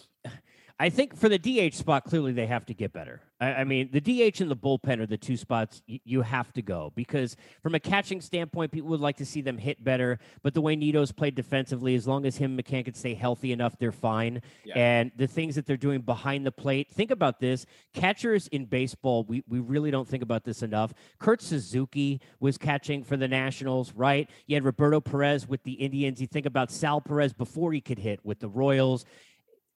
I 0.82 0.90
think 0.90 1.16
for 1.16 1.28
the 1.28 1.38
DH 1.38 1.74
spot, 1.74 2.02
clearly 2.02 2.32
they 2.32 2.46
have 2.46 2.66
to 2.66 2.74
get 2.74 2.92
better. 2.92 3.20
I, 3.40 3.54
I 3.54 3.64
mean, 3.64 3.90
the 3.92 4.00
DH 4.00 4.40
and 4.40 4.50
the 4.50 4.56
bullpen 4.56 4.98
are 4.98 5.06
the 5.06 5.16
two 5.16 5.36
spots 5.36 5.80
y- 5.88 6.00
you 6.04 6.22
have 6.22 6.52
to 6.54 6.62
go 6.62 6.90
because, 6.96 7.36
from 7.62 7.76
a 7.76 7.78
catching 7.78 8.20
standpoint, 8.20 8.72
people 8.72 8.88
would 8.88 8.98
like 8.98 9.16
to 9.18 9.24
see 9.24 9.42
them 9.42 9.58
hit 9.58 9.84
better. 9.84 10.18
But 10.42 10.54
the 10.54 10.60
way 10.60 10.74
Nido's 10.74 11.12
played 11.12 11.36
defensively, 11.36 11.94
as 11.94 12.08
long 12.08 12.26
as 12.26 12.36
him 12.36 12.58
and 12.58 12.66
McCann 12.66 12.84
can 12.84 12.94
stay 12.94 13.14
healthy 13.14 13.52
enough, 13.52 13.78
they're 13.78 13.92
fine. 13.92 14.42
Yeah. 14.64 14.74
And 14.74 15.12
the 15.14 15.28
things 15.28 15.54
that 15.54 15.66
they're 15.66 15.76
doing 15.76 16.00
behind 16.00 16.44
the 16.44 16.50
plate, 16.50 16.90
think 16.90 17.12
about 17.12 17.38
this: 17.38 17.64
catchers 17.94 18.48
in 18.48 18.64
baseball, 18.64 19.22
we 19.22 19.44
we 19.46 19.60
really 19.60 19.92
don't 19.92 20.08
think 20.08 20.24
about 20.24 20.42
this 20.42 20.64
enough. 20.64 20.92
Kurt 21.20 21.42
Suzuki 21.42 22.20
was 22.40 22.58
catching 22.58 23.04
for 23.04 23.16
the 23.16 23.28
Nationals, 23.28 23.92
right? 23.94 24.28
You 24.48 24.56
had 24.56 24.64
Roberto 24.64 25.00
Perez 25.00 25.46
with 25.46 25.62
the 25.62 25.74
Indians. 25.74 26.20
You 26.20 26.26
think 26.26 26.46
about 26.46 26.72
Sal 26.72 27.00
Perez 27.00 27.32
before 27.32 27.72
he 27.72 27.80
could 27.80 28.00
hit 28.00 28.18
with 28.24 28.40
the 28.40 28.48
Royals 28.48 29.04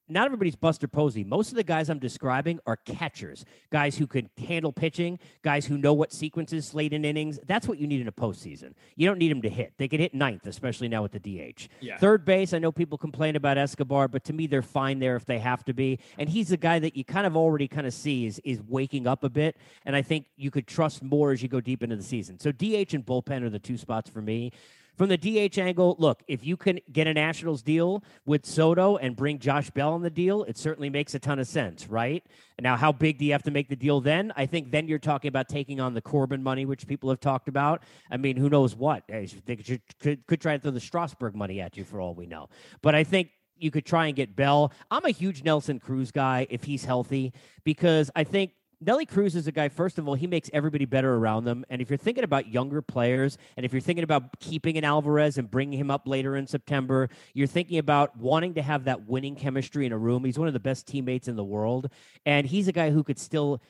not 0.09 0.27
everybody's 0.27 0.57
Buster 0.57 0.89
Posey. 0.89 1.25
Most 1.25 1.51
of 1.51 1.57
the 1.57 1.65
guys 1.65 1.89
I'm 1.89 1.99
describing 1.99 2.61
are 2.67 2.77
catchers, 2.77 3.45
guys 3.71 3.97
who 3.97 4.07
can 4.07 4.31
handle 4.39 4.73
pitching, 4.73 5.19
guys 5.43 5.67
who 5.67 5.77
know 5.77 5.93
what 5.93 6.13
sequences, 6.13 6.67
slate 6.67 6.93
in 6.93 7.05
innings. 7.05 7.39
That's 7.47 7.67
what 7.67 7.79
you 7.79 7.87
need 7.87 8.01
in 8.01 8.09
a 8.09 8.13
postseason. 8.13 8.75
You 8.95 9.07
don't 9.07 9.19
need 9.19 9.31
them 9.31 9.43
to 9.43 9.49
hit. 9.49 9.75
They 9.79 9.89
can 9.89 10.01
hit 10.01 10.15
ninth, 10.15 10.47
especially 10.47 10.89
now 10.89 11.03
with 11.03 11.13
the 11.13 11.19
DH. 11.19 11.69
Yeah. 11.81 11.99
Third 11.99 12.25
base, 12.25 12.53
I 12.53 12.59
know 12.59 12.73
people 12.73 12.99
complain 12.99 13.37
about 13.37 13.59
Escobar, 13.59 14.09
but 14.09 14.25
to 14.25 14.33
me, 14.33 14.47
they're 14.47 14.63
fine 14.63 14.99
there 14.99 15.17
if 15.17 15.25
they 15.25 15.39
have 15.39 15.65
to 15.65 15.75
be. 15.75 15.99
And 16.19 16.29
he's 16.29 16.49
the 16.49 16.57
guy 16.57 16.79
that 16.79 16.97
you 16.97 17.05
kind 17.05 17.27
of 17.27 17.37
already 17.37 17.69
kind 17.69 17.87
of 17.87 17.95
see 17.95 18.27
is, 18.27 18.41
is 18.45 18.61
waking 18.69 19.07
up 19.07 19.25
a 19.25 19.29
bit. 19.29 19.57
And 19.85 19.97
I 19.97 20.03
think 20.03 20.27
you 20.37 20.51
could 20.51 20.67
trust 20.67 21.03
more 21.03 21.33
as 21.33 21.43
you 21.43 21.49
go 21.49 21.61
deep 21.61 21.83
into 21.83 21.97
the 21.97 22.03
season. 22.03 22.39
So 22.39 22.53
DH 22.53 22.95
and 22.95 23.05
bullpen 23.05 23.43
are 23.43 23.51
the 23.51 23.59
two 23.59 23.77
spots 23.77 24.09
for 24.09 24.23
me. 24.23 24.53
From 24.97 25.11
the 25.11 25.19
DH 25.19 25.59
angle, 25.59 25.95
look, 25.99 26.23
if 26.27 26.45
you 26.45 26.57
can 26.57 26.81
get 26.91 27.07
a 27.07 27.13
Nationals 27.13 27.63
deal 27.63 28.03
with 28.25 28.47
Soto 28.47 28.97
and 28.97 29.15
bring 29.15 29.39
Josh 29.39 29.69
Bell 29.71 29.93
on 29.93 30.03
the 30.03 30.11
deal, 30.11 30.45
it 30.45 30.57
certainly 30.57 30.89
makes 30.89 31.15
a 31.15 31.19
ton 31.19 31.39
of 31.39 31.47
sense, 31.47 31.87
right? 31.87 32.25
Now, 32.59 32.77
how 32.77 32.93
big 32.93 33.19
do 33.19 33.27
you 33.27 33.33
have 33.33 33.43
to 33.43 33.51
make 33.51 33.69
the 33.69 33.77
deal 33.77 34.01
then? 34.01 34.33
I 34.37 34.47
think 34.47 34.71
then 34.71 34.89
you're 34.89 34.99
talking 34.99 35.29
about 35.29 35.49
taking 35.49 35.81
on 35.81 35.93
the 35.93 36.01
Corbin 36.01 36.43
money, 36.43 36.65
which 36.65 36.87
people 36.87 37.11
have 37.11 37.21
talked 37.21 37.49
about. 37.49 37.83
I 38.11 38.17
mean, 38.17 38.37
who 38.37 38.49
knows 38.49 38.75
what? 38.75 39.05
They 39.09 39.57
could, 39.57 39.83
could, 40.01 40.27
could 40.27 40.41
try 40.41 40.55
and 40.55 40.63
throw 40.63 40.71
the 40.71 40.81
Strasburg 40.81 41.35
money 41.35 41.61
at 41.61 41.77
you 41.77 41.85
for 41.85 42.01
all 42.01 42.15
we 42.15 42.27
know. 42.27 42.49
But 42.81 42.95
I 42.95 43.05
think 43.05 43.31
you 43.59 43.71
could 43.71 43.85
try 43.85 44.07
and 44.07 44.17
get 44.17 44.35
Bell. 44.35 44.73
I'm 44.91 45.05
a 45.05 45.11
huge 45.11 45.43
Nelson 45.45 45.79
Cruz 45.79 46.11
guy 46.11 46.47
if 46.49 46.65
he's 46.65 46.85
healthy 46.85 47.33
because 47.65 48.11
I 48.17 48.25
think 48.25 48.53
Nelly 48.79 49.07
Cruz 49.07 49.35
is 49.35 49.47
a 49.47 49.53
guy, 49.53 49.71
first 49.71 49.97
of 49.97 50.07
all, 50.07 50.15
he 50.15 50.27
makes 50.27 50.51
everybody 50.53 50.85
better 50.85 51.15
around 51.15 51.45
them. 51.45 51.65
And 51.71 51.81
if 51.81 51.89
you're 51.89 51.97
thinking 51.97 52.25
about 52.25 52.49
younger 52.49 52.83
players, 52.83 53.39
and 53.57 53.65
if 53.65 53.73
you're 53.73 53.81
thinking 53.81 54.05
about 54.05 54.39
keeping 54.39 54.77
an 54.77 54.85
Alvarez 54.85 55.39
and 55.39 55.51
bringing 55.51 55.79
him 55.79 55.91
up 55.91 56.07
later 56.07 56.37
in 56.37 56.47
September, 56.47 57.09
you're 57.33 57.47
thinking 57.47 57.79
about 57.79 58.15
wanting 58.19 58.53
to 58.55 58.63
have 58.63 58.85
that 58.85 59.09
winning 59.09 59.35
chemistry 59.35 59.87
in 59.87 59.93
a 59.93 59.99
room. 59.99 60.27
He's 60.27 60.39
one 60.39 60.47
of 60.47 60.53
the 60.53 60.61
best 60.61 60.87
teammates 60.87 61.27
in 61.27 61.37
the 61.37 61.45
world. 61.45 61.91
And 62.27 62.47
he's 62.47 62.69
a 62.69 62.73
guy 62.73 62.91
who 62.91 63.03
could 63.03 63.19
still 63.19 63.63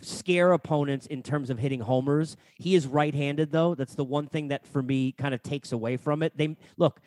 scare 0.00 0.52
opponents 0.52 1.06
in 1.06 1.22
terms 1.22 1.50
of 1.50 1.58
hitting 1.58 1.80
homers. 1.80 2.38
He 2.56 2.74
is 2.74 2.86
right-handed 2.86 3.52
though. 3.52 3.74
That's 3.74 3.94
the 3.94 4.04
one 4.04 4.26
thing 4.26 4.48
that 4.48 4.66
for 4.66 4.82
me 4.82 5.12
kind 5.12 5.34
of 5.34 5.42
takes 5.42 5.72
away 5.72 5.98
from 5.98 6.22
it. 6.22 6.34
They 6.34 6.56
look, 6.78 7.00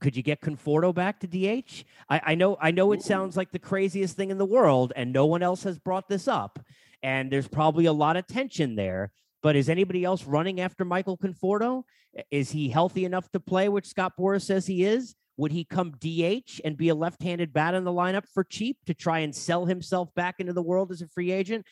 could 0.00 0.16
you 0.16 0.24
get 0.24 0.40
Conforto 0.40 0.92
back 0.92 1.20
to 1.20 1.26
DH? 1.28 1.84
I, 2.08 2.20
I 2.24 2.34
know 2.34 2.56
I 2.60 2.70
know 2.70 2.92
it 2.92 3.02
sounds 3.02 3.36
like 3.36 3.52
the 3.52 3.58
craziest 3.58 4.16
thing 4.16 4.30
in 4.30 4.38
the 4.38 4.44
world, 4.44 4.92
and 4.94 5.12
no 5.12 5.24
one 5.26 5.42
else 5.42 5.62
has 5.62 5.78
brought 5.78 6.08
this 6.08 6.28
up 6.28 6.58
and 7.02 7.30
there's 7.30 7.48
probably 7.48 7.86
a 7.86 7.92
lot 7.92 8.16
of 8.16 8.26
tension 8.26 8.76
there. 8.76 9.10
But 9.42 9.56
is 9.56 9.68
anybody 9.68 10.04
else 10.04 10.24
running 10.24 10.60
after 10.60 10.84
Michael 10.84 11.16
Conforto? 11.16 11.84
Is 12.30 12.50
he 12.50 12.68
healthy 12.68 13.04
enough 13.04 13.30
to 13.32 13.40
play, 13.40 13.68
which 13.68 13.86
Scott 13.86 14.14
Boras 14.18 14.42
says 14.42 14.66
he 14.66 14.84
is? 14.84 15.14
Would 15.38 15.52
he 15.52 15.64
come 15.64 15.92
DH 16.00 16.62
and 16.64 16.78
be 16.78 16.88
a 16.88 16.94
left-handed 16.94 17.52
bat 17.52 17.74
in 17.74 17.84
the 17.84 17.92
lineup 17.92 18.24
for 18.32 18.42
cheap 18.42 18.78
to 18.86 18.94
try 18.94 19.18
and 19.18 19.34
sell 19.34 19.66
himself 19.66 20.08
back 20.14 20.36
into 20.38 20.54
the 20.54 20.62
world 20.62 20.90
as 20.90 21.02
a 21.02 21.08
free 21.08 21.30
agent? 21.30 21.66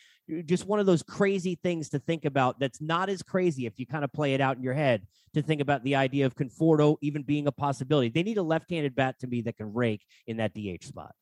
Just 0.45 0.67
one 0.67 0.81
of 0.81 0.87
those 0.87 1.03
crazy 1.03 1.59
things 1.63 1.89
to 1.91 1.99
think 1.99 2.27
about. 2.27 2.61
That's 2.61 2.83
not 2.83 3.09
as 3.09 3.23
crazy 3.23 3.65
if 3.65 3.79
you 3.79 3.87
kind 3.87 4.05
of 4.05 4.13
play 4.13 4.35
it 4.35 4.41
out 4.43 4.59
in 4.59 4.63
your 4.63 4.75
head 4.75 5.07
to 5.33 5.41
think 5.41 5.63
about 5.63 5.83
the 5.83 5.97
idea 5.97 6.27
of 6.27 6.35
Conforto 6.35 6.97
even 7.01 7.23
being 7.23 7.47
a 7.47 7.53
possibility. 7.53 8.11
They 8.11 8.23
need 8.23 8.39
a 8.39 8.43
left-handed 8.43 8.95
bat 8.95 9.19
to 9.21 9.27
me 9.27 9.41
that 9.43 9.57
can 9.57 9.73
rake 9.73 10.05
in 10.27 10.37
that 10.37 10.53
DH 10.55 10.85
spot. 10.85 11.15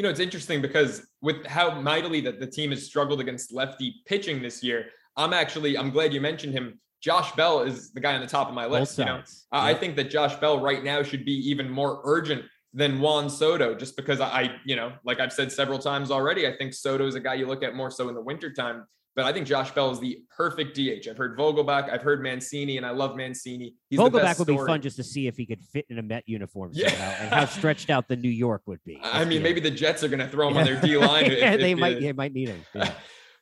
You 0.00 0.04
know, 0.04 0.08
it's 0.08 0.18
interesting 0.18 0.62
because 0.62 1.06
with 1.20 1.44
how 1.44 1.78
mightily 1.78 2.22
that 2.22 2.40
the 2.40 2.46
team 2.46 2.70
has 2.70 2.86
struggled 2.86 3.20
against 3.20 3.52
lefty 3.52 3.96
pitching 4.06 4.40
this 4.40 4.62
year, 4.62 4.86
I'm 5.14 5.34
actually 5.34 5.76
I'm 5.76 5.90
glad 5.90 6.14
you 6.14 6.22
mentioned 6.22 6.54
him. 6.54 6.80
Josh 7.02 7.30
Bell 7.32 7.60
is 7.60 7.92
the 7.92 8.00
guy 8.00 8.14
on 8.14 8.22
the 8.22 8.26
top 8.26 8.48
of 8.48 8.54
my 8.54 8.64
list. 8.64 8.96
You 8.96 9.04
know, 9.04 9.16
Yep. 9.16 9.28
I 9.52 9.72
I 9.72 9.74
think 9.74 9.96
that 9.96 10.08
Josh 10.08 10.36
Bell 10.36 10.58
right 10.58 10.82
now 10.82 11.02
should 11.02 11.26
be 11.26 11.34
even 11.50 11.68
more 11.68 12.00
urgent 12.04 12.46
than 12.72 12.98
Juan 13.00 13.28
Soto, 13.28 13.74
just 13.74 13.94
because 13.94 14.22
I, 14.22 14.56
you 14.64 14.74
know, 14.74 14.94
like 15.04 15.20
I've 15.20 15.34
said 15.34 15.52
several 15.52 15.78
times 15.78 16.10
already, 16.10 16.46
I 16.46 16.56
think 16.56 16.72
Soto 16.72 17.06
is 17.06 17.14
a 17.14 17.20
guy 17.20 17.34
you 17.34 17.44
look 17.44 17.62
at 17.62 17.74
more 17.74 17.90
so 17.90 18.08
in 18.08 18.14
the 18.14 18.22
wintertime. 18.22 18.86
But 19.16 19.24
I 19.24 19.32
think 19.32 19.46
Josh 19.46 19.72
Bell 19.72 19.90
is 19.90 19.98
the 19.98 20.20
perfect 20.36 20.76
DH. 20.76 21.08
I've 21.08 21.16
heard 21.16 21.36
Vogelbach, 21.36 21.90
I've 21.90 22.00
heard 22.00 22.22
Mancini, 22.22 22.76
and 22.76 22.86
I 22.86 22.90
love 22.90 23.16
Mancini. 23.16 23.74
He's 23.88 23.98
the 23.98 24.04
Vogelbach 24.08 24.22
best 24.22 24.38
would 24.38 24.48
be 24.48 24.56
fun 24.56 24.80
just 24.80 24.96
to 24.96 25.02
see 25.04 25.26
if 25.26 25.36
he 25.36 25.46
could 25.46 25.60
fit 25.72 25.84
in 25.90 25.98
a 25.98 26.02
Met 26.02 26.22
uniform 26.28 26.70
Yeah. 26.72 26.90
somehow 26.90 27.14
and 27.20 27.34
how 27.34 27.44
stretched 27.46 27.90
out 27.90 28.06
the 28.06 28.16
New 28.16 28.30
York 28.30 28.62
would 28.66 28.78
be. 28.84 29.00
I 29.02 29.24
mean, 29.24 29.38
Yeah. 29.38 29.42
maybe 29.42 29.60
the 29.60 29.70
Jets 29.70 30.04
are 30.04 30.08
going 30.08 30.20
to 30.20 30.28
throw 30.28 30.48
him 30.48 30.56
on 30.56 30.64
their 30.64 30.80
D 30.80 30.96
line. 30.96 31.26
yeah, 31.32 31.56
they 31.56 31.74
might. 31.74 32.00
They 32.00 32.12
might 32.12 32.32
need 32.32 32.48
him. 32.50 32.62
Yeah. 32.74 32.92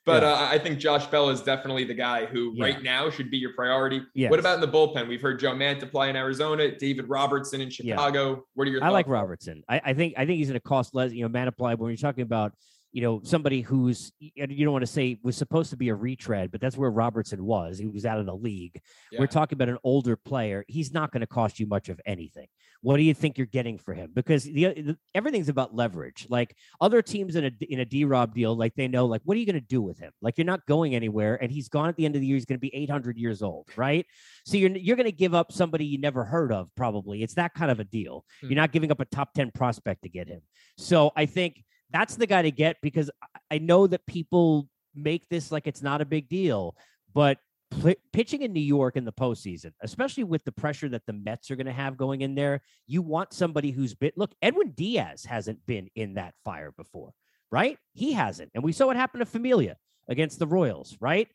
But 0.07 0.23
Yeah. 0.23 0.31
uh, 0.33 0.49
I 0.51 0.59
think 0.59 0.79
Josh 0.79 1.07
Bell 1.09 1.29
is 1.29 1.43
definitely 1.43 1.85
the 1.85 1.93
guy 1.93 2.25
who 2.25 2.53
Yeah. 2.57 2.65
right 2.65 2.83
now 2.83 3.11
should 3.11 3.31
be 3.31 3.37
your 3.37 3.53
priority. 3.53 4.01
Yes. 4.15 4.31
What 4.31 4.41
about 4.41 4.55
in 4.55 4.63
the 4.63 4.69
bullpen? 4.69 5.07
We've 5.07 5.21
heard 5.21 5.39
Joe 5.39 5.53
Mantiply 5.53 6.09
in 6.09 6.17
Arizona, 6.17 6.75
David 6.79 7.11
Robertson 7.11 7.61
in 7.61 7.69
Yeah. 7.69 7.95
Chicago. 7.95 8.47
What 8.55 8.67
are 8.67 8.71
your 8.71 8.81
I 8.83 8.87
thoughts? 8.87 8.93
like 8.95 9.09
Robertson. 9.09 9.63
I, 9.69 9.83
I 9.85 9.93
think 9.93 10.15
I 10.17 10.25
think 10.25 10.39
he's 10.39 10.49
going 10.49 10.55
to 10.59 10.61
cost 10.67 10.95
less. 10.95 11.13
You 11.13 11.29
know, 11.29 11.29
Mantiply. 11.29 11.77
When 11.79 11.91
you're 11.91 11.99
talking 11.99 12.23
about 12.23 12.55
you 12.93 13.03
know 13.03 13.21
somebody 13.23 13.61
who's 13.61 14.13
you 14.19 14.65
don't 14.65 14.73
want 14.73 14.83
to 14.83 14.91
say 14.91 15.19
was 15.23 15.37
supposed 15.37 15.71
to 15.71 15.77
be 15.77 15.89
a 15.89 15.95
retread, 15.95 16.51
but 16.51 16.61
that's 16.61 16.77
where 16.77 16.91
Robertson 16.91 17.45
was. 17.45 17.79
He 17.79 17.87
was 17.87 18.07
out 18.07 18.19
of 18.19 18.27
the 18.27 18.35
league. 18.35 18.81
Yeah. 19.13 19.21
We're 19.21 19.27
talking 19.27 19.57
about 19.57 19.69
an 19.69 19.79
older 19.85 20.17
player. 20.17 20.65
He's 20.69 20.93
not 20.93 21.13
going 21.13 21.21
to 21.21 21.27
cost 21.27 21.61
you 21.61 21.67
much 21.67 21.89
of 21.89 22.01
anything. 22.07 22.47
What 22.81 22.97
do 22.97 23.03
you 23.03 23.13
think 23.13 23.37
you're 23.37 23.47
getting 23.47 23.77
for 23.77 23.93
him? 23.93 24.13
Because 24.15 24.45
the, 24.45 24.67
the 24.67 24.99
everything's 25.15 25.49
about 25.49 25.75
leverage. 25.75 26.27
Like 26.31 26.55
other 26.81 27.03
teams 27.03 27.37
in 27.37 27.45
a 27.45 27.51
in 27.69 27.81
a 27.81 27.85
D 27.85 28.05
Rob 28.05 28.35
deal, 28.35 28.57
like 28.57 28.75
they 28.75 28.89
know, 28.89 29.07
like 29.07 29.21
what 29.25 29.37
are 29.37 29.41
you 29.41 29.47
going 29.47 29.55
to 29.55 29.61
do 29.61 29.83
with 29.83 29.99
him? 29.99 30.13
Like 30.23 30.39
you're 30.39 30.45
not 30.45 30.65
going 30.67 30.95
anywhere, 30.95 31.41
and 31.43 31.53
he's 31.53 31.69
gone 31.69 31.89
at 31.89 31.97
the 31.97 32.05
end 32.05 32.15
of 32.15 32.21
the 32.21 32.27
year. 32.27 32.37
He's 32.37 32.47
going 32.47 32.59
to 32.59 32.61
be 32.61 32.75
800 32.75 33.19
years 33.19 33.43
old, 33.43 33.69
right? 33.77 34.07
So 34.47 34.57
you're 34.57 34.71
you're 34.71 34.97
going 34.97 35.07
to 35.07 35.13
give 35.13 35.35
up 35.35 35.53
somebody 35.53 35.85
you 35.85 35.99
never 35.99 36.25
heard 36.25 36.53
of. 36.53 36.69
Probably 36.77 37.23
it's 37.23 37.35
that 37.35 37.53
kind 37.55 37.71
of 37.71 37.81
a 37.81 37.85
deal. 37.85 38.25
Hmm. 38.41 38.47
You're 38.47 38.57
not 38.57 38.73
giving 38.73 38.91
up 38.91 39.01
a 39.01 39.05
top 39.05 39.35
10 39.35 39.51
prospect 39.51 40.03
to 40.03 40.09
get 40.09 40.29
him. 40.29 40.41
So 40.77 41.13
I 41.17 41.27
think 41.27 41.65
that's 41.91 42.17
the 42.17 42.27
guy 42.27 42.43
to 42.43 42.51
get 42.51 42.77
because 42.83 43.11
I- 43.51 43.59
know 43.59 43.87
that 43.87 44.07
people 44.07 44.69
make 44.95 45.29
this 45.29 45.51
like 45.53 45.67
it's 45.67 45.83
not 45.83 46.01
a 46.01 46.05
big 46.07 46.29
deal, 46.29 46.77
but 47.15 47.39
pl- 47.71 47.95
pitching 48.13 48.43
in 48.43 48.53
New 48.53 48.61
York 48.61 48.97
in 48.97 49.05
the 49.05 49.13
postseason, 49.13 49.73
especially 49.83 50.25
with 50.25 50.45
the 50.45 50.53
pressure 50.53 50.89
that 50.91 51.07
the 51.07 51.13
Mets 51.13 51.51
are 51.51 51.57
going 51.57 51.67
to 51.67 51.73
have 51.73 51.97
going 51.97 52.21
in 52.21 52.35
there, 52.35 52.63
you 52.87 53.03
want 53.03 53.33
somebody 53.33 53.71
who's 53.71 53.95
been. 53.95 54.13
Look, 54.17 54.35
Edwin 54.43 54.73
Diaz 54.73 55.25
hasn't 55.25 55.65
been 55.67 55.89
in 55.95 56.15
that 56.15 56.35
fire 56.45 56.73
before, 56.77 57.13
right? 57.51 57.79
He 57.95 58.13
hasn't, 58.13 58.51
and 58.55 58.63
we 58.63 58.73
saw 58.73 58.87
what 58.87 58.97
happened 58.97 59.21
to 59.21 59.27
Familia 59.27 59.77
against 60.09 60.39
the 60.39 60.47
Royals, 60.47 60.97
right? 61.01 61.29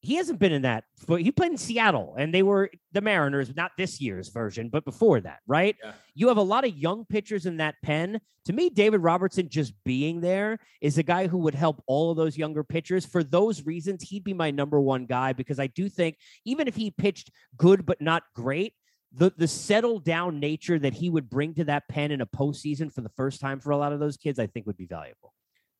He 0.00 0.14
hasn't 0.14 0.38
been 0.38 0.52
in 0.52 0.62
that. 0.62 0.84
But 1.06 1.22
he 1.22 1.32
played 1.32 1.52
in 1.52 1.58
Seattle, 1.58 2.14
and 2.16 2.32
they 2.32 2.42
were 2.42 2.70
the 2.92 3.00
Mariners, 3.00 3.54
not 3.56 3.72
this 3.76 4.00
year's 4.00 4.28
version, 4.28 4.68
but 4.68 4.84
before 4.84 5.20
that, 5.20 5.40
right? 5.46 5.76
Yeah. 5.82 5.92
You 6.14 6.28
have 6.28 6.36
a 6.36 6.42
lot 6.42 6.64
of 6.64 6.76
young 6.76 7.04
pitchers 7.04 7.46
in 7.46 7.56
that 7.56 7.74
pen. 7.82 8.20
To 8.44 8.52
me, 8.52 8.70
David 8.70 9.00
Robertson 9.00 9.48
just 9.48 9.72
being 9.84 10.20
there 10.20 10.58
is 10.80 10.98
a 10.98 11.02
guy 11.02 11.26
who 11.26 11.38
would 11.38 11.54
help 11.54 11.82
all 11.86 12.10
of 12.10 12.16
those 12.16 12.38
younger 12.38 12.64
pitchers. 12.64 13.04
For 13.04 13.22
those 13.22 13.66
reasons, 13.66 14.02
he'd 14.04 14.24
be 14.24 14.34
my 14.34 14.50
number 14.50 14.80
one 14.80 15.06
guy 15.06 15.32
because 15.32 15.58
I 15.58 15.66
do 15.66 15.88
think 15.88 16.16
even 16.44 16.68
if 16.68 16.76
he 16.76 16.90
pitched 16.90 17.30
good 17.56 17.84
but 17.84 18.00
not 18.00 18.22
great, 18.34 18.74
the 19.12 19.32
the 19.36 19.48
settled 19.48 20.04
down 20.04 20.38
nature 20.38 20.78
that 20.78 20.94
he 20.94 21.10
would 21.10 21.30
bring 21.30 21.54
to 21.54 21.64
that 21.64 21.88
pen 21.88 22.10
in 22.10 22.20
a 22.20 22.26
postseason 22.26 22.92
for 22.92 23.00
the 23.00 23.08
first 23.10 23.40
time 23.40 23.58
for 23.58 23.70
a 23.70 23.76
lot 23.76 23.92
of 23.92 24.00
those 24.00 24.16
kids, 24.16 24.38
I 24.38 24.46
think 24.46 24.66
would 24.66 24.76
be 24.76 24.86
valuable. 24.86 25.32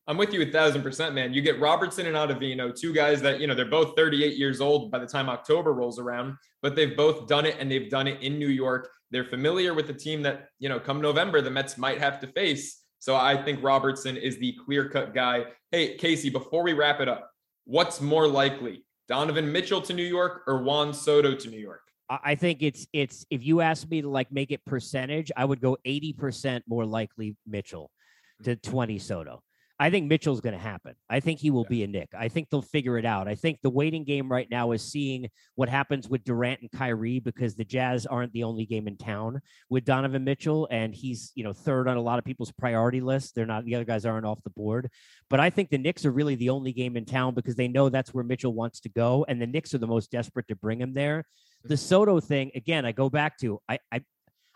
I'm 0.08 0.16
with 0.16 0.32
you 0.32 0.40
a 0.40 0.46
thousand 0.46 0.82
percent, 0.82 1.14
man. 1.14 1.34
You 1.34 1.42
get 1.42 1.60
Robertson 1.60 2.06
and 2.06 2.16
Ottavino, 2.16 2.74
two 2.74 2.94
guys 2.94 3.20
that, 3.20 3.40
you 3.40 3.46
know, 3.46 3.54
they're 3.54 3.66
both 3.66 3.94
38 3.94 4.38
years 4.38 4.58
old 4.58 4.90
by 4.90 4.98
the 4.98 5.06
time 5.06 5.28
October 5.28 5.74
rolls 5.74 5.98
around, 5.98 6.34
but 6.62 6.74
they've 6.74 6.96
both 6.96 7.28
done 7.28 7.44
it 7.44 7.56
and 7.60 7.70
they've 7.70 7.90
done 7.90 8.06
it 8.06 8.22
in 8.22 8.38
New 8.38 8.48
York. 8.48 8.88
They're 9.10 9.26
familiar 9.26 9.74
with 9.74 9.86
the 9.86 9.92
team 9.92 10.22
that, 10.22 10.48
you 10.58 10.70
know, 10.70 10.80
come 10.80 11.02
November, 11.02 11.42
the 11.42 11.50
Mets 11.50 11.76
might 11.76 11.98
have 11.98 12.20
to 12.20 12.26
face. 12.28 12.84
So 13.00 13.16
I 13.16 13.42
think 13.42 13.62
Robertson 13.62 14.16
is 14.16 14.38
the 14.38 14.56
clear 14.64 14.88
cut 14.88 15.14
guy. 15.14 15.44
Hey, 15.70 15.98
Casey, 15.98 16.30
before 16.30 16.62
we 16.62 16.72
wrap 16.72 17.00
it 17.00 17.08
up, 17.08 17.30
what's 17.66 18.00
more 18.00 18.26
likely, 18.26 18.86
Donovan 19.08 19.52
Mitchell 19.52 19.82
to 19.82 19.92
New 19.92 20.04
York 20.04 20.42
or 20.46 20.62
Juan 20.62 20.94
Soto 20.94 21.34
to 21.34 21.50
New 21.50 21.60
York? 21.60 21.82
I 22.08 22.18
I 22.24 22.34
think 22.34 22.62
it's 22.62 22.86
it's 22.94 23.26
if 23.28 23.44
you 23.44 23.60
ask 23.60 23.88
me 23.90 24.00
to 24.00 24.08
like 24.08 24.32
make 24.32 24.50
it 24.52 24.64
percentage, 24.64 25.30
I 25.36 25.44
would 25.44 25.60
go 25.60 25.76
80% 25.86 26.62
more 26.66 26.86
likely 26.86 27.36
Mitchell 27.46 27.90
hmm. 28.38 28.44
to 28.44 28.56
20 28.56 28.98
Soto. 28.98 29.42
I 29.80 29.90
think 29.90 30.08
Mitchell's 30.08 30.40
going 30.40 30.54
to 30.54 30.60
happen. 30.60 30.94
I 31.08 31.20
think 31.20 31.38
he 31.38 31.50
will 31.50 31.64
be 31.64 31.84
a 31.84 31.86
Nick. 31.86 32.08
I 32.18 32.28
think 32.28 32.50
they'll 32.50 32.62
figure 32.62 32.98
it 32.98 33.04
out. 33.04 33.28
I 33.28 33.36
think 33.36 33.60
the 33.62 33.70
waiting 33.70 34.02
game 34.02 34.30
right 34.30 34.48
now 34.50 34.72
is 34.72 34.82
seeing 34.82 35.28
what 35.54 35.68
happens 35.68 36.08
with 36.08 36.24
Durant 36.24 36.60
and 36.62 36.70
Kyrie 36.70 37.20
because 37.20 37.54
the 37.54 37.64
Jazz 37.64 38.04
aren't 38.04 38.32
the 38.32 38.42
only 38.42 38.66
game 38.66 38.88
in 38.88 38.96
town 38.96 39.40
with 39.70 39.84
Donovan 39.84 40.24
Mitchell, 40.24 40.66
and 40.72 40.92
he's 40.92 41.30
you 41.36 41.44
know 41.44 41.52
third 41.52 41.86
on 41.86 41.96
a 41.96 42.02
lot 42.02 42.18
of 42.18 42.24
people's 42.24 42.50
priority 42.50 43.00
list. 43.00 43.34
They're 43.34 43.46
not 43.46 43.64
the 43.64 43.76
other 43.76 43.84
guys 43.84 44.04
aren't 44.04 44.26
off 44.26 44.42
the 44.42 44.50
board, 44.50 44.90
but 45.30 45.38
I 45.38 45.50
think 45.50 45.70
the 45.70 45.78
Knicks 45.78 46.04
are 46.04 46.10
really 46.10 46.34
the 46.34 46.50
only 46.50 46.72
game 46.72 46.96
in 46.96 47.04
town 47.04 47.34
because 47.34 47.54
they 47.54 47.68
know 47.68 47.88
that's 47.88 48.12
where 48.12 48.24
Mitchell 48.24 48.54
wants 48.54 48.80
to 48.80 48.88
go, 48.88 49.24
and 49.28 49.40
the 49.40 49.46
Knicks 49.46 49.74
are 49.74 49.78
the 49.78 49.86
most 49.86 50.10
desperate 50.10 50.48
to 50.48 50.56
bring 50.56 50.80
him 50.80 50.92
there. 50.92 51.24
The 51.62 51.74
mm-hmm. 51.74 51.76
Soto 51.76 52.18
thing 52.18 52.50
again, 52.56 52.84
I 52.84 52.90
go 52.90 53.08
back 53.08 53.38
to 53.38 53.60
I 53.68 53.78
I, 53.92 54.02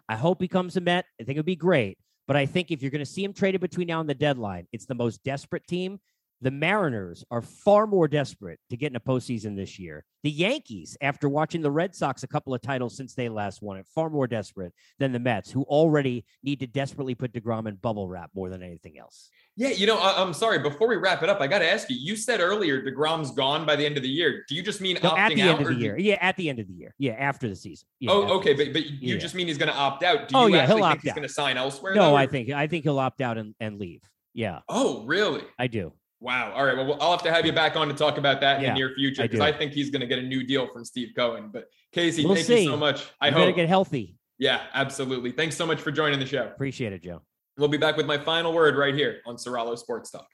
I 0.08 0.16
hope 0.16 0.42
he 0.42 0.48
comes 0.48 0.74
to 0.74 0.80
Met. 0.80 1.04
I 1.20 1.24
think 1.24 1.36
it'd 1.36 1.46
be 1.46 1.54
great. 1.54 1.96
But 2.26 2.36
I 2.36 2.46
think 2.46 2.70
if 2.70 2.82
you're 2.82 2.90
going 2.90 3.00
to 3.00 3.06
see 3.06 3.24
him 3.24 3.32
traded 3.32 3.60
between 3.60 3.88
now 3.88 4.00
and 4.00 4.08
the 4.08 4.14
deadline, 4.14 4.66
it's 4.72 4.86
the 4.86 4.94
most 4.94 5.22
desperate 5.24 5.66
team. 5.66 6.00
The 6.42 6.50
Mariners 6.50 7.24
are 7.30 7.40
far 7.40 7.86
more 7.86 8.08
desperate 8.08 8.58
to 8.70 8.76
get 8.76 8.90
in 8.90 8.96
a 8.96 9.00
postseason 9.00 9.54
this 9.54 9.78
year. 9.78 10.04
The 10.24 10.30
Yankees, 10.30 10.96
after 11.00 11.28
watching 11.28 11.62
the 11.62 11.70
Red 11.70 11.94
Sox 11.94 12.24
a 12.24 12.26
couple 12.26 12.52
of 12.52 12.60
titles 12.60 12.96
since 12.96 13.14
they 13.14 13.28
last 13.28 13.62
won 13.62 13.76
it, 13.76 13.86
far 13.94 14.10
more 14.10 14.26
desperate 14.26 14.72
than 14.98 15.12
the 15.12 15.20
Mets, 15.20 15.52
who 15.52 15.62
already 15.62 16.24
need 16.42 16.58
to 16.58 16.66
desperately 16.66 17.14
put 17.14 17.32
DeGrom 17.32 17.68
in 17.68 17.76
bubble 17.76 18.08
wrap 18.08 18.30
more 18.34 18.50
than 18.50 18.60
anything 18.60 18.98
else. 18.98 19.30
Yeah, 19.56 19.68
you 19.68 19.86
know, 19.86 19.98
I- 19.98 20.20
am 20.20 20.34
sorry. 20.34 20.58
Before 20.58 20.88
we 20.88 20.96
wrap 20.96 21.22
it 21.22 21.28
up, 21.28 21.40
I 21.40 21.46
got 21.46 21.60
to 21.60 21.70
ask 21.70 21.88
you. 21.88 21.96
You 21.96 22.16
said 22.16 22.40
earlier 22.40 22.82
Degrom's 22.84 23.30
gone 23.30 23.64
by 23.64 23.76
the 23.76 23.86
end 23.86 23.96
of 23.96 24.02
the 24.02 24.08
year. 24.08 24.44
Do 24.48 24.56
you 24.56 24.64
just 24.64 24.80
mean 24.80 24.98
no, 25.00 25.10
opting 25.10 25.18
at 25.18 25.34
the 25.36 25.42
out, 25.42 25.48
end 25.50 25.60
of 25.60 25.66
the 25.68 25.74
year? 25.80 25.96
do- 25.96 26.02
Yeah, 26.02 26.18
at 26.20 26.36
the 26.36 26.48
end 26.48 26.58
of 26.58 26.66
the 26.66 26.74
year. 26.74 26.92
Yeah, 26.98 27.12
after 27.12 27.48
the 27.48 27.54
season. 27.56 27.86
Yeah, 28.00 28.10
oh, 28.10 28.38
okay, 28.38 28.54
but 28.54 28.72
but 28.72 28.84
you 28.84 29.14
Yeah. 29.14 29.16
just 29.20 29.36
mean 29.36 29.46
he's 29.46 29.58
going 29.58 29.70
to 29.70 29.76
opt 29.78 30.02
out? 30.02 30.26
Do 30.26 30.36
Oh, 30.36 30.46
yeah, 30.46 30.58
actually 30.62 30.66
he'll 30.66 30.76
think 30.86 30.86
opt 30.96 31.02
he's 31.02 31.10
out. 31.12 31.14
going 31.16 31.28
to 31.28 31.32
sign 31.34 31.56
elsewhere? 31.56 31.94
No, 31.94 32.10
though, 32.10 32.16
I 32.16 32.26
think 32.26 32.50
I 32.50 32.66
think 32.66 32.82
he'll 32.82 32.98
opt 32.98 33.20
out 33.20 33.38
and, 33.38 33.54
and 33.60 33.78
leave. 33.78 34.02
Yeah, 34.34 34.60
Oh, 34.68 35.04
really? 35.04 35.42
I 35.56 35.68
do. 35.68 35.92
Wow. 36.22 36.52
All 36.54 36.64
right. 36.64 36.76
Well, 36.76 36.96
I'll 37.00 37.10
have 37.10 37.22
to 37.24 37.32
have 37.32 37.44
you 37.44 37.52
back 37.52 37.74
on 37.74 37.88
to 37.88 37.94
talk 37.94 38.16
about 38.16 38.40
that 38.42 38.58
in 38.58 38.62
Yeah, 38.62 38.68
the 38.74 38.78
near 38.78 38.94
future 38.94 39.22
because 39.22 39.40
do. 39.40 39.44
I, 39.44 39.50
think 39.52 39.72
he's 39.72 39.90
going 39.90 40.02
to 40.02 40.06
get 40.06 40.20
a 40.20 40.22
new 40.22 40.44
deal 40.44 40.68
from 40.72 40.84
Steve 40.84 41.10
Cohen. 41.16 41.50
But 41.52 41.64
Casey, 41.90 42.24
We'll 42.24 42.36
thank 42.36 42.48
you 42.48 42.64
so 42.66 42.76
much. 42.76 43.06
I 43.20 43.26
hope. 43.26 43.32
You 43.32 43.40
better 43.40 43.46
hope. 43.50 43.56
get 43.56 43.68
healthy. 43.68 44.16
yeah, 44.38 44.60
absolutely. 44.72 45.32
Thanks 45.32 45.56
so 45.56 45.66
much 45.66 45.80
for 45.80 45.90
joining 45.90 46.20
the 46.20 46.26
show. 46.26 46.44
Appreciate 46.46 46.92
it, 46.92 47.02
Joe. 47.02 47.22
We'll 47.58 47.68
be 47.68 47.76
back 47.76 47.96
with 47.96 48.06
my 48.06 48.18
final 48.18 48.52
word 48.52 48.76
right 48.76 48.94
here 48.94 49.20
on 49.26 49.34
Soralo 49.36 49.76
Sports 49.76 50.10
Talk. 50.12 50.28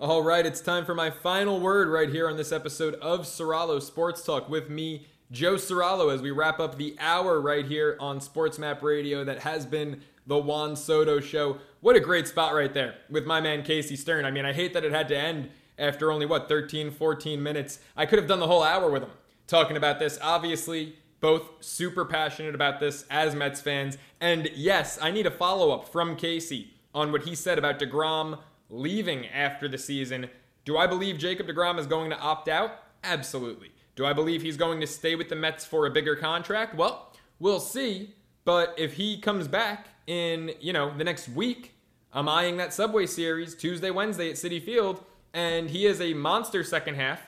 All 0.00 0.22
right, 0.22 0.44
it's 0.44 0.60
time 0.60 0.84
for 0.84 0.94
my 0.94 1.10
final 1.10 1.60
word 1.60 1.88
right 1.88 2.08
here 2.08 2.28
on 2.28 2.36
this 2.36 2.50
episode 2.50 2.94
of 2.94 3.20
Soralo 3.20 3.80
Sports 3.80 4.24
Talk 4.24 4.48
with 4.48 4.68
me, 4.68 5.06
Joe 5.32 5.54
Soralo, 5.54 6.12
as 6.12 6.20
we 6.20 6.30
wrap 6.30 6.60
up 6.60 6.76
the 6.76 6.94
hour 7.00 7.40
right 7.40 7.64
here 7.64 7.96
on 7.98 8.20
Sports 8.20 8.58
Map 8.58 8.82
Radio 8.82 9.24
that 9.24 9.44
has 9.44 9.64
been 9.64 10.02
the 10.26 10.36
Juan 10.36 10.76
Soto 10.76 11.20
Show. 11.20 11.56
What 11.80 11.96
a 11.96 12.00
great 12.00 12.28
spot 12.28 12.52
right 12.52 12.72
there 12.72 12.96
with 13.08 13.24
my 13.24 13.40
man 13.40 13.62
Casey 13.62 13.96
Stern. 13.96 14.26
I 14.26 14.30
mean, 14.30 14.44
I 14.44 14.52
hate 14.52 14.74
that 14.74 14.84
it 14.84 14.92
had 14.92 15.08
to 15.08 15.16
end 15.16 15.48
after 15.78 16.12
only, 16.12 16.26
what, 16.26 16.50
13, 16.50 16.90
14 16.90 17.42
minutes. 17.42 17.78
I 17.96 18.04
could 18.04 18.18
have 18.18 18.28
done 18.28 18.40
the 18.40 18.46
whole 18.46 18.62
hour 18.62 18.90
with 18.90 19.04
him 19.04 19.10
talking 19.46 19.78
about 19.78 19.98
this. 19.98 20.18
Obviously, 20.20 20.96
both 21.20 21.48
super 21.60 22.04
passionate 22.04 22.54
about 22.54 22.78
this 22.78 23.06
as 23.08 23.34
Mets 23.34 23.62
fans. 23.62 23.96
And 24.20 24.50
yes, 24.54 24.98
I 25.00 25.10
need 25.10 25.24
a 25.24 25.30
follow 25.30 25.70
up 25.70 25.88
from 25.88 26.14
Casey 26.14 26.74
on 26.94 27.10
what 27.10 27.22
he 27.22 27.34
said 27.34 27.56
about 27.56 27.78
DeGrom 27.78 28.38
leaving 28.68 29.26
after 29.28 29.66
the 29.66 29.78
season. 29.78 30.28
Do 30.66 30.76
I 30.76 30.86
believe 30.86 31.16
Jacob 31.16 31.46
DeGrom 31.46 31.78
is 31.78 31.86
going 31.86 32.10
to 32.10 32.18
opt 32.18 32.48
out? 32.50 32.72
Absolutely. 33.02 33.72
Do 33.94 34.06
I 34.06 34.12
believe 34.12 34.42
he's 34.42 34.56
going 34.56 34.80
to 34.80 34.86
stay 34.86 35.14
with 35.14 35.28
the 35.28 35.36
Mets 35.36 35.64
for 35.64 35.86
a 35.86 35.90
bigger 35.90 36.16
contract? 36.16 36.74
Well, 36.74 37.12
we'll 37.38 37.60
see. 37.60 38.14
But 38.44 38.74
if 38.78 38.94
he 38.94 39.18
comes 39.18 39.48
back 39.48 39.88
in, 40.06 40.52
you 40.60 40.72
know, 40.72 40.96
the 40.96 41.04
next 41.04 41.28
week, 41.28 41.74
I'm 42.12 42.28
eyeing 42.28 42.56
that 42.56 42.72
Subway 42.72 43.06
Series 43.06 43.54
Tuesday, 43.54 43.90
Wednesday 43.90 44.30
at 44.30 44.36
Citi 44.36 44.62
Field, 44.62 45.04
and 45.32 45.70
he 45.70 45.86
is 45.86 46.00
a 46.00 46.14
monster 46.14 46.64
second 46.64 46.94
half. 46.94 47.20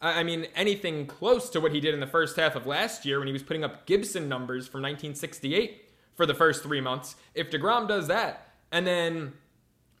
I 0.00 0.20
I 0.20 0.22
mean, 0.22 0.46
anything 0.54 1.06
close 1.06 1.50
to 1.50 1.60
what 1.60 1.72
he 1.72 1.80
did 1.80 1.94
in 1.94 2.00
the 2.00 2.06
first 2.06 2.36
half 2.36 2.54
of 2.54 2.66
last 2.66 3.04
year 3.04 3.18
when 3.18 3.26
he 3.26 3.32
was 3.32 3.42
putting 3.42 3.64
up 3.64 3.86
Gibson 3.86 4.28
numbers 4.28 4.66
from 4.66 4.82
1968 4.82 5.88
for 6.14 6.26
the 6.26 6.34
first 6.34 6.62
three 6.62 6.80
months. 6.80 7.16
If 7.34 7.50
DeGrom 7.50 7.88
does 7.88 8.08
that 8.08 8.48
and 8.72 8.86
then 8.86 9.32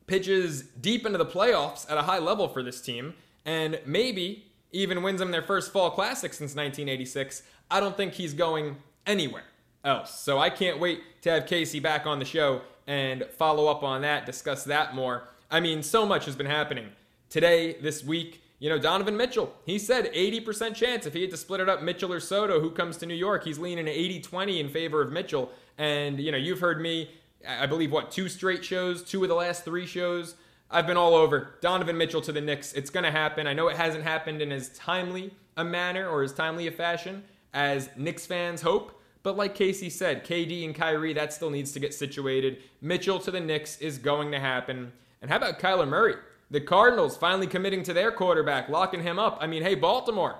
pitches 0.06 0.62
deep 0.62 1.06
into 1.06 1.18
the 1.18 1.26
playoffs 1.26 1.90
at 1.90 1.96
a 1.96 2.02
high 2.02 2.18
level 2.18 2.48
for 2.48 2.62
this 2.62 2.80
team 2.80 3.14
and 3.44 3.80
maybe 3.86 4.49
even 4.72 5.02
wins 5.02 5.20
them 5.20 5.30
their 5.30 5.42
first 5.42 5.72
fall 5.72 5.90
classic 5.90 6.32
since 6.32 6.54
1986, 6.54 7.42
I 7.70 7.80
don't 7.80 7.96
think 7.96 8.14
he's 8.14 8.34
going 8.34 8.76
anywhere 9.06 9.44
else. 9.84 10.20
So 10.20 10.38
I 10.38 10.50
can't 10.50 10.78
wait 10.78 11.00
to 11.22 11.30
have 11.30 11.46
Casey 11.46 11.80
back 11.80 12.06
on 12.06 12.18
the 12.18 12.24
show 12.24 12.62
and 12.86 13.24
follow 13.36 13.68
up 13.68 13.82
on 13.82 14.02
that, 14.02 14.26
discuss 14.26 14.64
that 14.64 14.94
more. 14.94 15.28
I 15.50 15.60
mean, 15.60 15.82
so 15.82 16.06
much 16.06 16.26
has 16.26 16.36
been 16.36 16.46
happening 16.46 16.88
today, 17.28 17.74
this 17.80 18.04
week. 18.04 18.42
You 18.58 18.68
know, 18.68 18.78
Donovan 18.78 19.16
Mitchell, 19.16 19.54
he 19.64 19.78
said 19.78 20.12
80% 20.12 20.74
chance 20.74 21.06
if 21.06 21.14
he 21.14 21.22
had 21.22 21.30
to 21.30 21.36
split 21.36 21.60
it 21.60 21.68
up, 21.68 21.82
Mitchell 21.82 22.12
or 22.12 22.20
Soto, 22.20 22.60
who 22.60 22.70
comes 22.70 22.98
to 22.98 23.06
New 23.06 23.14
York, 23.14 23.44
he's 23.44 23.58
leaning 23.58 23.88
80 23.88 24.20
20 24.20 24.60
in 24.60 24.68
favor 24.68 25.00
of 25.00 25.10
Mitchell. 25.10 25.50
And, 25.78 26.20
you 26.20 26.30
know, 26.30 26.36
you've 26.38 26.60
heard 26.60 26.80
me, 26.80 27.10
I 27.48 27.66
believe, 27.66 27.90
what, 27.90 28.10
two 28.10 28.28
straight 28.28 28.64
shows, 28.64 29.02
two 29.02 29.22
of 29.22 29.28
the 29.28 29.34
last 29.34 29.64
three 29.64 29.86
shows. 29.86 30.34
I've 30.70 30.86
been 30.86 30.96
all 30.96 31.14
over 31.14 31.54
Donovan 31.60 31.96
Mitchell 31.96 32.20
to 32.20 32.32
the 32.32 32.40
Knicks. 32.40 32.72
It's 32.74 32.90
going 32.90 33.02
to 33.02 33.10
happen. 33.10 33.48
I 33.48 33.52
know 33.52 33.68
it 33.68 33.76
hasn't 33.76 34.04
happened 34.04 34.40
in 34.40 34.52
as 34.52 34.68
timely 34.70 35.34
a 35.56 35.64
manner 35.64 36.08
or 36.08 36.22
as 36.22 36.32
timely 36.32 36.68
a 36.68 36.70
fashion 36.72 37.24
as 37.52 37.90
Knicks 37.96 38.24
fans 38.24 38.62
hope. 38.62 39.00
But 39.24 39.36
like 39.36 39.54
Casey 39.54 39.90
said, 39.90 40.24
KD 40.24 40.64
and 40.64 40.74
Kyrie, 40.74 41.12
that 41.14 41.32
still 41.32 41.50
needs 41.50 41.72
to 41.72 41.80
get 41.80 41.92
situated. 41.92 42.58
Mitchell 42.80 43.18
to 43.18 43.32
the 43.32 43.40
Knicks 43.40 43.78
is 43.78 43.98
going 43.98 44.30
to 44.30 44.38
happen. 44.38 44.92
And 45.20 45.30
how 45.30 45.38
about 45.38 45.58
Kyler 45.58 45.88
Murray? 45.88 46.14
The 46.52 46.60
Cardinals 46.60 47.16
finally 47.16 47.46
committing 47.46 47.82
to 47.82 47.92
their 47.92 48.12
quarterback, 48.12 48.68
locking 48.68 49.02
him 49.02 49.18
up. 49.18 49.38
I 49.40 49.48
mean, 49.48 49.62
hey, 49.62 49.74
Baltimore. 49.74 50.36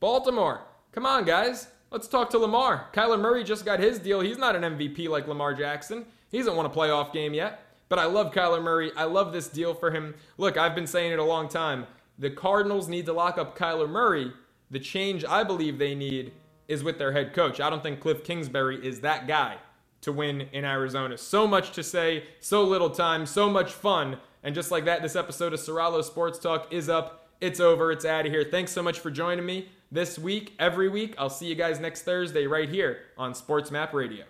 Baltimore. 0.00 0.62
Come 0.92 1.06
on, 1.06 1.24
guys. 1.24 1.68
Let's 1.90 2.08
talk 2.08 2.30
to 2.30 2.38
Lamar. 2.38 2.88
Kyler 2.92 3.20
Murray 3.20 3.44
just 3.44 3.64
got 3.64 3.80
his 3.80 3.98
deal. 3.98 4.20
He's 4.20 4.38
not 4.38 4.56
an 4.56 4.62
MVP 4.62 5.08
like 5.08 5.28
Lamar 5.28 5.54
Jackson. 5.54 6.04
He 6.30 6.38
hasn't 6.38 6.56
won 6.56 6.66
a 6.66 6.70
playoff 6.70 7.12
game 7.12 7.34
yet. 7.34 7.62
But 7.90 7.98
I 7.98 8.06
love 8.06 8.32
Kyler 8.32 8.62
Murray. 8.62 8.92
I 8.96 9.04
love 9.04 9.32
this 9.32 9.48
deal 9.48 9.74
for 9.74 9.90
him. 9.90 10.14
Look, 10.38 10.56
I've 10.56 10.74
been 10.74 10.86
saying 10.86 11.12
it 11.12 11.18
a 11.18 11.24
long 11.24 11.48
time. 11.48 11.86
The 12.18 12.30
Cardinals 12.30 12.88
need 12.88 13.04
to 13.06 13.12
lock 13.12 13.36
up 13.36 13.58
Kyler 13.58 13.88
Murray. 13.88 14.32
The 14.70 14.78
change 14.78 15.24
I 15.24 15.42
believe 15.42 15.78
they 15.78 15.94
need 15.96 16.32
is 16.68 16.84
with 16.84 16.98
their 16.98 17.12
head 17.12 17.34
coach. 17.34 17.60
I 17.60 17.68
don't 17.68 17.82
think 17.82 18.00
Cliff 18.00 18.22
Kingsbury 18.22 18.86
is 18.86 19.00
that 19.00 19.26
guy 19.26 19.56
to 20.02 20.12
win 20.12 20.42
in 20.52 20.64
Arizona. 20.64 21.18
So 21.18 21.48
much 21.48 21.72
to 21.72 21.82
say, 21.82 22.24
so 22.38 22.62
little 22.62 22.90
time, 22.90 23.26
so 23.26 23.50
much 23.50 23.72
fun. 23.72 24.18
And 24.44 24.54
just 24.54 24.70
like 24.70 24.84
that, 24.84 25.02
this 25.02 25.16
episode 25.16 25.52
of 25.52 25.58
Soralo 25.58 26.04
Sports 26.04 26.38
Talk 26.38 26.72
is 26.72 26.88
up. 26.88 27.28
It's 27.40 27.58
over. 27.58 27.90
It's 27.90 28.04
out 28.04 28.24
of 28.24 28.32
here. 28.32 28.44
Thanks 28.48 28.70
so 28.70 28.84
much 28.84 29.00
for 29.00 29.10
joining 29.10 29.44
me 29.44 29.68
this 29.90 30.16
week, 30.16 30.54
every 30.60 30.88
week. 30.88 31.16
I'll 31.18 31.28
see 31.28 31.46
you 31.46 31.56
guys 31.56 31.80
next 31.80 32.02
Thursday 32.02 32.46
right 32.46 32.68
here 32.68 32.98
on 33.18 33.34
Sports 33.34 33.72
Map 33.72 33.92
Radio. 33.92 34.29